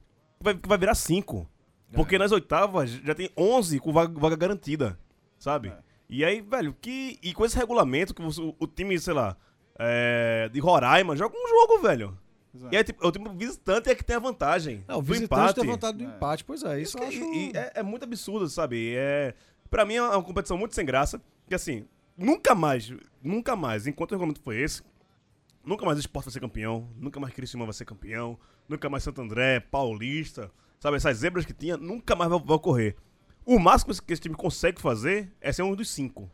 vai, 0.43 0.57
que 0.57 0.67
vai 0.67 0.79
virar 0.79 0.95
5. 0.95 1.47
Porque 1.93 2.17
nas 2.17 2.31
oitavas 2.31 2.89
já 2.89 3.13
tem 3.13 3.29
11 3.37 3.79
com 3.79 3.93
vaga, 3.93 4.19
vaga 4.19 4.35
garantida, 4.35 4.97
sabe? 5.37 5.71
E 6.09 6.25
aí, 6.25 6.41
velho, 6.41 6.75
que. 6.81 7.19
E 7.21 7.35
com 7.35 7.45
esse 7.45 7.55
regulamento, 7.55 8.15
que 8.15 8.21
você- 8.23 8.41
o, 8.41 8.55
o 8.59 8.65
time, 8.65 8.97
sei 8.99 9.13
lá, 9.13 9.37
é, 9.77 10.49
de 10.51 10.59
Roraima 10.59 11.15
joga 11.15 11.35
um 11.37 11.47
jogo, 11.47 11.81
velho. 11.81 12.17
E 12.71 12.77
aí, 12.77 12.83
tipo, 12.83 13.05
o 13.07 13.11
time 13.11 13.27
visitante 13.35 13.89
é 13.89 13.95
que 13.95 14.03
tem 14.03 14.15
a 14.15 14.19
vantagem. 14.19 14.83
Não, 14.87 14.99
o 14.99 15.01
do 15.01 15.11
visitante 15.11 15.55
tem 15.55 15.65
vontade 15.65 15.97
do 15.97 16.03
empate, 16.03 16.43
pois 16.43 16.61
é, 16.63 16.79
isso 16.79 16.97
eu 16.99 17.09
Isso 17.09 17.17
acho. 17.23 17.31
que- 17.31 17.37
e- 17.37 17.51
e 17.51 17.57
é, 17.57 17.71
é 17.75 17.83
muito 17.83 18.03
absurdo, 18.03 18.47
sabe? 18.47 18.93
É, 18.95 19.33
pra 19.71 19.83
mim 19.85 19.95
é 19.95 20.01
uma 20.03 20.21
competição 20.21 20.55
muito 20.57 20.75
sem 20.75 20.85
graça. 20.85 21.19
Que 21.47 21.55
assim, 21.55 21.85
nunca 22.15 22.53
mais, 22.53 22.93
nunca 23.23 23.55
mais, 23.55 23.87
enquanto 23.87 24.11
o 24.11 24.13
regulamento 24.13 24.39
foi 24.41 24.61
esse, 24.61 24.83
nunca 25.65 25.83
mais 25.83 25.97
o 25.97 26.01
Sport 26.01 26.25
vai 26.25 26.33
ser 26.33 26.39
campeão, 26.39 26.87
nunca 26.95 27.19
mais 27.19 27.33
Criciúma 27.33 27.65
vai 27.65 27.73
ser 27.73 27.85
campeão, 27.85 28.37
nunca 28.69 28.87
mais 28.87 29.01
Santo 29.03 29.19
André, 29.21 29.59
Paulista, 29.59 30.51
sabe? 30.79 30.97
Essas 30.97 31.17
zebras 31.17 31.45
que 31.45 31.53
tinha, 31.53 31.75
nunca 31.75 32.15
mais 32.15 32.29
vai, 32.29 32.39
vai 32.39 32.55
ocorrer. 32.55 32.95
O 33.43 33.57
máximo 33.57 33.93
que 33.99 34.13
esse 34.13 34.21
time 34.21 34.35
consegue 34.35 34.79
fazer 34.79 35.33
é 35.41 35.51
ser 35.51 35.63
um 35.63 35.75
dos 35.75 35.89
cinco. 35.89 36.29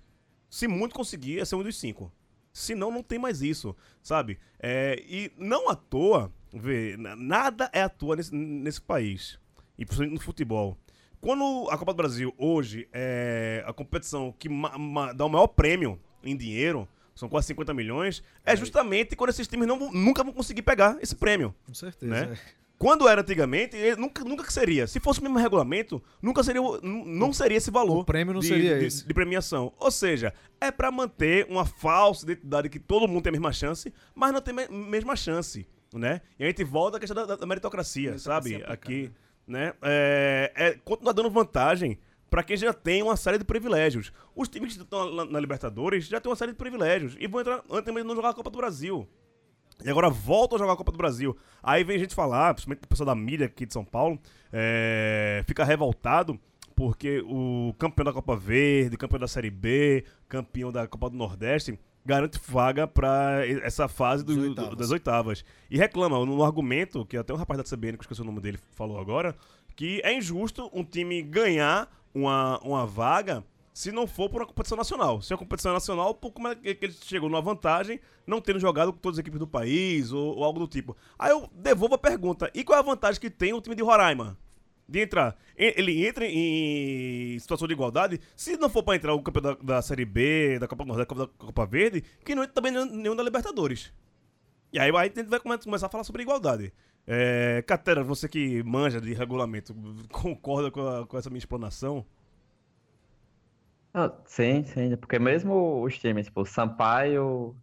Se 0.49 0.67
muito 0.67 0.93
conseguir, 0.93 1.39
é 1.39 1.45
ser 1.45 1.55
um 1.55 1.63
dos 1.63 1.79
cinco. 1.79 2.11
Senão, 2.59 2.91
não 2.91 3.01
tem 3.01 3.17
mais 3.17 3.41
isso, 3.41 3.73
sabe? 4.03 4.37
É, 4.59 5.01
e 5.07 5.31
não 5.37 5.69
à 5.69 5.75
toa, 5.75 6.29
vê, 6.53 6.97
na- 6.97 7.15
nada 7.15 7.69
é 7.71 7.81
à 7.81 7.87
toa 7.89 8.17
nesse, 8.17 8.35
nesse 8.35 8.81
país. 8.81 9.39
E 9.77 9.85
principalmente 9.85 10.15
no 10.15 10.21
futebol. 10.21 10.77
Quando 11.21 11.69
a 11.69 11.77
Copa 11.77 11.93
do 11.93 11.97
Brasil 11.97 12.33
hoje 12.37 12.87
é 12.91 13.63
a 13.65 13.71
competição 13.71 14.33
que 14.37 14.49
dá 15.15 15.25
o 15.25 15.29
maior 15.29 15.47
prêmio 15.47 15.99
em 16.23 16.35
dinheiro, 16.35 16.87
são 17.15 17.29
quase 17.29 17.47
50 17.47 17.73
milhões, 17.73 18.21
é 18.45 18.55
justamente 18.55 19.15
quando 19.15 19.29
esses 19.29 19.47
times 19.47 19.67
não 19.67 19.91
nunca 19.91 20.23
vão 20.23 20.33
conseguir 20.33 20.61
pegar 20.61 20.97
esse 21.01 21.15
prêmio. 21.15 21.55
Com 21.65 21.73
certeza. 21.73 22.11
Né? 22.27 22.33
é. 22.33 22.59
Quando 22.79 23.09
era 23.09 23.19
antigamente, 23.19 23.75
nunca, 23.97 24.23
nunca 24.23 24.43
que 24.45 24.53
seria. 24.53 24.87
Se 24.87 25.01
fosse 25.01 25.19
o 25.19 25.23
mesmo 25.23 25.37
regulamento, 25.37 26.01
nunca 26.21 26.41
seria, 26.41 26.61
não 26.81 27.33
seria 27.33 27.57
esse 27.57 27.69
valor. 27.69 27.99
O 27.99 28.05
prêmio 28.05 28.33
não 28.33 28.39
de, 28.39 28.47
seria 28.47 28.79
de- 28.79 28.85
esse. 28.85 29.05
de 29.05 29.13
premiação. 29.13 29.73
Ou 29.77 29.91
seja, 29.91 30.33
é 30.61 30.71
pra 30.71 30.89
manter 30.89 31.45
uma 31.49 31.65
falsa 31.65 32.23
identidade 32.23 32.69
que 32.69 32.79
todo 32.79 33.05
mundo 33.05 33.21
tem 33.23 33.31
a 33.31 33.33
mesma 33.33 33.51
chance, 33.51 33.93
mas 34.15 34.31
não 34.31 34.39
tem 34.41 34.55
a 34.57 34.71
mesma 34.71 35.13
chance, 35.17 35.67
né? 35.93 36.21
E 36.39 36.43
a 36.45 36.47
gente 36.47 36.63
volta 36.63 36.95
à 36.95 36.99
questão 37.01 37.27
da, 37.27 37.35
da 37.35 37.45
meritocracia, 37.45 38.17
sabe? 38.17 38.53
aplicada, 38.55 38.73
Aqui, 38.73 39.11
né? 39.45 39.73
É, 39.81 40.51
é 40.55 40.71
continuar 40.85 41.11
dando 41.11 41.29
vantagem 41.29 41.99
pra 42.29 42.43
quem 42.43 42.55
já 42.55 42.71
tem 42.71 43.03
uma 43.03 43.17
série 43.17 43.37
de 43.37 43.43
privilégios. 43.43 44.13
Os 44.33 44.47
times 44.47 44.77
que 44.77 44.83
estão 44.83 45.13
na, 45.13 45.25
na 45.25 45.39
Libertadores 45.41 46.05
já 46.05 46.21
têm 46.21 46.29
uma 46.29 46.35
série 46.37 46.53
de 46.53 46.57
privilégios 46.57 47.17
e 47.19 47.27
vão 47.27 47.41
entrar 47.41 47.61
antes 47.69 47.93
mesmo 47.93 48.03
de 48.03 48.07
não 48.07 48.15
jogar 48.15 48.29
a 48.29 48.33
Copa 48.33 48.49
do 48.49 48.57
Brasil. 48.57 49.05
E 49.83 49.89
agora 49.89 50.09
voltam 50.09 50.55
a 50.57 50.59
jogar 50.59 50.73
a 50.73 50.77
Copa 50.77 50.91
do 50.91 50.97
Brasil. 50.97 51.35
Aí 51.63 51.83
vem 51.83 51.97
gente 51.99 52.13
falar, 52.15 52.53
principalmente 52.53 52.83
o 52.83 52.87
pessoal 52.87 53.07
da 53.07 53.15
mídia 53.15 53.45
aqui 53.45 53.65
de 53.65 53.73
São 53.73 53.85
Paulo, 53.85 54.19
é, 54.51 55.43
fica 55.47 55.63
revoltado 55.63 56.39
porque 56.75 57.21
o 57.25 57.73
campeão 57.77 58.05
da 58.05 58.13
Copa 58.13 58.35
Verde, 58.35 58.97
campeão 58.97 59.19
da 59.19 59.27
Série 59.27 59.49
B, 59.49 60.03
campeão 60.27 60.71
da 60.71 60.87
Copa 60.87 61.09
do 61.09 61.17
Nordeste, 61.17 61.77
garante 62.05 62.39
vaga 62.47 62.87
para 62.87 63.41
essa 63.63 63.87
fase 63.89 64.23
do- 64.23 64.33
Das 64.33 64.41
do- 64.43 64.49
oitavas. 64.49 64.77
das 64.77 64.91
oitavas. 64.91 65.45
E 65.69 65.77
reclama, 65.77 66.25
no 66.25 66.43
argumento, 66.43 67.05
que 67.05 67.17
até 67.17 67.33
o 67.33 67.35
rapaz 67.35 67.57
da 67.57 67.63
CBN, 67.65 67.97
que 67.97 68.01
eu 68.01 68.03
esqueci 68.03 68.21
o 68.21 68.25
nome 68.25 68.39
dele, 68.39 68.59
falou 68.71 68.97
agora, 68.99 69.35
que 69.75 70.01
é 70.03 70.13
injusto 70.13 70.69
um 70.73 70.83
time 70.83 71.21
ganhar 71.21 71.89
uma, 72.13 72.59
uma 72.59 72.85
vaga 72.85 73.43
se 73.79 73.93
não 73.93 74.05
for 74.05 74.29
por 74.29 74.41
uma 74.41 74.47
competição 74.47 74.77
nacional. 74.77 75.21
Se 75.21 75.31
é 75.31 75.33
uma 75.35 75.39
competição 75.39 75.71
nacional, 75.71 76.13
por 76.13 76.31
como 76.33 76.49
é 76.49 76.55
que 76.55 76.77
ele 76.85 76.91
chegou 77.01 77.29
numa 77.29 77.41
vantagem, 77.41 77.97
não 78.27 78.41
tendo 78.41 78.59
jogado 78.59 78.91
com 78.91 78.99
todas 78.99 79.17
as 79.17 79.21
equipes 79.21 79.39
do 79.39 79.47
país 79.47 80.11
ou, 80.11 80.35
ou 80.35 80.43
algo 80.43 80.59
do 80.59 80.67
tipo. 80.67 80.97
Aí 81.17 81.31
eu 81.31 81.49
devolvo 81.53 81.95
a 81.95 81.97
pergunta: 81.97 82.51
e 82.53 82.61
qual 82.65 82.75
é 82.77 82.81
a 82.81 82.83
vantagem 82.85 83.21
que 83.21 83.29
tem 83.29 83.53
o 83.53 83.61
time 83.61 83.77
de 83.77 83.81
Roraima? 83.81 84.37
De 84.85 84.99
entrar. 84.99 85.37
Ele 85.55 86.05
entra 86.05 86.25
em 86.27 87.39
situação 87.39 87.67
de 87.69 87.73
igualdade. 87.73 88.19
Se 88.35 88.57
não 88.57 88.69
for 88.69 88.83
pra 88.83 88.97
entrar 88.97 89.13
o 89.13 89.21
campeão 89.21 89.43
da, 89.43 89.75
da 89.75 89.81
Série 89.81 90.03
B, 90.03 90.59
da 90.59 90.67
Copa 90.67 90.83
Nordeste, 90.83 91.15
da 91.15 91.27
Copa, 91.27 91.65
Verde, 91.65 92.03
que 92.25 92.35
não 92.35 92.43
entra 92.43 92.55
também 92.55 92.73
nenhum, 92.73 93.15
da 93.15 93.23
Libertadores. 93.23 93.93
E 94.73 94.79
aí, 94.79 94.89
aí 94.89 94.95
a 95.15 95.19
gente 95.21 95.29
vai 95.29 95.39
come- 95.39 95.57
começar 95.57 95.85
a 95.85 95.89
falar 95.89 96.03
sobre 96.03 96.23
igualdade. 96.23 96.73
É, 97.07 97.63
Catera, 97.65 98.03
você 98.03 98.27
que 98.27 98.61
manja 98.63 98.99
de 98.99 99.13
regulamento, 99.13 99.73
concorda 100.11 100.69
com, 100.69 100.85
a- 100.85 101.07
com 101.07 101.17
essa 101.17 101.29
minha 101.29 101.39
explanação? 101.39 102.05
Ah, 103.93 104.11
sim, 104.25 104.63
sim, 104.65 104.95
porque 104.97 105.17
mesmo 105.17 105.81
os 105.83 105.97
times, 105.97 106.27
tipo, 106.27 106.41
o 106.41 106.45
Sampaio 106.45 107.55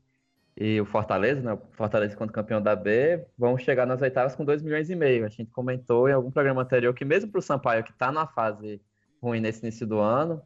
e 0.57 0.81
o 0.81 0.87
Fortaleza, 0.87 1.41
né? 1.41 1.53
O 1.53 1.59
Fortaleza 1.73 2.17
quando 2.17 2.33
campeão 2.33 2.61
da 2.61 2.75
B, 2.75 3.25
vão 3.39 3.57
chegar 3.59 3.87
nas 3.87 4.03
oitavas 4.03 4.35
com 4.35 4.45
2 4.45 4.63
milhões 4.63 4.91
e 4.91 4.97
meio. 4.97 5.25
A 5.25 5.29
gente 5.29 5.51
comentou 5.53 6.09
em 6.09 6.13
algum 6.13 6.31
programa 6.31 6.63
anterior 6.63 6.95
que 6.95 7.05
mesmo 7.05 7.31
para 7.31 7.39
o 7.39 7.43
Sampaio, 7.43 7.85
que 7.85 7.93
está 7.93 8.11
na 8.11 8.27
fase 8.27 8.81
ruim 9.23 9.41
nesse 9.41 9.61
início 9.63 9.87
do 9.87 9.99
ano, 9.99 10.43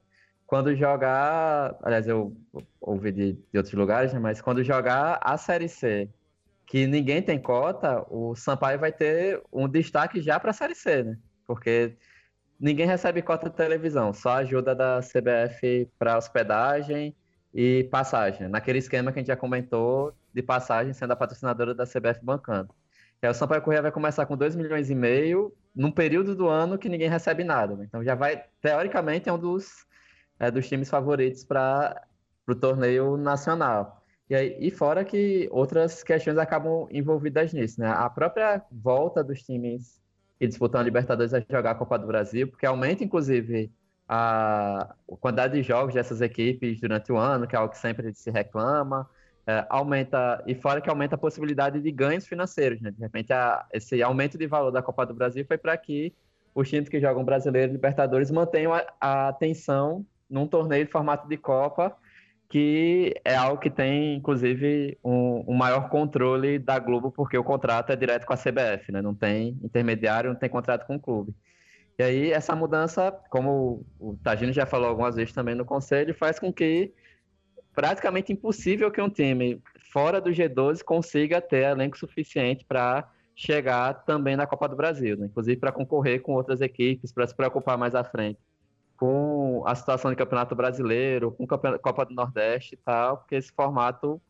quando 0.47 0.75
jogar, 0.75 1.77
aliás, 1.83 2.09
eu 2.09 2.37
ouvi 2.81 3.13
de, 3.13 3.33
de 3.35 3.57
outros 3.59 3.75
lugares, 3.75 4.13
né? 4.13 4.19
Mas 4.19 4.41
quando 4.43 4.65
jogar 4.65 5.19
a 5.23 5.37
Série 5.39 5.69
C, 5.69 6.11
que 6.67 6.87
ninguém 6.87 7.23
tem 7.23 7.41
cota, 7.41 8.05
o 8.11 8.35
Sampaio 8.35 8.79
vai 8.79 8.93
ter 8.93 9.43
um 9.53 9.69
destaque 9.69 10.21
já 10.21 10.39
para 10.41 10.51
a 10.51 10.55
Série 10.55 10.75
C, 10.75 11.05
né? 11.05 11.19
Porque 11.47 11.97
ninguém 12.61 12.87
recebe 12.87 13.23
cota 13.23 13.49
de 13.49 13.57
televisão, 13.57 14.13
só 14.13 14.35
ajuda 14.35 14.75
da 14.75 15.01
CBF 15.01 15.89
para 15.99 16.19
hospedagem 16.19 17.17
e 17.55 17.85
passagem, 17.85 18.49
naquele 18.49 18.79
esquema 18.79 19.11
que 19.11 19.19
a 19.19 19.23
gente 19.23 19.29
já 19.29 19.37
comentou 19.37 20.15
de 20.33 20.43
passagem 20.43 20.93
sendo 20.93 21.13
a 21.13 21.17
patrocinadora 21.17 21.75
da 21.75 21.85
CBF 21.85 22.23
bancando. 22.23 22.73
E 23.23 23.27
aí 23.27 23.31
o 23.31 23.35
Sampaio 23.35 23.63
Corrêa 23.63 23.83
vai 23.83 23.91
começar 23.91 24.25
com 24.27 24.37
2 24.37 24.55
milhões 24.55 24.91
e 24.91 24.95
meio 24.95 25.53
num 25.75 25.91
período 25.91 26.35
do 26.35 26.49
ano 26.49 26.79
que 26.79 26.89
ninguém 26.89 27.09
recebe 27.09 27.45
nada. 27.45 27.77
né? 27.77 27.85
Então 27.87 28.05
já 28.05 28.15
vai, 28.15 28.45
teoricamente, 28.61 29.29
é 29.29 29.33
um 29.33 29.39
dos, 29.39 29.87
é, 30.39 30.51
dos 30.51 30.69
times 30.69 30.89
favoritos 30.89 31.45
para 31.45 32.03
o 32.49 32.55
torneio 32.55 33.17
nacional. 33.17 34.03
E, 34.29 34.35
aí, 34.35 34.57
e 34.61 34.71
fora 34.71 35.05
que 35.05 35.49
outras 35.51 36.03
questões 36.03 36.39
acabam 36.39 36.87
envolvidas 36.91 37.53
nisso, 37.53 37.81
né? 37.81 37.89
A 37.89 38.09
própria 38.09 38.63
volta 38.71 39.25
dos 39.25 39.43
times 39.43 40.01
que 40.41 40.49
disputam 40.49 40.81
a 40.81 40.85
Libertadores 40.85 41.35
a 41.35 41.41
jogar 41.41 41.73
a 41.73 41.77
Copa 41.77 41.99
do 41.99 42.09
Brasil, 42.09 42.49
porque 42.49 42.67
aumenta, 42.67 43.05
inclusive, 43.05 43.73
a 44.09 44.97
quantidade 45.21 45.55
de 45.55 45.63
jogos 45.63 45.95
dessas 45.95 46.21
equipes 46.23 46.81
durante 46.81 47.13
o 47.13 47.19
ano, 47.19 47.47
que 47.49 47.57
é 47.57 47.59
algo 47.61 47.73
que 47.73 47.79
sempre 47.79 48.15
se 48.15 48.31
reclama, 48.31 49.09
é, 49.47 49.67
aumenta, 49.71 50.43
e 50.47 50.55
fora 50.55 50.81
que 50.81 50.91
aumenta 50.91 51.15
a 51.17 51.19
possibilidade 51.19 51.81
de 51.81 51.93
ganhos 51.93 52.27
financeiros, 52.27 52.81
né? 52.81 52.91
De 52.91 53.01
repente, 53.01 53.33
a- 53.33 53.67
esse 53.73 54.03
aumento 54.03 54.39
de 54.39 54.47
valor 54.47 54.71
da 54.73 54.83
Copa 54.83 55.07
do 55.07 55.15
Brasil 55.15 55.45
foi 55.47 55.59
para 55.59 55.77
que 55.77 56.17
os 56.55 56.69
times 56.69 56.89
que 56.89 57.01
jogam 57.01 57.25
Brasileiro 57.25 57.73
e 57.73 57.75
Libertadores 57.75 58.31
mantenham 58.31 58.75
a, 58.75 58.85
a 59.01 59.29
atenção 59.29 60.07
num 60.29 60.47
torneio 60.47 60.85
de 60.87 60.91
formato 60.93 61.29
de 61.29 61.37
Copa, 61.37 61.97
que 62.51 63.15
é 63.25 63.37
algo 63.37 63.63
que 63.63 63.71
tem, 63.71 64.17
inclusive, 64.17 64.99
um, 65.05 65.45
um 65.53 65.55
maior 65.55 65.89
controle 65.89 66.59
da 66.59 66.81
Globo, 66.81 67.13
porque 67.13 67.39
o 67.39 67.45
contrato 67.45 67.91
é 67.91 67.97
direto 67.97 68.27
com 68.27 68.33
a 68.33 68.37
CBF, 68.37 68.91
né? 68.91 69.01
Não 69.01 69.15
tem 69.15 69.57
intermediário, 69.63 70.31
não 70.31 70.39
tem 70.39 70.51
contrato 70.51 70.85
com 70.85 70.97
o 70.97 71.01
clube. 71.01 71.33
E 71.97 72.03
aí, 72.03 72.33
essa 72.33 72.57
mudança, 72.57 73.13
como 73.31 73.87
o 74.01 74.17
Tagino 74.17 74.53
já 74.53 74.67
falou 74.67 74.89
algumas 74.89 75.15
vezes 75.15 75.33
também 75.33 75.55
no 75.55 75.65
conselho, 75.65 76.13
faz 76.13 76.41
com 76.41 76.53
que 76.53 76.93
praticamente 77.73 78.33
impossível 78.33 78.91
que 78.91 79.01
um 79.01 79.09
time 79.09 79.63
fora 79.93 80.21
do 80.21 80.31
G12 80.31 80.83
consiga 80.83 81.41
ter 81.41 81.65
elenco 81.67 81.97
suficiente 81.97 82.65
para 82.65 83.09
chegar 83.37 83.95
também 84.05 84.35
na 84.35 84.47
Copa 84.47 84.69
do 84.69 84.75
Brasil, 84.75 85.17
né? 85.17 85.27
inclusive 85.27 85.57
para 85.57 85.71
concorrer 85.71 86.21
com 86.21 86.33
outras 86.33 86.61
equipes, 86.61 87.13
para 87.13 87.29
se 87.29 87.35
preocupar 87.35 87.79
mais 87.79 87.95
à 87.95 88.03
frente 88.03 88.41
com 89.01 89.63
a 89.67 89.75
situação 89.75 90.11
de 90.11 90.17
Campeonato 90.17 90.55
Brasileiro, 90.55 91.33
com 91.33 91.47
Campe- 91.47 91.79
Copa 91.79 92.05
do 92.05 92.15
Nordeste 92.15 92.75
e 92.75 92.77
tal, 92.77 93.17
porque 93.17 93.35
esse 93.35 93.51
formato 93.51 94.21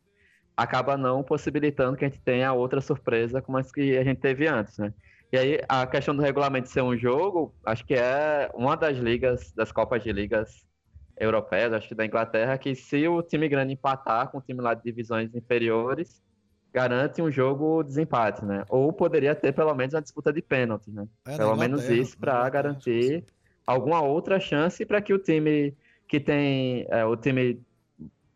acaba 0.55 0.95
não 0.95 1.21
possibilitando 1.21 1.97
que 1.97 2.05
a 2.05 2.07
gente 2.07 2.21
tenha 2.21 2.53
outra 2.53 2.79
surpresa 2.79 3.41
como 3.41 3.57
as 3.57 3.69
que 3.69 3.97
a 3.97 4.03
gente 4.05 4.21
teve 4.21 4.47
antes, 4.47 4.77
né? 4.77 4.93
E 5.29 5.37
aí, 5.37 5.59
a 5.67 5.85
questão 5.85 6.15
do 6.15 6.21
regulamento 6.21 6.69
ser 6.69 6.81
um 6.81 6.95
jogo, 6.95 7.53
acho 7.65 7.85
que 7.85 7.95
é 7.95 8.49
uma 8.53 8.77
das 8.77 8.97
ligas, 8.97 9.51
das 9.53 9.73
Copas 9.73 10.01
de 10.01 10.13
Ligas 10.13 10.65
europeias, 11.19 11.73
acho 11.73 11.89
que 11.89 11.95
da 11.95 12.05
Inglaterra, 12.05 12.57
que 12.57 12.73
se 12.73 13.05
o 13.09 13.21
time 13.21 13.49
grande 13.49 13.73
empatar 13.73 14.29
com 14.29 14.37
o 14.37 14.41
time 14.41 14.61
lá 14.61 14.73
de 14.73 14.83
divisões 14.83 15.35
inferiores, 15.35 16.23
garante 16.73 17.21
um 17.21 17.29
jogo 17.29 17.83
desempate, 17.83 18.45
né? 18.45 18.63
Ou 18.69 18.93
poderia 18.93 19.35
ter 19.35 19.51
pelo 19.51 19.75
menos 19.75 19.93
uma 19.93 20.01
disputa 20.01 20.31
de 20.31 20.41
pênaltis, 20.41 20.93
né? 20.93 21.05
É, 21.27 21.35
pelo 21.35 21.57
menos 21.57 21.89
isso 21.89 22.17
para 22.17 22.49
garantir 22.49 23.25
alguma 23.65 24.01
outra 24.01 24.39
chance 24.39 24.85
para 24.85 25.01
que 25.01 25.13
o 25.13 25.19
time 25.19 25.75
que 26.07 26.19
tem 26.19 26.85
é, 26.89 27.05
o 27.05 27.15
time 27.15 27.61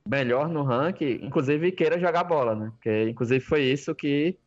melhor 0.08 0.48
no 0.48 0.64
ranking, 0.64 1.20
inclusive 1.24 1.72
queira 1.72 2.00
jogar 2.00 2.24
bola, 2.24 2.56
né? 2.56 2.72
Porque 2.76 3.10
inclusive 3.10 3.44
foi 3.44 3.64
isso 3.64 3.94
que 3.96 4.38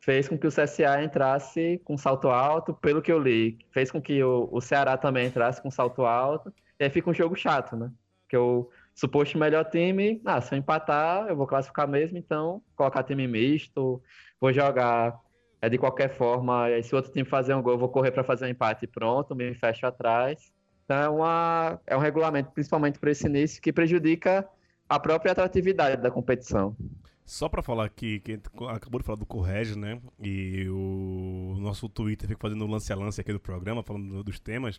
fez 0.00 0.28
com 0.28 0.36
que 0.36 0.46
o 0.46 0.50
CSA 0.50 1.02
entrasse 1.02 1.80
com 1.84 1.96
salto 1.96 2.28
alto, 2.28 2.74
pelo 2.74 3.00
que 3.00 3.12
eu 3.12 3.18
li, 3.18 3.58
fez 3.70 3.90
com 3.90 4.00
que 4.02 4.22
o, 4.22 4.48
o 4.52 4.60
Ceará 4.60 4.96
também 4.96 5.26
entrasse 5.26 5.62
com 5.62 5.70
salto 5.70 6.04
alto, 6.04 6.52
e 6.78 6.84
aí 6.84 6.90
fica 6.90 7.10
um 7.10 7.14
jogo 7.14 7.34
chato, 7.36 7.76
né? 7.76 7.90
Porque 8.22 8.36
o 8.36 8.68
suposto 8.94 9.38
melhor 9.38 9.64
time, 9.64 10.20
ah, 10.24 10.40
se 10.40 10.54
eu 10.54 10.58
empatar, 10.58 11.28
eu 11.28 11.36
vou 11.36 11.46
classificar 11.46 11.88
mesmo, 11.88 12.18
então 12.18 12.62
colocar 12.76 13.02
time 13.02 13.26
misto, 13.26 14.02
vou 14.40 14.52
jogar 14.52 15.18
é 15.64 15.68
de 15.68 15.78
qualquer 15.78 16.14
forma, 16.14 16.66
se 16.82 16.92
o 16.92 16.96
outro 16.96 17.10
time 17.10 17.24
fazer 17.24 17.54
um 17.54 17.62
gol, 17.62 17.72
eu 17.72 17.78
vou 17.78 17.88
correr 17.88 18.10
para 18.10 18.22
fazer 18.22 18.44
um 18.44 18.48
empate 18.48 18.84
e 18.84 18.88
pronto, 18.88 19.34
me 19.34 19.54
fecho 19.54 19.86
atrás. 19.86 20.52
Então 20.84 20.96
é, 20.96 21.08
uma, 21.08 21.80
é 21.86 21.96
um 21.96 22.00
regulamento, 22.00 22.50
principalmente 22.52 22.98
para 22.98 23.10
esse 23.10 23.26
início, 23.26 23.62
que 23.62 23.72
prejudica 23.72 24.46
a 24.86 25.00
própria 25.00 25.32
atratividade 25.32 26.02
da 26.02 26.10
competição. 26.10 26.76
Só 27.24 27.48
pra 27.48 27.62
falar 27.62 27.86
aqui, 27.86 28.20
que 28.20 28.32
gente 28.32 28.50
acabou 28.68 29.00
de 29.00 29.06
falar 29.06 29.16
do 29.16 29.24
Correge, 29.24 29.78
né? 29.78 29.98
E 30.22 30.68
o 30.68 31.56
nosso 31.58 31.88
Twitter 31.88 32.28
fica 32.28 32.40
fazendo 32.40 32.66
lance 32.66 32.92
a 32.92 32.96
lance 32.96 33.18
aqui 33.18 33.32
do 33.32 33.40
programa, 33.40 33.82
falando 33.82 34.22
dos 34.22 34.38
temas. 34.38 34.78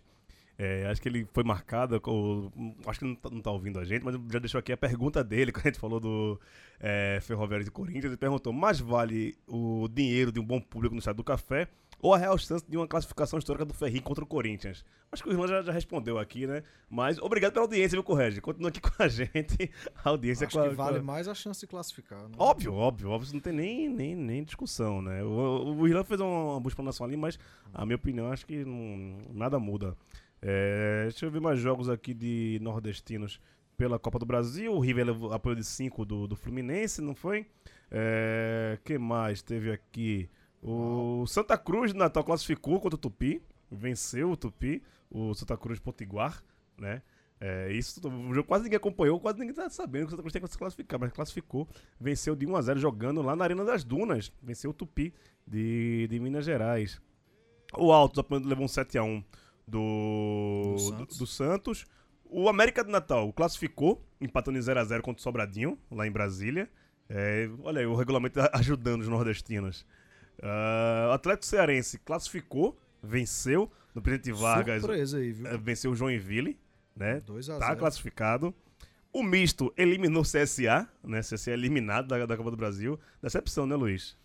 É, 0.58 0.88
acho 0.88 1.01
que 1.01 1.10
ele 1.10 1.28
foi 1.34 1.43
marcado, 1.43 2.01
acho 2.88 2.99
que 2.99 3.06
não 3.06 3.16
tá, 3.16 3.30
não 3.30 3.41
tá 3.41 3.51
ouvindo 3.51 3.78
a 3.78 3.84
gente, 3.84 4.03
mas 4.06 4.16
já 4.32 4.39
deixou 4.39 4.58
aqui 4.60 4.72
a 4.72 4.78
pergunta 4.78 5.22
dele, 5.24 5.51
quando 5.53 5.66
a 5.66 5.70
gente 5.70 5.80
falou 5.80 5.99
do 5.99 6.39
é, 6.80 7.20
Ferroviário 7.22 7.66
de 7.66 7.72
Corinthians, 7.72 8.06
ele 8.06 8.18
perguntou, 8.18 8.53
mais 8.53 8.80
vale 8.80 9.36
o 9.47 9.88
dinheiro 9.89 10.32
de 10.32 10.39
um 10.39 10.45
bom 10.45 10.62
público 10.62 10.95
no 10.95 10.99
estado 10.99 11.18
do 11.18 11.24
café 11.26 11.68
ou 11.99 12.14
a 12.14 12.18
real 12.18 12.38
chance 12.38 12.64
de 12.70 12.78
uma 12.78 12.88
classificação 12.88 13.39
histórica 13.39 13.66
do 13.66 13.74
Ferrinho 13.74 14.03
contra 14.03 14.24
o 14.24 14.28
Corinthians? 14.28 14.86
Acho 15.12 15.24
que 15.24 15.30
o 15.30 15.32
Irmão 15.32 15.47
já, 15.47 15.62
já 15.62 15.72
respondeu 15.72 16.18
aqui, 16.20 16.45
né? 16.45 16.62
Mas 16.89 17.18
obrigado 17.20 17.53
pela 17.53 17.66
audiência, 17.66 17.95
viu, 17.95 18.03
Correge? 18.03 18.39
Continua 18.41 18.70
aqui 18.70 18.80
com 18.82 19.01
a 19.01 19.08
gente, 19.08 19.72
a 20.03 20.10
audiência 20.10 20.45
Acho 20.47 20.58
com 20.58 20.64
a, 20.64 20.70
que 20.70 20.76
com 20.76 20.82
a- 20.82 20.86
vale 20.86 21.01
mais 21.01 21.28
a 21.28 21.34
chance 21.34 21.60
de 21.62 21.68
classificar. 21.68 22.22
né? 22.24 22.36
Óbvio, 22.38 22.74
óbvio, 22.74 23.10
óbvio, 23.10 23.26
isso 23.26 23.34
não 23.34 23.41
tem 23.41 23.53
nem, 23.53 23.89
nem, 23.89 24.16
nem 24.16 24.43
discussão, 24.43 25.01
né? 25.01 25.24
O, 25.24 25.76
o 25.80 25.88
Irlan 25.88 26.03
fez 26.03 26.20
uma 26.22 26.60
boa 26.60 26.68
explanação 26.70 27.06
ali, 27.06 27.18
mas 27.18 27.39
a 27.74 27.86
minha 27.86 27.95
opinião 27.95 28.32
acho 28.32 28.45
que 28.45 28.64
não, 28.64 29.22
nada 29.34 29.58
muda. 29.60 29.97
É, 30.48 31.06
deixa 31.06 31.26
eu 31.26 31.32
ver 31.32 31.41
mais 31.41 31.60
jogos 31.60 31.89
aqui 31.89 32.14
de 32.14 32.60
nordestinos 32.62 33.41
pela 33.76 33.98
Copa 33.98 34.20
do 34.20 34.28
Brasil. 34.28 34.72
O 34.72 34.80
River 34.80 35.08
levou 35.08 35.34
apoio 35.34 35.56
de 35.56 35.64
5 35.64 36.06
do, 36.06 36.28
do 36.28 36.36
Fluminense, 36.36 37.02
não 37.02 37.16
foi? 37.16 37.48
É, 37.89 38.78
que 38.86 38.96
mais 39.00 39.41
teve 39.41 39.72
aqui? 39.72 40.30
O 40.62 41.26
Santa 41.26 41.58
Cruz 41.58 41.93
de 41.93 41.98
Natal 41.98 42.24
classificou 42.24 42.80
contra 42.80 42.96
o 42.96 43.00
Tupi, 43.00 43.41
venceu 43.72 44.30
o 44.30 44.38
Tupi, 44.38 44.84
o 45.10 45.34
Santa 45.34 45.58
Cruz 45.58 45.80
Potiguar, 45.80 46.43
né? 46.78 47.02
É, 47.39 47.72
isso 47.74 48.00
o 48.08 48.34
jogo 48.34 48.48
quase 48.48 48.66
ninguém 48.66 48.78
acompanhou, 48.78 49.20
quase 49.20 49.39
ninguém 49.39 49.56
tá 49.56 49.68
sabendo 49.68 50.04
que 50.04 50.08
o 50.08 50.12
Santa 50.12 50.22
Cruz 50.22 50.34
tem 50.34 50.41
que 50.43 50.48
se 50.48 50.58
classificar, 50.60 51.00
mas 51.00 51.12
classificou, 51.12 51.68
venceu 52.00 52.36
de 52.36 52.46
1 52.46 52.56
a 52.56 52.62
0 52.62 52.80
jogando 52.80 53.20
lá 53.24 53.36
na 53.36 53.43
Arena 53.43 53.66
das 53.66 53.84
Dunas, 53.84 54.32
venceu 54.43 54.70
o 54.70 54.74
Tupi 54.76 55.12
de, 55.46 56.08
de 56.08 56.20
Minas 56.20 56.46
Gerais. 56.46 57.02
O 57.76 57.91
apenas 57.91 58.46
levou 58.46 58.66
um 58.66 58.68
7 58.68 59.00
a 59.00 59.04
1 59.04 59.24
do, 59.68 59.80
Do 59.80 60.74
do, 60.74 60.80
Santos. 60.80 61.18
do 61.18 61.28
Santos. 61.28 61.86
O 62.26 62.49
América 62.49 62.84
de 62.84 62.91
Natal 62.91 63.32
classificou, 63.34 64.03
empatando 64.20 64.57
em 64.57 64.61
0 64.61 64.80
a 64.80 64.84
0 64.84 65.03
contra 65.03 65.20
o 65.20 65.24
Sobradinho, 65.24 65.78
lá 65.91 66.05
em 66.07 66.11
Brasília. 66.11 66.70
É, 67.07 67.47
olha 67.61 67.80
aí, 67.82 67.86
o 67.86 67.95
regulamento 67.95 68.39
ajudando 68.53 69.01
os 69.01 69.07
nordestinos. 69.07 69.86
Ah, 70.41 71.07
o 71.09 71.13
Atlético 71.13 71.45
Cearense 71.45 71.99
classificou, 71.99 72.78
venceu 73.01 73.72
no 73.93 74.01
Presidente 74.01 74.34
Vargas. 74.34 74.82
Surpresa 74.82 75.18
aí, 75.20 75.32
viu? 75.32 75.47
eh, 75.47 75.57
Venceu 75.57 75.91
o 75.91 75.95
Joinville, 75.95 76.59
né? 76.95 77.20
2 77.22 77.49
a 77.51 77.59
Tá 77.59 77.68
0. 77.68 77.78
classificado. 77.80 78.53
O 79.13 79.24
misto 79.24 79.74
eliminou 79.78 80.24
o 80.24 80.26
CSA, 80.26 80.89
né? 81.03 81.22
CSA 81.22 81.51
eliminado 81.51 82.07
da, 82.07 82.26
da 82.26 82.36
Copa 82.36 82.51
do 82.51 82.57
Brasil. 82.57 82.99
Decepção, 83.22 83.66
né, 83.66 83.76
Luiz? 83.76 84.18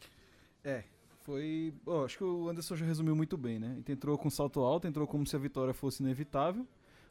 É, 0.64 0.82
foi. 1.22 1.72
acho 2.04 2.18
que 2.18 2.24
o 2.24 2.48
Anderson 2.48 2.76
já 2.76 2.84
resumiu 2.84 3.14
muito 3.14 3.36
bem, 3.36 3.58
né? 3.58 3.72
A 3.72 3.74
gente 3.76 3.92
entrou 3.92 4.16
com 4.18 4.30
salto 4.30 4.60
alto, 4.60 4.86
entrou 4.86 5.06
como 5.06 5.26
se 5.26 5.36
a 5.36 5.38
vitória 5.38 5.74
fosse 5.74 6.02
inevitável. 6.02 6.66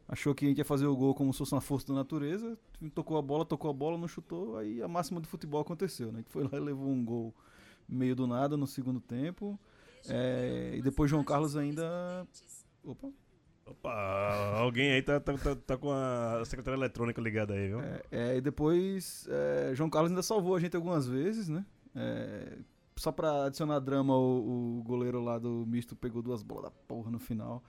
Achou 0.07 0.33
que 0.33 0.45
a 0.45 0.47
gente 0.47 0.57
ia 0.57 0.65
fazer 0.65 0.87
o 0.87 0.95
gol 0.95 1.13
como 1.13 1.31
se 1.31 1.37
fosse 1.37 1.53
uma 1.53 1.61
força 1.61 1.87
da 1.87 1.93
natureza. 1.93 2.57
Tocou 2.95 3.17
a 3.17 3.21
bola, 3.21 3.45
tocou 3.45 3.69
a 3.69 3.73
bola, 3.73 3.97
não 3.97 4.07
chutou. 4.07 4.57
Aí 4.57 4.81
a 4.81 4.87
máxima 4.87 5.19
do 5.21 5.27
futebol 5.27 5.61
aconteceu, 5.61 6.07
né? 6.07 6.15
A 6.15 6.17
gente 6.21 6.31
foi 6.31 6.43
lá 6.43 6.49
e 6.53 6.59
levou 6.59 6.89
um 6.89 7.05
gol 7.05 7.33
meio 7.87 8.15
do 8.15 8.25
nada 8.25 8.57
no 8.57 8.65
segundo 8.65 8.99
tempo. 8.99 9.59
É, 10.07 10.73
e 10.75 10.81
depois 10.81 11.11
João 11.11 11.23
Carlos 11.23 11.55
ainda. 11.55 12.27
Opa! 12.83 13.09
Opa, 13.67 14.57
alguém 14.57 14.93
aí 14.93 15.01
tá, 15.03 15.19
tá, 15.19 15.37
tá, 15.37 15.55
tá 15.55 15.77
com 15.77 15.91
a 15.91 16.43
secretária 16.43 16.75
eletrônica 16.75 17.21
ligada 17.21 17.53
aí, 17.53 17.67
viu? 17.67 17.79
É, 17.79 18.01
é, 18.11 18.37
e 18.37 18.41
depois 18.41 19.27
é, 19.29 19.75
João 19.75 19.91
Carlos 19.91 20.11
ainda 20.11 20.23
salvou 20.23 20.55
a 20.55 20.59
gente 20.59 20.75
algumas 20.75 21.07
vezes, 21.07 21.47
né? 21.47 21.63
É, 21.95 22.57
só 22.99 23.13
pra 23.13 23.45
adicionar 23.45 23.79
drama, 23.79 24.13
o, 24.13 24.79
o 24.79 24.83
goleiro 24.83 25.23
lá 25.23 25.39
do 25.39 25.65
misto 25.65 25.95
pegou 25.95 26.21
duas 26.21 26.43
bolas 26.43 26.65
da 26.65 26.71
porra 26.71 27.09
no 27.09 27.17
final. 27.17 27.63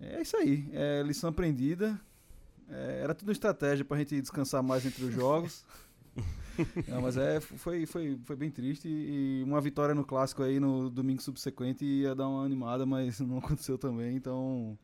É 0.00 0.22
isso 0.22 0.34
aí, 0.38 0.70
é 0.72 1.02
lição 1.02 1.28
aprendida. 1.28 2.00
É, 2.66 3.00
era 3.02 3.14
tudo 3.14 3.30
estratégia 3.30 3.84
pra 3.84 3.98
gente 3.98 4.18
descansar 4.18 4.62
mais 4.62 4.86
entre 4.86 5.04
os 5.04 5.12
jogos. 5.12 5.66
Não, 6.88 7.02
mas 7.02 7.18
é, 7.18 7.40
foi, 7.40 7.84
foi, 7.84 8.18
foi 8.24 8.36
bem 8.36 8.50
triste 8.50 8.88
e 8.88 9.42
uma 9.44 9.60
vitória 9.60 9.94
no 9.94 10.04
clássico 10.04 10.42
aí 10.42 10.58
no 10.58 10.88
domingo 10.88 11.20
subsequente 11.20 11.84
ia 11.84 12.14
dar 12.14 12.26
uma 12.26 12.44
animada, 12.44 12.86
mas 12.86 13.20
não 13.20 13.38
aconteceu 13.38 13.78
também, 13.78 14.16
então 14.16 14.78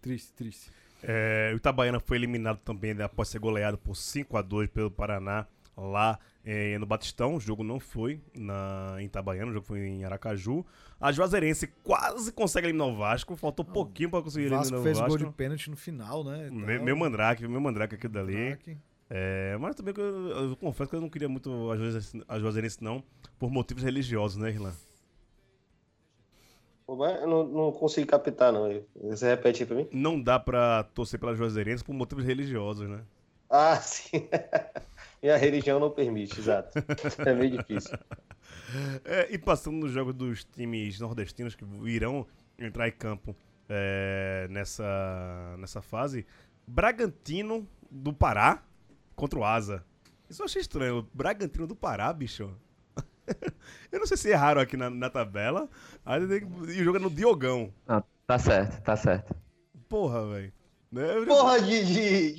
triste, 0.00 0.32
triste. 0.32 0.70
É, 1.02 1.50
o 1.54 1.56
Itabaiana 1.56 1.98
foi 2.00 2.16
eliminado 2.16 2.58
também 2.58 2.94
né, 2.94 3.04
após 3.04 3.28
ser 3.28 3.38
goleado 3.38 3.76
por 3.78 3.94
5 3.94 4.36
a 4.36 4.42
2 4.42 4.70
pelo 4.70 4.90
Paraná 4.90 5.46
lá 5.76 6.18
eh, 6.44 6.78
no 6.78 6.86
Batistão. 6.86 7.36
O 7.36 7.40
jogo 7.40 7.64
não 7.64 7.80
foi 7.80 8.20
na, 8.34 8.96
em 8.98 9.04
Itabaiana, 9.04 9.50
o 9.50 9.54
jogo 9.54 9.66
foi 9.66 9.80
em 9.80 10.04
Aracaju. 10.04 10.64
A 11.00 11.10
Juazeirense 11.10 11.66
quase 11.82 12.32
consegue 12.32 12.66
eliminar 12.66 12.88
o 12.88 12.96
Vasco, 12.96 13.36
faltou 13.36 13.64
pouquinho 13.64 14.10
pra 14.10 14.22
conseguir 14.22 14.48
Vasco 14.48 14.74
eliminar 14.74 14.82
fez 14.82 14.98
o 14.98 15.00
o 15.00 15.02
Vasco. 15.04 15.18
gol 15.18 15.30
de 15.30 15.36
pênalti 15.36 15.70
no 15.70 15.76
final, 15.76 16.24
né? 16.24 16.50
Me-. 16.50 16.78
Meu 16.78 16.96
mandrake, 16.96 17.46
meu 17.46 17.60
mandrake 17.60 17.94
aqui 17.94 18.08
dali. 18.08 18.34
Mandrake. 18.34 18.78
É, 19.10 19.56
mas 19.58 19.76
também 19.76 19.92
que 19.92 20.00
eu, 20.00 20.28
eu 20.28 20.56
confesso 20.56 20.88
que 20.90 20.96
eu 20.96 21.00
não 21.00 21.10
queria 21.10 21.28
muito 21.28 21.70
a 21.70 21.76
Juazeirense, 21.76 22.22
a 22.26 22.38
Juazeirense 22.38 22.82
não, 22.82 23.04
por 23.38 23.50
motivos 23.50 23.82
religiosos, 23.82 24.36
né, 24.38 24.50
Irlan? 24.50 24.72
Eu 26.86 27.26
não, 27.26 27.44
não 27.46 27.72
consegui 27.72 28.06
captar, 28.06 28.52
não. 28.52 28.68
Você 29.04 29.28
repete 29.28 29.62
aí 29.62 29.66
pra 29.66 29.76
mim? 29.76 29.88
Não 29.90 30.20
dá 30.20 30.38
pra 30.38 30.84
torcer 30.94 31.18
pela 31.18 31.34
Juazeirense 31.34 31.82
por 31.82 31.94
motivos 31.94 32.24
religiosos, 32.24 32.88
né? 32.88 33.02
Ah, 33.48 33.76
sim. 33.80 34.28
Minha 35.24 35.38
religião 35.38 35.80
não 35.80 35.90
permite, 35.90 36.38
exato. 36.38 36.78
É 37.26 37.34
meio 37.34 37.56
difícil. 37.56 37.96
É, 39.04 39.32
e 39.32 39.38
passando 39.38 39.76
nos 39.78 39.92
jogos 39.92 40.12
dos 40.14 40.44
times 40.44 40.98
nordestinos 41.00 41.54
que 41.54 41.64
irão 41.86 42.26
entrar 42.58 42.88
em 42.88 42.92
campo 42.92 43.34
é, 43.68 44.46
nessa, 44.50 45.54
nessa 45.58 45.80
fase, 45.80 46.26
Bragantino 46.66 47.66
do 47.90 48.12
Pará 48.12 48.62
contra 49.14 49.38
o 49.38 49.44
Asa. 49.44 49.82
Isso 50.28 50.42
eu 50.42 50.46
achei 50.46 50.60
estranho. 50.60 51.08
Bragantino 51.14 51.66
do 51.66 51.74
Pará, 51.76 52.12
bicho. 52.12 52.50
eu 53.92 53.98
não 54.00 54.06
sei 54.06 54.16
se 54.16 54.28
erraram 54.28 54.60
aqui 54.60 54.76
na, 54.76 54.90
na 54.90 55.08
tabela. 55.08 55.68
Aí 56.04 56.26
tem 56.26 56.40
que- 56.40 56.72
E 56.72 56.80
o 56.80 56.84
jogo 56.84 56.98
é 56.98 57.00
no 57.00 57.10
Diogão. 57.10 57.72
Não, 57.86 58.04
tá 58.26 58.38
certo, 58.38 58.82
tá 58.82 58.96
certo. 58.96 59.34
Porra, 59.88 60.26
velho. 60.32 60.52
Né? 60.94 61.24
Porra 61.26 61.60
de, 61.60 61.84
de, 61.84 62.32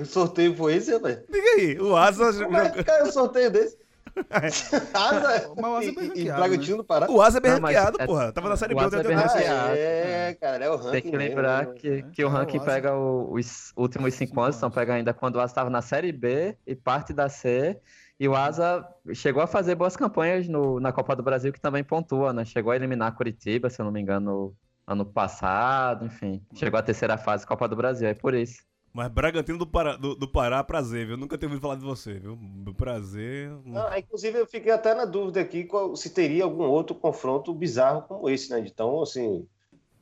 de 0.00 0.04
sorteio 0.06 0.56
foi 0.56 0.74
esse, 0.76 0.92
rapaz? 0.92 1.18
Diga 1.30 1.50
aí, 1.58 1.78
o 1.80 1.94
Asa. 1.96 2.44
Como 2.44 2.56
é 2.56 2.70
que 2.70 2.82
caiu 2.82 3.04
um 3.06 3.12
sorteio 3.12 3.50
desse? 3.50 3.76
Asa 4.94 5.52
Mas 5.56 5.64
o 5.64 5.76
Asa 5.76 5.88
é 5.88 5.92
bem 5.92 6.04
e 6.04 6.08
ranqueado, 6.08 6.40
Bragantino 6.40 6.76
do 6.78 6.84
Pará? 6.84 7.10
O 7.10 7.22
Asa 7.22 7.38
é 7.38 7.40
bem 7.40 7.50
ranqueado, 7.52 7.96
é- 8.00 8.06
porra. 8.06 8.32
Tava 8.32 8.48
na 8.48 8.56
Série 8.56 8.74
o 8.74 8.76
B 8.76 8.82
é 8.82 8.86
até- 8.86 9.14
Ah, 9.14 9.18
ranqueado. 9.26 9.74
é, 9.76 10.36
cara, 10.40 10.64
é 10.64 10.70
o 10.70 10.76
ranking 10.76 10.90
Tem 10.90 11.02
que 11.02 11.16
mesmo, 11.16 11.28
lembrar 11.36 11.66
né? 11.66 11.74
que, 11.76 12.02
que 12.12 12.24
o 12.24 12.28
É, 12.28 12.30
ranking 12.30 12.58
o 12.58 12.60
Asa- 12.62 12.70
pega 12.70 12.94
o- 12.96 13.32
os 13.34 13.72
últimos 13.76 14.14
cinco 14.14 14.40
anos, 14.40 14.56
estão 14.56 14.70
pegando 14.70 14.96
ainda 14.96 15.14
quando 15.14 15.36
o 15.36 15.40
Asa 15.40 15.52
estava 15.52 15.70
na 15.70 15.82
Série 15.82 16.12
B 16.12 16.56
e 16.66 16.74
parte 16.74 17.12
da 17.12 17.28
C. 17.28 17.78
E 18.20 18.28
o 18.28 18.36
Asa 18.36 18.86
chegou 19.14 19.42
a 19.42 19.46
fazer 19.46 19.74
boas 19.74 19.96
campanhas 19.96 20.46
no- 20.46 20.78
na 20.78 20.92
Copa 20.92 21.16
do 21.16 21.22
Brasil, 21.22 21.52
que 21.52 21.60
também 21.60 21.82
pontua, 21.82 22.32
né? 22.32 22.44
Chegou 22.44 22.70
a 22.70 22.76
eliminar 22.76 23.16
Curitiba, 23.16 23.68
se 23.70 23.80
eu 23.80 23.84
não 23.84 23.92
me 23.92 24.00
engano, 24.00 24.54
ano 24.86 25.04
passado, 25.06 26.06
enfim. 26.06 26.44
Chegou 26.54 26.78
à 26.78 26.82
terceira 26.82 27.16
fase 27.18 27.44
da 27.44 27.48
Copa 27.48 27.68
do 27.68 27.76
Brasil, 27.76 28.08
é 28.08 28.14
por 28.14 28.34
isso. 28.34 28.62
Mas 28.92 29.08
Bragantino 29.10 29.58
do 29.58 29.66
Pará, 29.66 29.96
do, 29.96 30.14
do 30.14 30.28
Pará, 30.28 30.62
prazer, 30.62 31.06
viu? 31.06 31.16
Nunca 31.16 31.38
tinha 31.38 31.48
ouvido 31.48 31.62
falar 31.62 31.76
de 31.76 31.84
você, 31.84 32.18
viu? 32.18 32.38
Prazer. 32.76 33.50
Ah, 33.74 33.98
inclusive, 33.98 34.38
eu 34.38 34.46
fiquei 34.46 34.70
até 34.70 34.94
na 34.94 35.04
dúvida 35.06 35.40
aqui 35.40 35.64
qual- 35.64 35.96
se 35.96 36.10
teria 36.10 36.44
algum 36.44 36.64
outro 36.64 36.94
confronto 36.94 37.54
bizarro 37.54 38.02
como 38.06 38.28
esse, 38.28 38.50
né? 38.50 38.60
Então, 38.60 39.00
assim, 39.02 39.48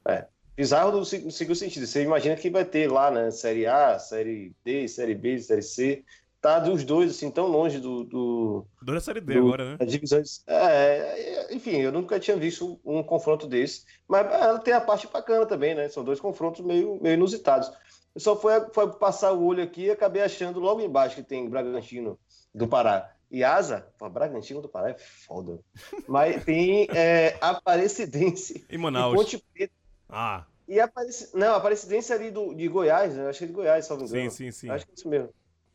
é, 0.08 0.28
bizarro 0.56 0.92
no, 0.92 0.98
no 1.00 1.04
seguinte 1.06 1.56
sentido. 1.56 1.86
Você 1.86 2.02
imagina 2.02 2.36
que 2.36 2.50
vai 2.50 2.64
ter 2.64 2.90
lá, 2.90 3.10
né? 3.10 3.30
Série 3.30 3.66
A, 3.66 3.98
Série 3.98 4.54
D, 4.64 4.88
Série 4.88 5.14
B, 5.14 5.38
Série 5.40 5.62
C. 5.62 6.04
Tá 6.40 6.58
dos 6.58 6.84
dois, 6.84 7.10
assim, 7.10 7.30
tão 7.30 7.46
longe 7.46 7.78
do, 7.78 8.02
do, 8.04 8.66
Dois 8.80 8.96
da 8.96 9.00
Série 9.04 9.20
D 9.20 9.34
do- 9.34 9.40
agora, 9.40 9.72
né? 9.72 9.76
das 9.76 9.90
divisões. 9.90 10.42
É, 10.46 11.54
enfim, 11.54 11.76
eu 11.76 11.92
nunca 11.92 12.18
tinha 12.18 12.36
visto 12.36 12.80
um 12.84 13.02
confronto 13.02 13.46
desse. 13.46 13.84
Mas 14.08 14.26
ela 14.32 14.58
tem 14.58 14.72
a 14.72 14.80
parte 14.80 15.06
bacana 15.06 15.44
também, 15.44 15.74
né? 15.74 15.88
São 15.90 16.02
dois 16.02 16.18
confrontos 16.18 16.64
meio, 16.64 16.98
meio 17.02 17.14
inusitados. 17.14 17.70
Eu 18.14 18.20
só 18.20 18.34
foi, 18.34 18.52
foi 18.72 18.90
passar 18.94 19.32
o 19.32 19.44
olho 19.44 19.62
aqui 19.62 19.82
e 19.84 19.90
acabei 19.90 20.22
achando 20.22 20.58
logo 20.58 20.80
embaixo 20.80 21.16
que 21.16 21.22
tem 21.22 21.48
Bragantino 21.48 22.18
do 22.54 22.66
Pará. 22.66 23.12
E 23.30 23.44
Asa, 23.44 23.86
pô, 23.98 24.08
Bragantino 24.08 24.62
do 24.62 24.68
Pará 24.68 24.90
é 24.90 24.96
foda. 24.98 25.60
Mas 26.08 26.42
tem 26.44 26.88
é, 26.94 27.36
Aparecidense 27.40 28.64
e 28.68 28.78
Manaus. 28.78 29.14
Ponte 29.14 29.38
Preta. 29.52 29.72
Ah, 30.08 30.46
E 30.66 30.80
Apareci... 30.80 31.30
Não, 31.36 31.54
Aparecidense 31.54 32.12
ali 32.12 32.30
do, 32.30 32.54
de 32.54 32.66
Goiás, 32.66 33.14
né? 33.14 33.28
acho 33.28 33.38
que 33.38 33.44
é 33.44 33.46
de 33.48 33.52
Goiás, 33.52 33.86
só 33.86 33.96
me 33.96 34.08
sim, 34.08 34.30
sim, 34.30 34.50
sim. 34.50 34.70
Acho 34.70 34.86
que 34.86 34.92
é 34.92 34.94
isso 34.94 35.08
mesmo. 35.08 35.28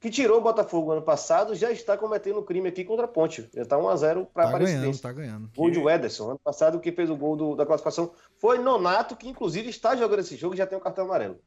Que 0.05 0.11
tirou 0.11 0.37
o 0.37 0.41
Botafogo 0.41 0.91
ano 0.91 1.01
passado, 1.01 1.55
já 1.55 1.71
está 1.71 1.97
cometendo 1.97 2.39
crime 2.43 2.69
aqui 2.69 2.85
contra 2.85 3.05
a 3.05 3.07
Ponte. 3.07 3.49
Já 3.51 3.63
está 3.63 3.75
1x0 3.75 4.27
para 4.31 4.43
a 4.43 4.45
Tá 4.45 4.49
Aparecidense. 4.51 4.81
ganhando, 4.85 5.01
tá 5.01 5.11
ganhando. 5.11 5.49
Gol 5.57 5.71
de 5.71 5.79
Ederson. 5.79 6.29
Ano 6.29 6.39
passado, 6.43 6.79
quem 6.79 6.93
fez 6.93 7.09
o 7.09 7.15
gol 7.15 7.35
do- 7.35 7.55
da 7.55 7.65
classificação 7.65 8.11
foi 8.37 8.59
Nonato, 8.59 9.15
que 9.15 9.27
inclusive 9.27 9.67
está 9.67 9.95
jogando 9.95 10.19
esse 10.19 10.35
jogo 10.35 10.53
e 10.53 10.57
já 10.59 10.67
tem 10.67 10.77
o 10.77 10.81
cartão 10.81 11.05
amarelo. 11.05 11.39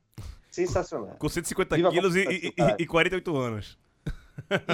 Sensacional. 0.50 1.14
Com 1.20 1.28
150 1.28 1.76
Viva 1.76 1.88
quilos 1.92 2.16
e, 2.16 2.24
e, 2.48 2.52
e 2.80 2.84
48 2.88 3.36
anos. 3.36 3.78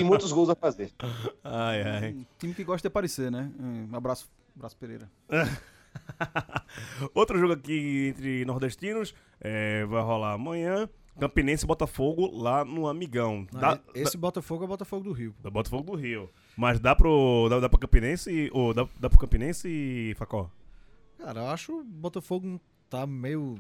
E 0.01 0.03
muitos 0.03 0.33
gols 0.33 0.49
a 0.49 0.55
fazer. 0.55 0.91
Ai, 1.45 1.83
ai. 1.83 2.11
Um 2.13 2.25
time 2.39 2.55
que 2.55 2.65
gosta 2.65 2.81
de 2.81 2.91
aparecer, 2.91 3.31
né? 3.31 3.51
Um 3.61 3.95
abraço, 3.95 4.31
abraço 4.57 4.79
Pereira. 4.79 5.11
Outro 7.15 7.39
jogo 7.39 7.53
aqui 7.53 8.09
entre 8.15 8.47
nordestinos 8.47 9.15
é, 9.39 9.85
vai 9.85 10.03
rolar 10.03 10.33
amanhã. 10.33 10.89
Campinense 11.19 11.65
e 11.65 11.67
Botafogo 11.67 12.31
lá 12.37 12.65
no 12.65 12.89
Amigão. 12.89 13.47
Não, 13.53 13.61
Dá, 13.61 13.81
esse 13.95 14.17
Botafogo 14.17 14.65
é 14.65 14.67
Botafogo 14.67 15.05
do 15.05 15.13
Rio. 15.13 15.35
dá, 15.43 15.51
Botafogo 15.51 15.93
do 15.93 15.97
Rio. 15.97 16.31
Mas 16.57 16.81
dá 16.81 16.95
pro. 16.95 17.49
Dá, 17.49 17.61
dá 17.61 17.69
pro 17.69 17.79
Campinense. 17.79 18.51
Ou 18.53 18.75
dá, 18.75 18.87
dá 18.99 19.09
pro 19.09 19.19
Campinense 19.19 19.69
e 19.69 20.15
Facó? 20.17 20.51
Cara, 21.19 21.41
eu 21.41 21.49
acho 21.49 21.81
o 21.81 21.85
Botafogo 21.85 22.61
tá 22.91 23.07
meio 23.07 23.57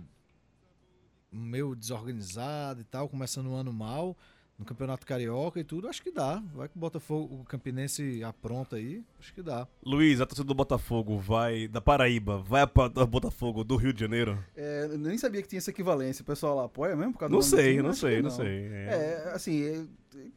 meio 1.30 1.74
desorganizado 1.74 2.80
e 2.80 2.84
tal, 2.84 3.08
começando 3.08 3.48
o 3.48 3.54
ano 3.54 3.72
mal 3.72 4.16
no 4.58 4.64
Campeonato 4.64 5.04
Carioca 5.06 5.58
e 5.58 5.64
tudo, 5.64 5.88
acho 5.88 6.02
que 6.02 6.12
dá. 6.12 6.42
Vai 6.54 6.68
que 6.68 6.76
o 6.76 6.80
Botafogo, 6.80 7.40
o 7.40 7.44
Campinense 7.44 8.22
apronta 8.22 8.76
aí, 8.76 9.02
acho 9.18 9.34
que 9.34 9.42
dá. 9.42 9.66
Luiz, 9.84 10.20
a 10.20 10.26
torcida 10.26 10.46
do 10.46 10.54
Botafogo 10.54 11.18
vai. 11.18 11.66
Da 11.66 11.80
Paraíba, 11.80 12.38
vai 12.38 12.62
da 12.92 13.04
Botafogo 13.04 13.64
do 13.64 13.76
Rio 13.76 13.92
de 13.92 14.00
Janeiro? 14.00 14.38
É, 14.56 14.84
eu 14.90 14.98
nem 14.98 15.18
sabia 15.18 15.42
que 15.42 15.48
tinha 15.48 15.58
essa 15.58 15.70
equivalência. 15.70 16.22
O 16.22 16.26
pessoal 16.26 16.54
lá 16.56 16.64
apoia 16.64 16.94
mesmo? 16.94 17.12
Por 17.14 17.18
causa 17.18 17.32
Não 17.32 17.40
do 17.40 17.44
sei, 17.44 17.70
time? 17.72 17.82
não 17.82 17.92
sei, 17.92 18.22
não 18.22 18.30
sei. 18.30 18.66
É. 18.66 19.24
É, 19.26 19.32
assim, 19.34 19.62
é, 19.64 19.84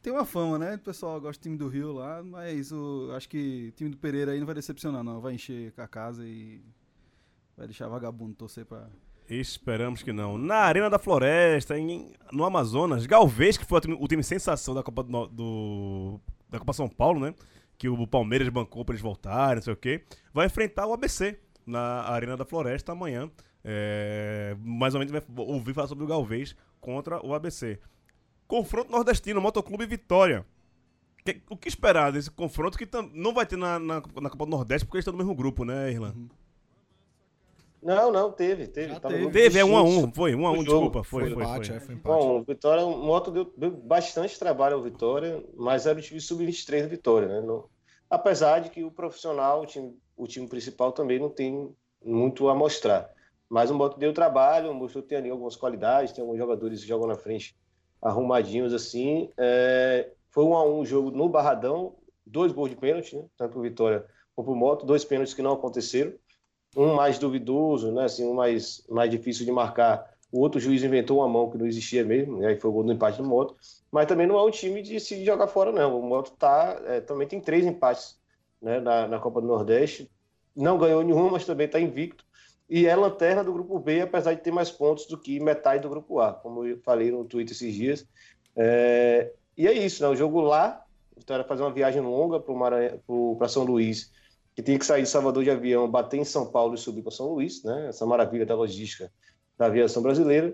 tem 0.02 0.12
uma 0.12 0.24
fama, 0.24 0.58
né? 0.58 0.74
O 0.74 0.78
pessoal 0.80 1.20
gosta 1.20 1.40
do 1.40 1.42
time 1.44 1.56
do 1.56 1.68
Rio 1.68 1.92
lá, 1.92 2.20
mas 2.22 2.72
o, 2.72 3.10
acho 3.14 3.28
que 3.28 3.68
o 3.68 3.72
time 3.76 3.90
do 3.90 3.96
Pereira 3.96 4.32
aí 4.32 4.38
não 4.40 4.46
vai 4.46 4.54
decepcionar, 4.54 5.04
não. 5.04 5.20
Vai 5.20 5.34
encher 5.34 5.72
a 5.76 5.86
casa 5.86 6.26
e 6.26 6.60
vai 7.56 7.66
deixar 7.66 7.86
vagabundo 7.88 8.34
torcer 8.34 8.66
pra. 8.66 8.88
Esperamos 9.28 10.02
que 10.02 10.12
não. 10.12 10.38
Na 10.38 10.56
Arena 10.56 10.88
da 10.88 10.98
Floresta, 10.98 11.78
em- 11.78 12.12
no 12.32 12.44
Amazonas, 12.44 13.04
Galvez, 13.06 13.56
que 13.58 13.64
foi 13.64 13.78
o 13.78 13.80
time, 13.80 13.96
o 14.00 14.08
time 14.08 14.22
sensação 14.22 14.74
da 14.74 14.82
Copa, 14.82 15.02
do, 15.02 15.26
do- 15.26 16.20
da 16.48 16.58
Copa 16.58 16.72
São 16.72 16.88
Paulo, 16.88 17.20
né? 17.20 17.34
Que 17.76 17.88
o 17.88 18.06
Palmeiras 18.06 18.48
bancou 18.48 18.84
pra 18.84 18.94
eles 18.94 19.02
voltarem, 19.02 19.56
não 19.56 19.62
sei 19.62 19.72
o 19.72 19.76
quê. 19.76 20.02
Vai 20.32 20.46
enfrentar 20.46 20.86
o 20.86 20.92
ABC 20.92 21.38
na 21.66 22.02
Arena 22.02 22.36
da 22.36 22.44
Floresta 22.44 22.92
amanhã. 22.92 23.30
É, 23.62 24.56
mais 24.60 24.94
ou 24.94 25.00
menos 25.00 25.12
vai 25.12 25.22
ouvir 25.46 25.74
falar 25.74 25.88
sobre 25.88 26.04
o 26.04 26.06
Galvez 26.08 26.56
contra 26.80 27.24
o 27.24 27.34
ABC. 27.34 27.78
Confronto 28.46 28.90
nordestino, 28.90 29.40
Motoclube 29.40 29.84
Vitória. 29.86 30.46
que- 31.24 31.42
o 31.50 31.56
que 31.58 31.68
esperar 31.68 32.10
desse 32.10 32.30
confronto 32.30 32.78
que 32.78 32.86
tam- 32.86 33.10
não 33.12 33.34
vai 33.34 33.44
ter 33.44 33.56
na, 33.58 33.78
na, 33.78 33.96
na 33.96 34.30
Copa 34.30 34.46
do 34.46 34.50
Nordeste 34.50 34.86
porque 34.86 34.96
eles 34.96 35.02
estão 35.02 35.12
no 35.12 35.18
mesmo 35.18 35.34
grupo, 35.34 35.62
né, 35.62 35.92
Irlan? 35.92 36.14
Não, 37.82 38.10
não, 38.10 38.32
teve, 38.32 38.66
teve. 38.66 38.98
Teve. 38.98 39.30
Teve, 39.30 39.58
é 39.58 39.64
um 39.64 39.76
a 39.78 39.82
distinto. 39.82 40.06
um, 40.08 40.12
foi, 40.14 40.34
um 40.34 40.46
a 40.46 40.50
um, 40.50 40.58
O 40.58 40.64
jogo. 40.64 40.64
desculpa, 40.64 41.04
foi, 41.04 41.22
Foi 41.24 41.34
foi, 41.34 41.42
empate, 41.44 41.66
foi. 41.68 41.76
é, 41.76 41.80
foi 41.80 41.94
empate. 41.94 42.18
Bom, 42.24 42.40
o 42.40 42.42
Vitória, 42.44 42.84
o 42.84 42.96
Moto 42.96 43.30
deu, 43.30 43.52
deu 43.56 43.70
bastante 43.70 44.38
trabalho 44.38 44.76
ao 44.76 44.82
Vitória, 44.82 45.42
mas 45.56 45.86
era 45.86 45.98
o 45.98 46.02
time 46.02 46.20
sub-23 46.20 46.82
do 46.82 46.88
Vitória, 46.88 47.28
né? 47.28 47.40
Não- 47.40 47.66
apesar 48.10 48.60
de 48.60 48.70
que 48.70 48.82
o 48.82 48.90
profissional, 48.90 49.62
o 49.62 49.66
time, 49.66 49.96
o 50.16 50.26
time 50.26 50.48
principal 50.48 50.92
também 50.92 51.18
não 51.18 51.28
tem 51.30 51.72
muito 52.04 52.48
a 52.48 52.54
mostrar. 52.54 53.10
Mas 53.48 53.70
o 53.70 53.74
Moto 53.74 53.98
deu 53.98 54.12
trabalho, 54.12 54.74
mostrou 54.74 55.02
que 55.02 55.08
tem 55.10 55.18
ali 55.18 55.30
algumas 55.30 55.56
qualidades, 55.56 56.12
tem 56.12 56.22
alguns 56.22 56.38
jogadores 56.38 56.82
que 56.82 56.88
jogam 56.88 57.06
na 57.06 57.16
frente 57.16 57.56
arrumadinhos 58.02 58.74
assim. 58.74 59.30
É, 59.38 60.10
foi 60.30 60.44
um 60.44 60.54
a 60.54 60.64
um 60.64 60.80
o 60.80 60.84
jogo 60.86 61.10
no 61.10 61.28
Barradão, 61.28 61.96
dois 62.26 62.52
gols 62.52 62.70
de 62.70 62.76
pênalti, 62.76 63.16
né? 63.16 63.24
tanto 63.36 63.58
o 63.58 63.62
Vitória 63.62 64.04
como 64.36 64.52
o 64.52 64.56
Moto, 64.56 64.84
dois 64.86 65.04
pênaltis 65.04 65.34
que 65.34 65.42
não 65.42 65.52
aconteceram. 65.52 66.12
Um 66.76 66.94
mais 66.94 67.18
duvidoso, 67.18 67.92
né? 67.92 68.04
assim, 68.04 68.24
um 68.26 68.34
mais, 68.34 68.84
mais 68.88 69.10
difícil 69.10 69.44
de 69.44 69.52
marcar. 69.52 70.08
O 70.30 70.40
outro 70.40 70.60
juiz 70.60 70.82
inventou 70.82 71.18
uma 71.18 71.28
mão 71.28 71.50
que 71.50 71.56
não 71.58 71.66
existia 71.66 72.04
mesmo, 72.04 72.38
né? 72.38 72.48
aí 72.48 72.60
foi 72.60 72.70
o 72.70 72.72
gol 72.72 72.84
do 72.84 72.92
empate 72.92 73.18
do 73.18 73.28
Moto. 73.28 73.56
Mas 73.90 74.06
também 74.06 74.26
não 74.26 74.38
é 74.38 74.42
um 74.44 74.50
time 74.50 74.82
de 74.82 75.00
se 75.00 75.24
jogar 75.24 75.48
fora, 75.48 75.72
não. 75.72 75.98
O 75.98 76.02
Moto 76.02 76.32
tá, 76.32 76.80
é, 76.86 77.00
também 77.00 77.26
tem 77.26 77.40
três 77.40 77.64
empates 77.64 78.18
né? 78.60 78.80
na, 78.80 79.08
na 79.08 79.18
Copa 79.18 79.40
do 79.40 79.46
Nordeste. 79.46 80.10
Não 80.54 80.76
ganhou 80.78 81.02
nenhum, 81.02 81.30
mas 81.30 81.44
também 81.46 81.66
está 81.66 81.80
invicto. 81.80 82.24
E 82.68 82.86
é 82.86 82.94
lanterna 82.94 83.42
do 83.42 83.52
grupo 83.52 83.78
B, 83.78 84.02
apesar 84.02 84.34
de 84.34 84.42
ter 84.42 84.50
mais 84.50 84.70
pontos 84.70 85.06
do 85.06 85.16
que 85.18 85.40
metade 85.40 85.82
do 85.82 85.88
grupo 85.88 86.20
A, 86.20 86.34
como 86.34 86.66
eu 86.66 86.78
falei 86.82 87.10
no 87.10 87.24
Twitter 87.24 87.54
esses 87.54 87.74
dias. 87.74 88.06
É, 88.54 89.32
E 89.56 89.66
é 89.66 89.72
isso, 89.72 90.02
né? 90.02 90.08
O 90.08 90.16
jogo 90.16 90.40
lá, 90.40 90.84
o 91.16 91.20
Vitória 91.20 91.44
fazer 91.44 91.62
uma 91.62 91.72
viagem 91.72 92.02
longa 92.02 92.38
para 92.40 93.48
São 93.48 93.64
Luís, 93.64 94.12
que 94.58 94.62
tinha 94.64 94.76
que 94.76 94.84
sair 94.84 95.04
de 95.04 95.08
Salvador 95.08 95.44
de 95.44 95.52
avião, 95.52 95.88
bater 95.88 96.16
em 96.16 96.24
São 96.24 96.44
Paulo 96.44 96.74
e 96.74 96.78
subir 96.78 97.00
para 97.00 97.12
São 97.12 97.28
Luís, 97.28 97.62
né? 97.62 97.90
Essa 97.90 98.04
maravilha 98.04 98.44
da 98.44 98.56
logística 98.56 99.08
da 99.56 99.66
aviação 99.66 100.02
brasileira. 100.02 100.52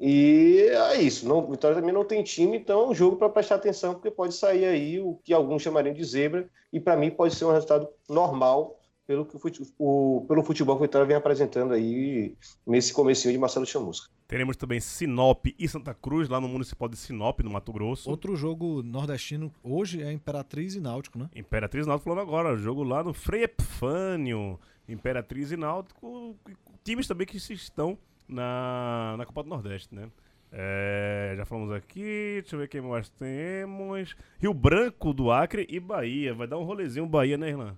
E 0.00 0.68
é 0.70 1.02
isso. 1.02 1.26
Não, 1.26 1.50
Vitória 1.50 1.76
também 1.76 1.92
não 1.92 2.04
tem 2.04 2.22
time, 2.22 2.56
então 2.58 2.82
é 2.82 2.86
um 2.90 2.94
jogo 2.94 3.16
para 3.16 3.28
prestar 3.28 3.56
atenção, 3.56 3.94
porque 3.94 4.12
pode 4.12 4.34
sair 4.34 4.64
aí 4.64 5.00
o 5.00 5.18
que 5.24 5.34
alguns 5.34 5.60
chamariam 5.60 5.92
de 5.92 6.04
zebra, 6.04 6.48
e 6.72 6.78
para 6.78 6.96
mim 6.96 7.10
pode 7.10 7.34
ser 7.34 7.44
um 7.44 7.50
resultado 7.50 7.88
normal 8.08 8.78
pelo, 9.12 9.26
que 9.26 9.36
o, 9.36 9.38
fute- 9.38 9.62
o- 9.78 10.24
pelo 10.26 10.42
futebol 10.42 10.76
que 10.76 10.82
o 10.82 10.86
Vitória 10.86 11.06
vem 11.06 11.16
apresentando 11.16 11.74
aí 11.74 12.34
nesse 12.66 12.92
comecinho 12.94 13.32
de 13.32 13.38
Marcelo 13.38 13.66
Chamusca. 13.66 14.08
Teremos 14.26 14.56
também 14.56 14.80
Sinop 14.80 15.44
e 15.58 15.68
Santa 15.68 15.92
Cruz, 15.92 16.28
lá 16.30 16.40
no 16.40 16.48
Municipal 16.48 16.88
de 16.88 16.96
Sinop, 16.96 17.40
no 17.40 17.50
Mato 17.50 17.70
Grosso. 17.72 18.08
Outro 18.08 18.34
jogo 18.34 18.82
nordestino 18.82 19.52
hoje 19.62 20.02
é 20.02 20.10
Imperatriz 20.10 20.74
e 20.74 20.80
Náutico, 20.80 21.18
né? 21.18 21.28
Imperatriz 21.36 21.84
e 21.84 21.88
Náutico 21.88 22.08
falando 22.10 22.26
agora, 22.26 22.56
jogo 22.56 22.82
lá 22.82 23.04
no 23.04 23.12
Frei 23.12 23.42
Epifânio. 23.44 24.58
Imperatriz 24.88 25.52
e 25.52 25.56
Náutico, 25.56 26.34
times 26.82 27.06
também 27.06 27.26
que 27.26 27.38
se 27.38 27.52
estão 27.52 27.96
na, 28.26 29.14
na 29.18 29.26
Copa 29.26 29.42
do 29.42 29.48
Nordeste, 29.50 29.94
né? 29.94 30.08
É, 30.50 31.34
já 31.36 31.44
falamos 31.46 31.70
aqui, 31.72 32.40
deixa 32.40 32.56
eu 32.56 32.60
ver 32.60 32.68
quem 32.68 32.80
mais 32.80 33.08
temos. 33.10 34.14
Rio 34.38 34.52
Branco 34.52 35.12
do 35.14 35.30
Acre 35.30 35.66
e 35.70 35.78
Bahia. 35.80 36.34
Vai 36.34 36.46
dar 36.46 36.58
um 36.58 36.64
rolezinho 36.64 37.06
Bahia, 37.06 37.38
né, 37.38 37.50
Irlan? 37.50 37.76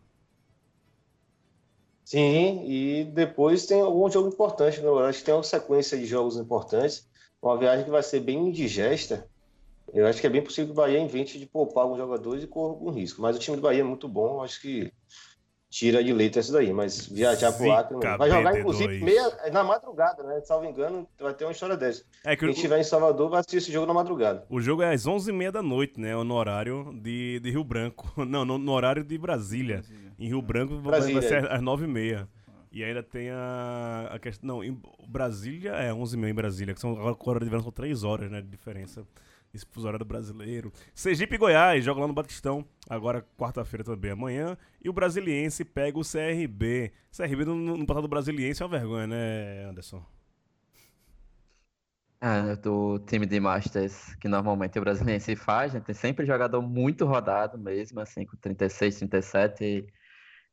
Sim, 2.04 2.62
e 2.66 3.04
depois 3.04 3.66
tem 3.66 3.80
algum 3.80 4.10
jogo 4.10 4.28
importante, 4.28 4.80
né? 4.80 4.86
Eu 4.86 4.98
acho 4.98 5.20
que 5.20 5.24
tem 5.24 5.34
uma 5.34 5.42
sequência 5.42 5.96
de 5.96 6.04
jogos 6.04 6.36
importantes. 6.36 7.08
Uma 7.42 7.56
viagem 7.56 7.84
que 7.84 7.90
vai 7.90 8.02
ser 8.02 8.20
bem 8.20 8.48
indigesta. 8.48 9.26
Eu 9.92 10.06
acho 10.06 10.20
que 10.20 10.26
é 10.26 10.30
bem 10.30 10.42
possível 10.42 10.66
que 10.66 10.72
o 10.72 10.74
Bahia 10.82 10.98
invente 10.98 11.38
de 11.38 11.46
poupar 11.46 11.84
alguns 11.84 11.98
jogadores 11.98 12.44
e 12.44 12.46
corra 12.46 12.70
algum 12.70 12.90
risco. 12.90 13.22
Mas 13.22 13.36
o 13.36 13.38
time 13.38 13.56
do 13.56 13.62
Bahia 13.62 13.80
é 13.80 13.84
muito 13.84 14.08
bom, 14.08 14.42
acho 14.42 14.60
que 14.60 14.92
tira 15.70 16.04
de 16.04 16.12
leite 16.12 16.38
essa 16.38 16.52
daí. 16.52 16.72
Mas 16.72 17.06
viajar 17.06 17.52
pro 17.52 17.72
Acre. 17.72 17.96
Vai 18.18 18.30
jogar, 18.30 18.52
BD2. 18.52 18.60
inclusive, 18.60 19.04
meia, 19.04 19.50
na 19.50 19.64
madrugada, 19.64 20.22
né? 20.22 20.40
Salvo 20.42 20.66
engano, 20.66 21.08
vai 21.18 21.34
ter 21.34 21.44
uma 21.44 21.52
história 21.52 21.76
dessa. 21.76 22.04
É 22.24 22.36
que 22.36 22.44
Quem 22.44 22.54
estiver 22.54 22.78
em 22.78 22.84
Salvador 22.84 23.30
vai 23.30 23.40
assistir 23.40 23.58
esse 23.58 23.72
jogo 23.72 23.86
na 23.86 23.94
madrugada. 23.94 24.44
o 24.48 24.60
jogo 24.60 24.82
é 24.82 24.92
às 24.92 25.06
11h30 25.06 25.50
da 25.50 25.62
noite, 25.62 26.00
né? 26.00 26.14
No 26.22 26.34
horário 26.34 26.92
de, 27.02 27.40
de 27.40 27.50
Rio 27.50 27.64
Branco. 27.64 28.12
Não, 28.24 28.44
no, 28.44 28.58
no 28.58 28.72
horário 28.72 29.02
de 29.02 29.16
Brasília. 29.18 29.82
Em 30.18 30.28
Rio 30.28 30.42
Branco 30.42 30.78
vai- 30.78 31.00
ser 31.22 31.50
às 31.50 31.60
9h30. 31.62 32.28
E 32.72 32.82
ainda 32.82 33.02
tem 33.02 33.30
a, 33.30 34.08
a 34.10 34.18
questão. 34.18 34.48
Não, 34.48 34.64
em 34.64 34.80
Brasília 35.08 35.70
é 35.72 35.92
11h30 35.92 36.28
em 36.30 36.34
Brasília, 36.34 36.74
que 36.74 36.80
são 36.80 36.92
agora 36.92 37.14
com 37.14 37.30
a 37.30 37.34
hora 37.34 37.44
de 37.44 37.48
verão 37.50 37.62
são 37.62 37.70
3 37.72 38.02
horas, 38.02 38.30
né? 38.30 38.40
De 38.40 38.48
diferença. 38.48 39.06
Esse 39.52 39.64
fuso 39.70 39.86
horário 39.86 40.04
brasileiro. 40.04 40.72
Sergipe 40.92 41.36
e 41.36 41.38
Goiás, 41.38 41.84
joga 41.84 42.00
lá 42.00 42.08
no 42.08 42.12
Batistão. 42.12 42.64
Agora, 42.90 43.24
quarta-feira 43.38 43.84
também, 43.84 44.10
amanhã. 44.10 44.58
E 44.82 44.88
o 44.88 44.92
Brasiliense 44.92 45.64
pega 45.64 45.96
o 45.96 46.02
CRB. 46.02 46.90
CRB 47.16 47.44
no, 47.44 47.54
no 47.76 47.86
passado 47.86 48.02
do 48.02 48.08
Brasiliense 48.08 48.60
é 48.60 48.66
uma 48.66 48.76
vergonha, 48.76 49.06
né, 49.06 49.64
Anderson? 49.66 50.04
É, 52.20 52.56
do 52.56 52.98
time 53.00 53.26
de 53.26 53.38
Masters 53.38 54.14
que 54.16 54.28
normalmente 54.28 54.78
o 54.78 54.82
Brasiliense 54.82 55.36
faz, 55.36 55.74
né? 55.74 55.80
Tem 55.80 55.94
sempre 55.94 56.24
jogador 56.24 56.62
muito 56.62 57.04
rodado 57.04 57.58
mesmo, 57.58 58.00
assim, 58.00 58.24
com 58.24 58.36
36, 58.36 58.98
37. 58.98 59.64
e 59.64 59.86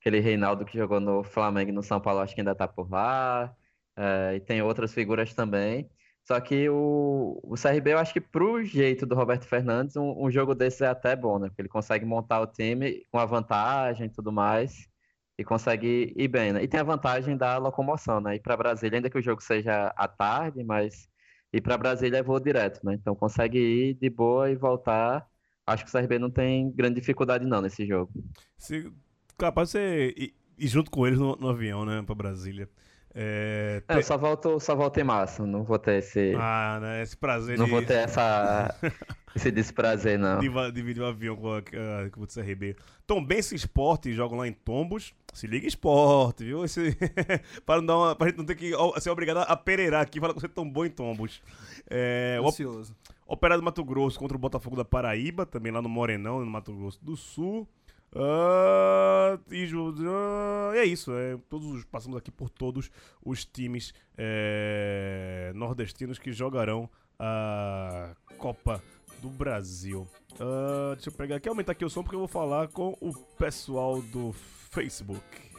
Aquele 0.02 0.20
Reinaldo 0.20 0.66
que 0.66 0.78
jogou 0.78 1.00
no 1.00 1.24
Flamengo 1.24 1.70
e 1.70 1.74
no 1.74 1.84
São 1.84 2.02
Paulo, 2.02 2.20
acho 2.22 2.36
que 2.36 2.42
ainda 2.42 2.56
tá 2.56 2.68
por 2.68 2.90
lá. 2.90 3.56
É, 3.96 4.36
e 4.36 4.40
tem 4.40 4.62
outras 4.62 4.94
figuras 4.94 5.34
também. 5.34 5.90
Só 6.24 6.40
que 6.40 6.70
o, 6.70 7.40
o 7.44 7.56
CRB, 7.56 7.94
eu 7.94 8.00
acho 8.00 8.14
que 8.14 8.22
pro 8.22 8.64
jeito 8.64 9.06
do 9.06 9.16
Roberto 9.16 9.46
Fernandes, 9.46 9.96
um, 9.96 10.26
um 10.26 10.32
jogo 10.32 10.56
desse 10.56 10.84
é 10.84 10.88
até 10.88 11.16
bom, 11.16 11.40
né? 11.40 11.48
Porque 11.50 11.62
ele 11.62 11.70
consegue 11.70 12.06
montar 12.06 12.42
o 12.42 12.48
time 12.48 13.06
com 13.12 13.20
a 13.20 13.26
vantagem 13.26 14.08
e 14.08 14.10
tudo 14.10 14.32
mais. 14.32 14.88
E 15.38 15.44
consegue 15.44 16.14
ir 16.16 16.28
bem, 16.28 16.54
né? 16.54 16.64
E 16.64 16.68
tem 16.68 16.80
a 16.80 16.84
vantagem 16.84 17.38
da 17.38 17.58
locomoção, 17.58 18.20
né? 18.22 18.36
Ir 18.36 18.40
para 18.42 18.58
Brasília, 18.58 18.98
ainda 18.98 19.10
que 19.10 19.18
o 19.18 19.22
jogo 19.22 19.42
seja 19.42 19.88
à 19.96 20.08
tarde, 20.08 20.64
mas 20.64 21.08
ir 21.54 21.62
para 21.62 21.78
Brasília 21.78 22.20
é 22.20 22.24
voo 22.24 22.40
direto, 22.40 22.86
né? 22.86 22.94
Então 22.96 23.16
consegue 23.16 23.58
ir 23.60 23.94
de 23.96 24.10
boa 24.10 24.50
e 24.52 24.56
voltar. 24.56 25.28
Acho 25.66 25.86
que 25.86 25.90
o 25.90 26.00
CRB 26.00 26.20
não 26.20 26.30
tem 26.30 26.72
grande 26.72 26.96
dificuldade 27.00 27.46
não 27.46 27.62
nesse 27.62 27.86
jogo. 27.86 28.12
Se, 28.58 28.92
capaz 29.38 29.70
de 29.70 29.72
você 29.74 30.14
ir, 30.18 30.34
ir 30.58 30.68
junto 30.68 30.90
com 30.92 31.06
eles 31.06 31.20
no, 31.20 31.36
no 31.36 31.50
avião, 31.50 31.86
né, 31.86 32.02
pra 32.06 32.16
Brasília. 32.16 32.70
É, 33.14 33.84
É, 33.90 33.98
eu 33.98 34.04
só 34.04 34.18
volto, 34.18 34.60
só 34.60 34.74
volto 34.74 34.98
em 34.98 35.04
março, 35.04 35.46
não 35.46 35.64
vou 35.64 35.78
ter 35.78 36.00
esse, 36.00 36.34
Ah, 36.38 36.80
né, 36.82 37.04
esse 37.04 37.18
prazer 37.18 37.58
não 37.58 37.66
de, 37.66 37.72
vou 37.72 37.82
ter 37.82 37.96
essa, 37.96 38.74
esse 39.36 39.52
desprazer 39.52 40.18
não. 40.18 40.40
dividir 40.72 41.02
o 41.02 41.06
avião 41.06 41.36
com, 41.36 41.52
a, 41.52 41.62
com 42.10 42.22
o 42.22 42.28
CRB. 42.28 42.76
Tombense 43.06 43.54
Esporte 43.54 44.14
jogam 44.14 44.38
lá 44.38 44.48
em 44.48 44.54
Tombos. 44.54 45.14
Se 45.34 45.46
liga 45.46 45.68
esporte, 45.68 46.46
viu? 46.46 46.64
Esse, 46.64 46.98
para, 47.66 47.82
não 47.82 47.86
dar 47.86 47.98
uma, 47.98 48.16
pra 48.16 48.28
gente 48.28 48.38
não 48.38 48.46
ter 48.46 48.56
que 48.56 48.72
ser 49.02 49.10
obrigado 49.10 49.40
a 49.40 49.58
pereirar 49.58 50.02
aqui 50.02 50.18
e 50.18 50.22
falar 50.22 50.34
que 50.34 50.40
você 50.40 50.46
é 50.46 50.50
tão 50.50 50.70
bom 50.70 50.86
em 50.86 50.90
Tombos. 50.90 51.42
É, 51.90 52.40
Ansioso. 52.42 52.96
Operário 53.28 53.62
do 53.62 53.66
Mato 53.66 53.84
Grosso 53.84 54.20
contra 54.20 54.36
o 54.36 54.40
Botafogo 54.40 54.76
da 54.76 54.86
Paraíba, 54.86 55.46
também 55.46 55.72
lá 55.72 55.82
no 55.82 55.90
Morenão, 55.90 56.40
no 56.40 56.46
Mato 56.46 56.74
Grosso 56.74 57.04
do 57.04 57.16
Sul. 57.16 57.68
Ah, 58.16 59.38
é 60.76 60.84
isso, 60.86 61.12
é, 61.14 61.38
todos 61.50 61.68
os- 61.68 61.86
passamos 61.86 62.18
aqui 62.18 62.30
por 62.32 62.50
todos 62.50 62.90
os 63.24 63.46
times 63.46 63.94
é, 64.18 65.52
nordestinos 65.56 66.20
que 66.20 66.32
jogarão 66.32 66.90
a 67.20 68.16
Copa 68.38 68.84
do 69.22 69.30
Brasil. 69.30 70.08
Ah, 70.40 70.94
deixa 70.96 71.10
eu 71.10 71.14
pegar 71.14 71.36
aqui, 71.38 71.48
aumentar 71.48 71.72
aqui 71.74 71.86
o 71.86 71.90
som 71.90 72.02
porque 72.04 72.16
eu 72.16 72.20
vou 72.20 72.28
falar 72.28 72.68
com 72.70 72.98
o 73.00 73.14
pessoal 73.38 74.02
do 74.02 74.34
Facebook. 74.72 75.51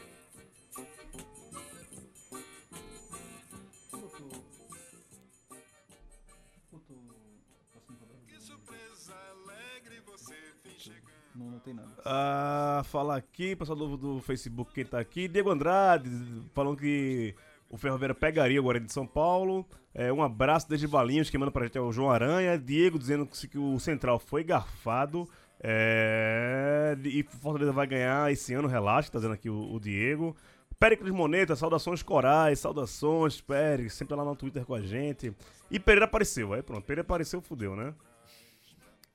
Tem 11.64 11.74
nada. 11.74 11.88
Ah, 12.04 12.82
falar 12.86 13.16
aqui, 13.16 13.56
pessoal 13.56 13.78
do, 13.78 13.96
do 13.96 14.20
Facebook, 14.20 14.72
quem 14.72 14.84
tá 14.84 14.98
aqui. 14.98 15.28
Diego 15.28 15.50
Andrade, 15.50 16.10
falando 16.52 16.76
que 16.76 17.34
o 17.68 17.76
Ferroviário 17.76 18.14
pegaria 18.14 18.60
o 18.60 18.64
Guarani 18.64 18.86
de 18.86 18.92
São 18.92 19.06
Paulo. 19.06 19.66
É, 19.94 20.12
um 20.12 20.22
abraço 20.22 20.68
desde 20.68 20.86
Valinhos, 20.86 21.30
que 21.30 21.38
manda 21.38 21.50
pra 21.50 21.64
gente 21.64 21.78
é 21.78 21.80
o 21.80 21.92
João 21.92 22.10
Aranha. 22.10 22.58
Diego 22.58 22.98
dizendo 22.98 23.26
que, 23.26 23.48
que 23.48 23.58
o 23.58 23.78
Central 23.78 24.18
foi 24.18 24.44
garfado. 24.44 25.28
É, 25.62 26.96
e 27.04 27.22
Fortaleza 27.22 27.72
vai 27.72 27.86
ganhar 27.86 28.30
esse 28.32 28.52
ano, 28.52 28.66
relaxa, 28.66 29.12
tá 29.12 29.18
dizendo 29.18 29.34
aqui 29.34 29.48
o, 29.48 29.72
o 29.72 29.78
Diego. 29.78 30.36
Péricles 30.78 31.12
Moneta, 31.12 31.54
saudações 31.54 32.02
corais, 32.02 32.58
saudações, 32.58 33.40
Péricles, 33.40 33.92
sempre 33.92 34.16
lá 34.16 34.24
no 34.24 34.34
Twitter 34.34 34.66
com 34.66 34.74
a 34.74 34.80
gente. 34.80 35.32
E 35.70 35.78
Pereira 35.78 36.06
apareceu, 36.06 36.52
aí 36.52 36.62
pronto, 36.62 36.82
Pereira 36.84 37.02
apareceu, 37.02 37.40
fudeu, 37.40 37.76
né? 37.76 37.94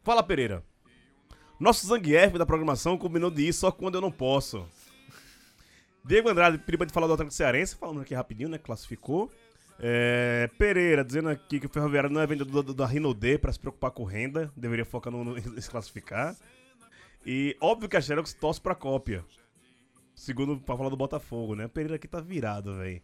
Fala, 0.01 0.23
Pereira. 0.23 0.63
Nosso 1.59 1.87
Zangief 1.87 2.37
da 2.37 2.45
programação 2.45 2.97
combinou 2.97 3.31
de 3.31 3.47
ir 3.47 3.53
só 3.53 3.71
quando 3.71 3.95
eu 3.95 4.01
não 4.01 4.11
posso. 4.11 4.67
Diego 6.05 6.29
Andrade 6.29 6.57
pra 6.59 6.77
gente 6.85 6.93
falar 6.93 7.07
do 7.07 7.13
Atlético 7.13 7.35
Cearense, 7.35 7.75
falando 7.75 8.01
aqui 8.01 8.13
rapidinho, 8.13 8.49
né? 8.49 8.57
Classificou. 8.57 9.31
É, 9.79 10.49
Pereira 10.57 11.03
dizendo 11.03 11.29
aqui 11.29 11.59
que 11.59 11.65
o 11.65 11.69
Ferroviário 11.69 12.09
não 12.09 12.21
é 12.21 12.27
vendedor 12.27 12.63
da, 12.63 12.73
da 12.73 12.85
Rinode 12.85 13.37
pra 13.37 13.51
se 13.51 13.59
preocupar 13.59 13.91
com 13.91 14.03
renda, 14.03 14.51
deveria 14.55 14.85
focar 14.85 15.11
no, 15.11 15.23
no, 15.23 15.61
se 15.61 15.69
classificar. 15.69 16.35
E 17.25 17.57
óbvio 17.59 17.89
que 17.89 17.97
a 17.97 18.01
Xerox 18.01 18.33
torce 18.33 18.61
pra 18.61 18.73
cópia. 18.73 19.25
Segundo, 20.15 20.57
pra 20.59 20.77
falar 20.77 20.89
do 20.89 20.97
Botafogo, 20.97 21.55
né? 21.55 21.67
Pereira 21.67 21.95
aqui 21.95 22.07
tá 22.07 22.21
virado, 22.21 22.75
velho. 22.75 23.01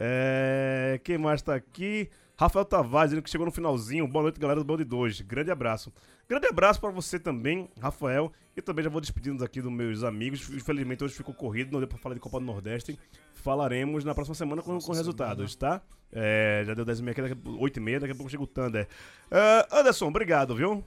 É... 0.00 1.00
Quem 1.04 1.18
mais 1.18 1.42
tá 1.42 1.54
aqui? 1.54 2.08
Rafael 2.42 2.64
Tavares, 2.64 3.10
dizendo 3.10 3.22
que 3.22 3.30
chegou 3.30 3.46
no 3.46 3.52
finalzinho. 3.52 4.04
Boa 4.08 4.24
noite, 4.24 4.40
galera 4.40 4.58
do 4.58 4.64
Bando 4.64 4.82
de 4.82 4.90
2. 4.90 5.20
Grande 5.20 5.52
abraço. 5.52 5.92
Grande 6.28 6.48
abraço 6.48 6.80
pra 6.80 6.90
você 6.90 7.16
também, 7.16 7.70
Rafael. 7.80 8.32
E 8.56 8.60
também 8.60 8.82
já 8.82 8.90
vou 8.90 9.00
despedindo 9.00 9.44
aqui 9.44 9.62
dos 9.62 9.70
meus 9.70 10.02
amigos. 10.02 10.50
Infelizmente 10.50 11.04
hoje 11.04 11.14
ficou 11.14 11.32
corrido, 11.32 11.70
não 11.70 11.78
deu 11.78 11.86
pra 11.86 11.98
falar 11.98 12.16
de 12.16 12.20
Copa 12.20 12.40
do 12.40 12.44
Nordeste. 12.44 12.98
Falaremos 13.32 14.04
na 14.04 14.12
próxima 14.12 14.34
semana 14.34 14.60
com, 14.60 14.76
com 14.80 14.92
resultados, 14.92 15.54
tá? 15.54 15.80
É, 16.12 16.64
já 16.66 16.74
deu 16.74 16.84
10 16.84 17.00
h 17.00 17.14
30 17.14 17.32
aqui, 17.32 17.48
8 17.48 17.78
h 17.78 17.84
30 17.84 18.00
daqui 18.00 18.12
a 18.12 18.16
pouco 18.16 18.28
chega 18.28 18.42
o 18.42 18.46
Thunder. 18.48 18.88
É, 19.30 19.68
Anderson, 19.70 20.08
obrigado, 20.08 20.56
viu? 20.56 20.82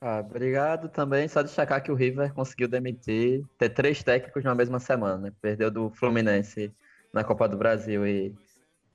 Ah, 0.00 0.20
obrigado 0.20 0.88
também. 0.88 1.28
Só 1.28 1.42
destacar 1.42 1.82
que 1.82 1.92
o 1.92 1.94
River 1.94 2.32
conseguiu 2.32 2.66
demitir, 2.66 3.44
ter 3.58 3.68
três 3.68 4.02
técnicos 4.02 4.42
na 4.42 4.54
mesma 4.54 4.78
semana. 4.78 5.18
né? 5.18 5.32
Perdeu 5.42 5.70
do 5.70 5.90
Fluminense 5.90 6.72
na 7.12 7.22
Copa 7.22 7.46
do 7.46 7.58
Brasil 7.58 8.06
e 8.06 8.34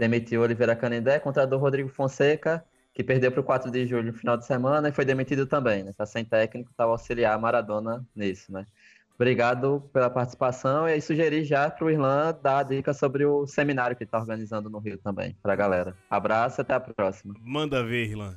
demitiu 0.01 0.41
Oliveira 0.41 0.75
Canindé, 0.75 1.19
contratou 1.19 1.59
Rodrigo 1.59 1.87
Fonseca, 1.87 2.65
que 2.91 3.03
perdeu 3.03 3.31
para 3.31 3.39
o 3.39 3.43
4 3.43 3.69
de 3.69 3.85
julho 3.85 4.11
no 4.11 4.17
final 4.17 4.35
de 4.35 4.47
semana 4.47 4.89
e 4.89 4.91
foi 4.91 5.05
demitido 5.05 5.45
também. 5.45 5.83
Né? 5.83 5.93
Tá 5.95 6.07
sem 6.07 6.25
técnico, 6.25 6.71
tá 6.75 6.85
auxiliar 6.85 7.35
a 7.35 7.37
Maradona 7.37 8.03
nisso, 8.15 8.51
né? 8.51 8.65
Obrigado 9.13 9.87
pela 9.93 10.09
participação 10.09 10.89
e 10.89 10.93
aí 10.93 11.01
sugeri 11.01 11.43
já 11.43 11.69
para 11.69 11.85
o 11.85 11.91
Irlan 11.91 12.35
dar 12.41 12.57
a 12.57 12.63
dica 12.63 12.91
sobre 12.91 13.23
o 13.23 13.45
seminário 13.45 13.95
que 13.95 14.03
está 14.03 14.17
organizando 14.17 14.67
no 14.67 14.79
Rio 14.79 14.97
também, 14.97 15.37
para 15.43 15.53
a 15.53 15.55
galera. 15.55 15.95
Abraço 16.09 16.59
e 16.59 16.63
até 16.63 16.73
a 16.73 16.79
próxima. 16.79 17.35
Manda 17.39 17.83
ver, 17.83 18.07
Irlan. 18.07 18.35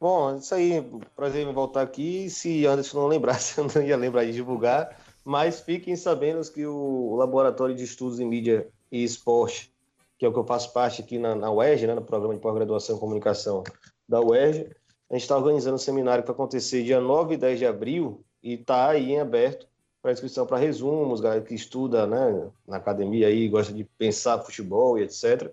Bom, 0.00 0.38
isso 0.38 0.54
aí, 0.54 0.82
prazer 1.14 1.46
em 1.46 1.52
voltar 1.52 1.82
aqui. 1.82 2.30
Se 2.30 2.64
Anderson 2.64 3.00
não 3.00 3.08
lembrasse, 3.08 3.60
eu 3.60 3.68
não 3.72 3.82
ia 3.82 3.96
lembrar 3.98 4.24
de 4.24 4.32
divulgar. 4.32 4.96
Mas 5.22 5.60
fiquem 5.60 5.94
sabendo 5.94 6.42
que 6.50 6.64
o 6.66 7.14
Laboratório 7.14 7.74
de 7.74 7.84
Estudos 7.84 8.18
em 8.18 8.26
Mídia 8.26 8.66
e 8.90 9.04
Esporte, 9.04 9.71
que 10.22 10.26
é 10.26 10.28
o 10.28 10.32
que 10.32 10.38
eu 10.38 10.46
faço 10.46 10.72
parte 10.72 11.02
aqui 11.02 11.18
na, 11.18 11.34
na 11.34 11.50
UERJ, 11.50 11.88
né, 11.88 11.94
no 11.96 12.04
Programa 12.04 12.32
de 12.32 12.38
Pós-Graduação 12.38 12.94
em 12.94 13.00
Comunicação 13.00 13.64
da 14.08 14.20
UERJ, 14.20 14.70
a 15.10 15.14
gente 15.14 15.22
está 15.22 15.36
organizando 15.36 15.74
um 15.74 15.78
seminário 15.78 16.22
que 16.22 16.28
vai 16.28 16.34
acontecer 16.34 16.84
dia 16.84 17.00
9 17.00 17.34
e 17.34 17.36
10 17.36 17.58
de 17.58 17.66
abril 17.66 18.24
e 18.40 18.52
está 18.52 18.90
aí 18.90 19.10
em 19.10 19.18
aberto 19.18 19.66
para 20.00 20.12
inscrição 20.12 20.46
para 20.46 20.58
resumos, 20.58 21.20
galera 21.20 21.42
que 21.42 21.56
estuda 21.56 22.06
né, 22.06 22.48
na 22.68 22.76
academia 22.76 23.26
aí, 23.26 23.48
gosta 23.48 23.72
de 23.72 23.82
pensar 23.98 24.38
futebol 24.38 24.96
e 24.96 25.02
etc. 25.02 25.52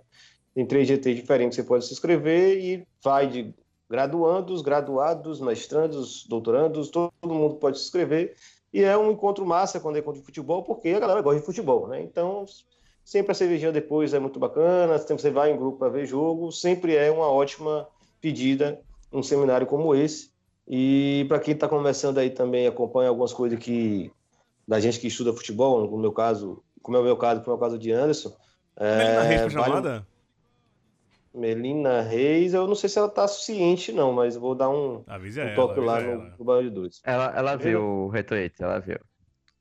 Tem 0.54 0.68
três 0.68 0.88
GTs 0.88 1.16
diferentes 1.16 1.56
você 1.56 1.64
pode 1.64 1.86
se 1.88 1.94
inscrever 1.94 2.64
e 2.64 2.88
vai 3.04 3.28
de 3.28 3.56
graduandos, 3.90 4.62
graduados, 4.62 5.42
mestrandos, 5.42 6.28
doutorandos, 6.28 6.90
todo 6.90 7.12
mundo 7.24 7.56
pode 7.56 7.80
se 7.80 7.86
inscrever. 7.86 8.36
E 8.72 8.84
é 8.84 8.96
um 8.96 9.10
encontro 9.10 9.44
massa 9.48 9.80
quando 9.80 9.96
é 9.96 10.00
encontro 10.00 10.20
de 10.20 10.26
futebol, 10.28 10.62
porque 10.62 10.90
a 10.90 11.00
galera 11.00 11.24
gosta 11.24 11.40
de 11.40 11.46
futebol, 11.48 11.88
né? 11.88 12.04
Então, 12.04 12.46
sempre 13.10 13.32
a 13.32 13.36
cervejinha 13.36 13.72
depois 13.72 14.14
é 14.14 14.20
muito 14.20 14.38
bacana, 14.40 15.00
sempre 15.00 15.24
você 15.24 15.32
vai 15.32 15.52
em 15.52 15.58
grupo 15.58 15.80
para 15.80 15.90
ver 15.90 16.06
jogo, 16.06 16.52
sempre 16.52 16.96
é 16.96 17.10
uma 17.10 17.28
ótima 17.28 17.88
pedida 18.22 18.80
um 19.12 19.24
seminário 19.24 19.66
como 19.66 19.96
esse. 19.96 20.30
E 20.68 21.26
para 21.28 21.40
quem 21.40 21.56
está 21.56 21.68
começando 21.68 22.20
aí 22.20 22.30
também, 22.30 22.68
acompanha 22.68 23.10
algumas 23.10 23.34
coisas 23.34 23.58
que 23.58 24.12
da 24.68 24.80
gente 24.80 25.00
que 25.00 25.08
estuda 25.08 25.34
futebol, 25.34 25.90
no 25.90 25.98
meu 25.98 26.12
caso, 26.12 26.64
como 26.84 26.96
é 26.98 27.00
o 27.00 27.04
meu 27.04 27.18
caso, 27.18 27.42
como 27.42 27.56
é 27.56 27.58
o 27.58 27.60
caso 27.60 27.80
de 27.80 27.92
Anderson. 27.92 28.32
Melina 28.80 29.24
é, 29.24 29.28
Reis 29.28 29.42
foi 29.42 29.52
vale- 29.52 29.66
chamada? 29.74 30.08
Melina 31.34 32.02
Reis, 32.02 32.54
eu 32.54 32.68
não 32.68 32.76
sei 32.76 32.90
se 32.90 33.00
ela 33.00 33.10
tá 33.10 33.28
ciente, 33.28 33.92
não, 33.92 34.14
mas 34.14 34.36
vou 34.36 34.54
dar 34.54 34.70
um, 34.70 35.04
Avise 35.08 35.40
um 35.42 35.46
ela, 35.46 35.56
toque 35.56 35.80
lá 35.80 36.00
no, 36.00 36.38
no 36.38 36.46
Banho 36.46 36.70
de 36.70 36.76
Dois. 36.76 37.02
Ela, 37.04 37.34
ela 37.36 37.56
viu 37.56 37.82
o 37.82 38.08
retweet, 38.10 38.62
ela 38.62 38.80
viu. 38.80 39.00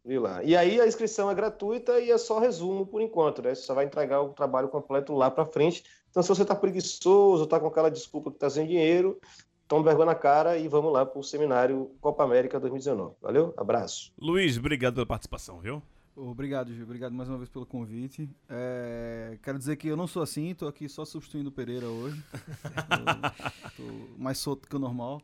Viu 0.09 0.23
lá. 0.23 0.43
E 0.43 0.57
aí 0.57 0.81
a 0.81 0.87
inscrição 0.87 1.31
é 1.31 1.35
gratuita 1.35 2.01
e 2.01 2.11
é 2.11 2.17
só 2.17 2.39
resumo 2.39 2.87
por 2.87 3.03
enquanto, 3.03 3.43
né? 3.43 3.55
Você 3.55 3.61
só 3.61 3.75
vai 3.75 3.85
entregar 3.85 4.23
o 4.23 4.31
trabalho 4.31 4.67
completo 4.69 5.13
lá 5.13 5.31
para 5.31 5.45
frente. 5.45 5.85
Então, 6.09 6.23
se 6.23 6.31
você 6.31 6.47
tá 6.47 6.55
preguiçoso, 6.55 7.47
tá 7.47 7.61
com 7.61 7.67
aquela 7.67 7.91
desculpa 7.91 8.31
que 8.31 8.39
tá 8.39 8.49
sem 8.49 8.67
dinheiro, 8.67 9.21
toma 9.69 9.85
vergonha 9.85 10.07
na 10.07 10.15
cara 10.15 10.57
e 10.57 10.67
vamos 10.67 10.91
lá 10.95 11.05
pro 11.05 11.23
seminário 11.23 11.91
Copa 12.01 12.25
América 12.25 12.59
2019. 12.59 13.17
Valeu? 13.21 13.53
Abraço. 13.55 14.11
Luiz, 14.19 14.57
obrigado 14.57 14.95
pela 14.95 15.05
participação, 15.05 15.61
viu? 15.61 15.83
Obrigado, 16.17 16.73
Gil. 16.73 16.85
Obrigado 16.85 17.13
mais 17.13 17.29
uma 17.29 17.37
vez 17.37 17.51
pelo 17.51 17.67
convite. 17.67 18.31
É, 18.49 19.37
quero 19.43 19.59
dizer 19.59 19.77
que 19.77 19.89
eu 19.89 19.97
não 19.97 20.07
sou 20.07 20.23
assim, 20.23 20.55
tô 20.55 20.67
aqui 20.67 20.89
só 20.89 21.05
substituindo 21.05 21.51
o 21.51 21.53
Pereira 21.53 21.87
hoje. 21.87 22.25
tô, 23.77 23.83
tô 23.83 23.93
mais 24.17 24.39
solto 24.39 24.67
que 24.67 24.75
o 24.75 24.79
normal, 24.79 25.21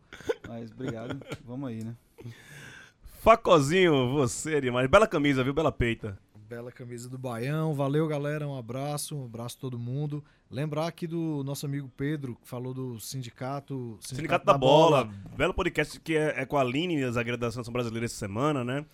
mas 0.47 0.71
obrigado. 0.71 1.19
Vamos 1.43 1.71
aí, 1.71 1.83
né? 1.83 1.97
Facozinho, 3.25 4.11
você 4.11 4.57
é 4.57 4.61
demais. 4.61 4.87
Bela 4.87 5.07
camisa, 5.07 5.43
viu? 5.43 5.55
Bela 5.55 5.73
peita. 5.73 6.19
Bela 6.47 6.71
camisa 6.71 7.09
do 7.09 7.17
Baião. 7.17 7.73
Valeu, 7.73 8.07
galera. 8.07 8.47
Um 8.47 8.55
abraço. 8.55 9.17
Um 9.17 9.25
abraço 9.25 9.57
a 9.57 9.61
todo 9.63 9.79
mundo. 9.79 10.23
Lembrar 10.51 10.87
aqui 10.87 11.07
do 11.07 11.43
nosso 11.43 11.65
amigo 11.65 11.91
Pedro, 11.97 12.37
que 12.37 12.47
falou 12.47 12.75
do 12.75 13.01
sindicato. 13.01 13.97
Sindicato 13.99 14.45
da, 14.45 14.59
Bola. 14.59 15.09
Belo 15.39 15.55
podcast 15.55 15.99
que 16.01 16.15
é, 16.15 16.43
é 16.43 16.45
com 16.45 16.59
a 16.59 16.61
Aline, 16.61 17.11
zagueira 17.11 17.39
da 17.39 17.51
Seleção 17.51 17.73
Brasileira 17.73 18.05
essa 18.05 18.15
semana, 18.15 18.63
né? 18.63 18.85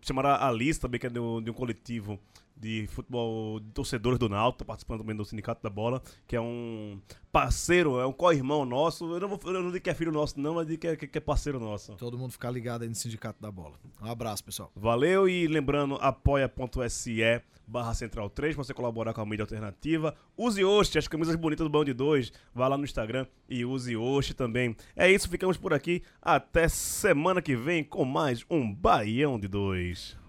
Chamaram 0.00 0.30
a 0.30 0.48
Alice 0.48 0.80
também, 0.80 0.98
que 0.98 1.08
é 1.08 1.10
de 1.10 1.20
um, 1.20 1.42
de 1.42 1.50
um 1.50 1.54
coletivo 1.54 2.18
de 2.56 2.86
futebol 2.88 3.60
de 3.60 3.70
torcedores 3.72 4.18
do 4.18 4.28
Náutico, 4.28 4.64
participando 4.64 5.00
também 5.00 5.14
do 5.14 5.24
Sindicato 5.24 5.62
da 5.62 5.70
Bola, 5.70 6.02
que 6.26 6.34
é 6.34 6.40
um 6.40 7.00
parceiro, 7.30 8.00
é 8.00 8.06
um 8.06 8.12
co-irmão 8.12 8.64
nosso. 8.64 9.12
Eu 9.12 9.20
não, 9.20 9.28
vou, 9.28 9.38
eu 9.44 9.62
não 9.62 9.70
digo 9.70 9.84
que 9.84 9.90
é 9.90 9.94
filho 9.94 10.12
nosso, 10.12 10.40
não, 10.40 10.54
mas 10.54 10.66
digo 10.66 10.80
que 10.80 10.88
é, 10.88 10.96
que 10.96 11.18
é 11.18 11.20
parceiro 11.20 11.60
nosso. 11.60 11.94
Todo 11.96 12.16
mundo 12.16 12.32
ficar 12.32 12.50
ligado 12.50 12.82
aí 12.82 12.88
no 12.88 12.94
Sindicato 12.94 13.40
da 13.40 13.50
Bola. 13.50 13.74
Um 14.00 14.10
abraço, 14.10 14.42
pessoal. 14.42 14.70
Valeu 14.74 15.28
e 15.28 15.46
lembrando, 15.46 15.96
apoia.se 16.00 17.42
barra 17.66 17.92
central 17.94 18.30
3 18.30 18.54
pra 18.54 18.64
você 18.64 18.72
colaborar 18.72 19.12
com 19.12 19.20
a 19.20 19.26
mídia 19.26 19.42
alternativa. 19.42 20.14
Use 20.36 20.64
hoje 20.64 20.98
as 20.98 21.08
camisas 21.08 21.34
bonitas 21.34 21.66
do 21.66 21.70
Bão 21.70 21.84
de 21.84 21.92
2. 21.92 22.32
Vá 22.54 22.68
lá 22.68 22.78
no 22.78 22.84
Instagram 22.84 23.26
e 23.48 23.64
use 23.64 23.96
hoje 23.96 24.34
também. 24.34 24.76
É 24.94 25.10
isso, 25.10 25.28
ficamos 25.28 25.56
por 25.56 25.74
aqui. 25.74 26.02
Até 26.22 26.68
semana 26.68 27.42
que 27.42 27.56
vem 27.56 27.82
com 27.82 28.04
mais 28.04 28.44
um 28.48 28.72
Baião 28.72 29.38
de 29.38 29.48
2. 29.48 30.25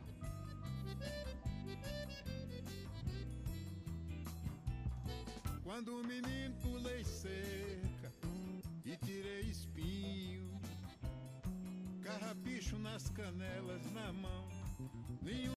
Nas 12.97 13.09
canelas 13.09 13.91
na 13.93 14.11
mão, 14.11 14.47
nenhum 15.21 15.37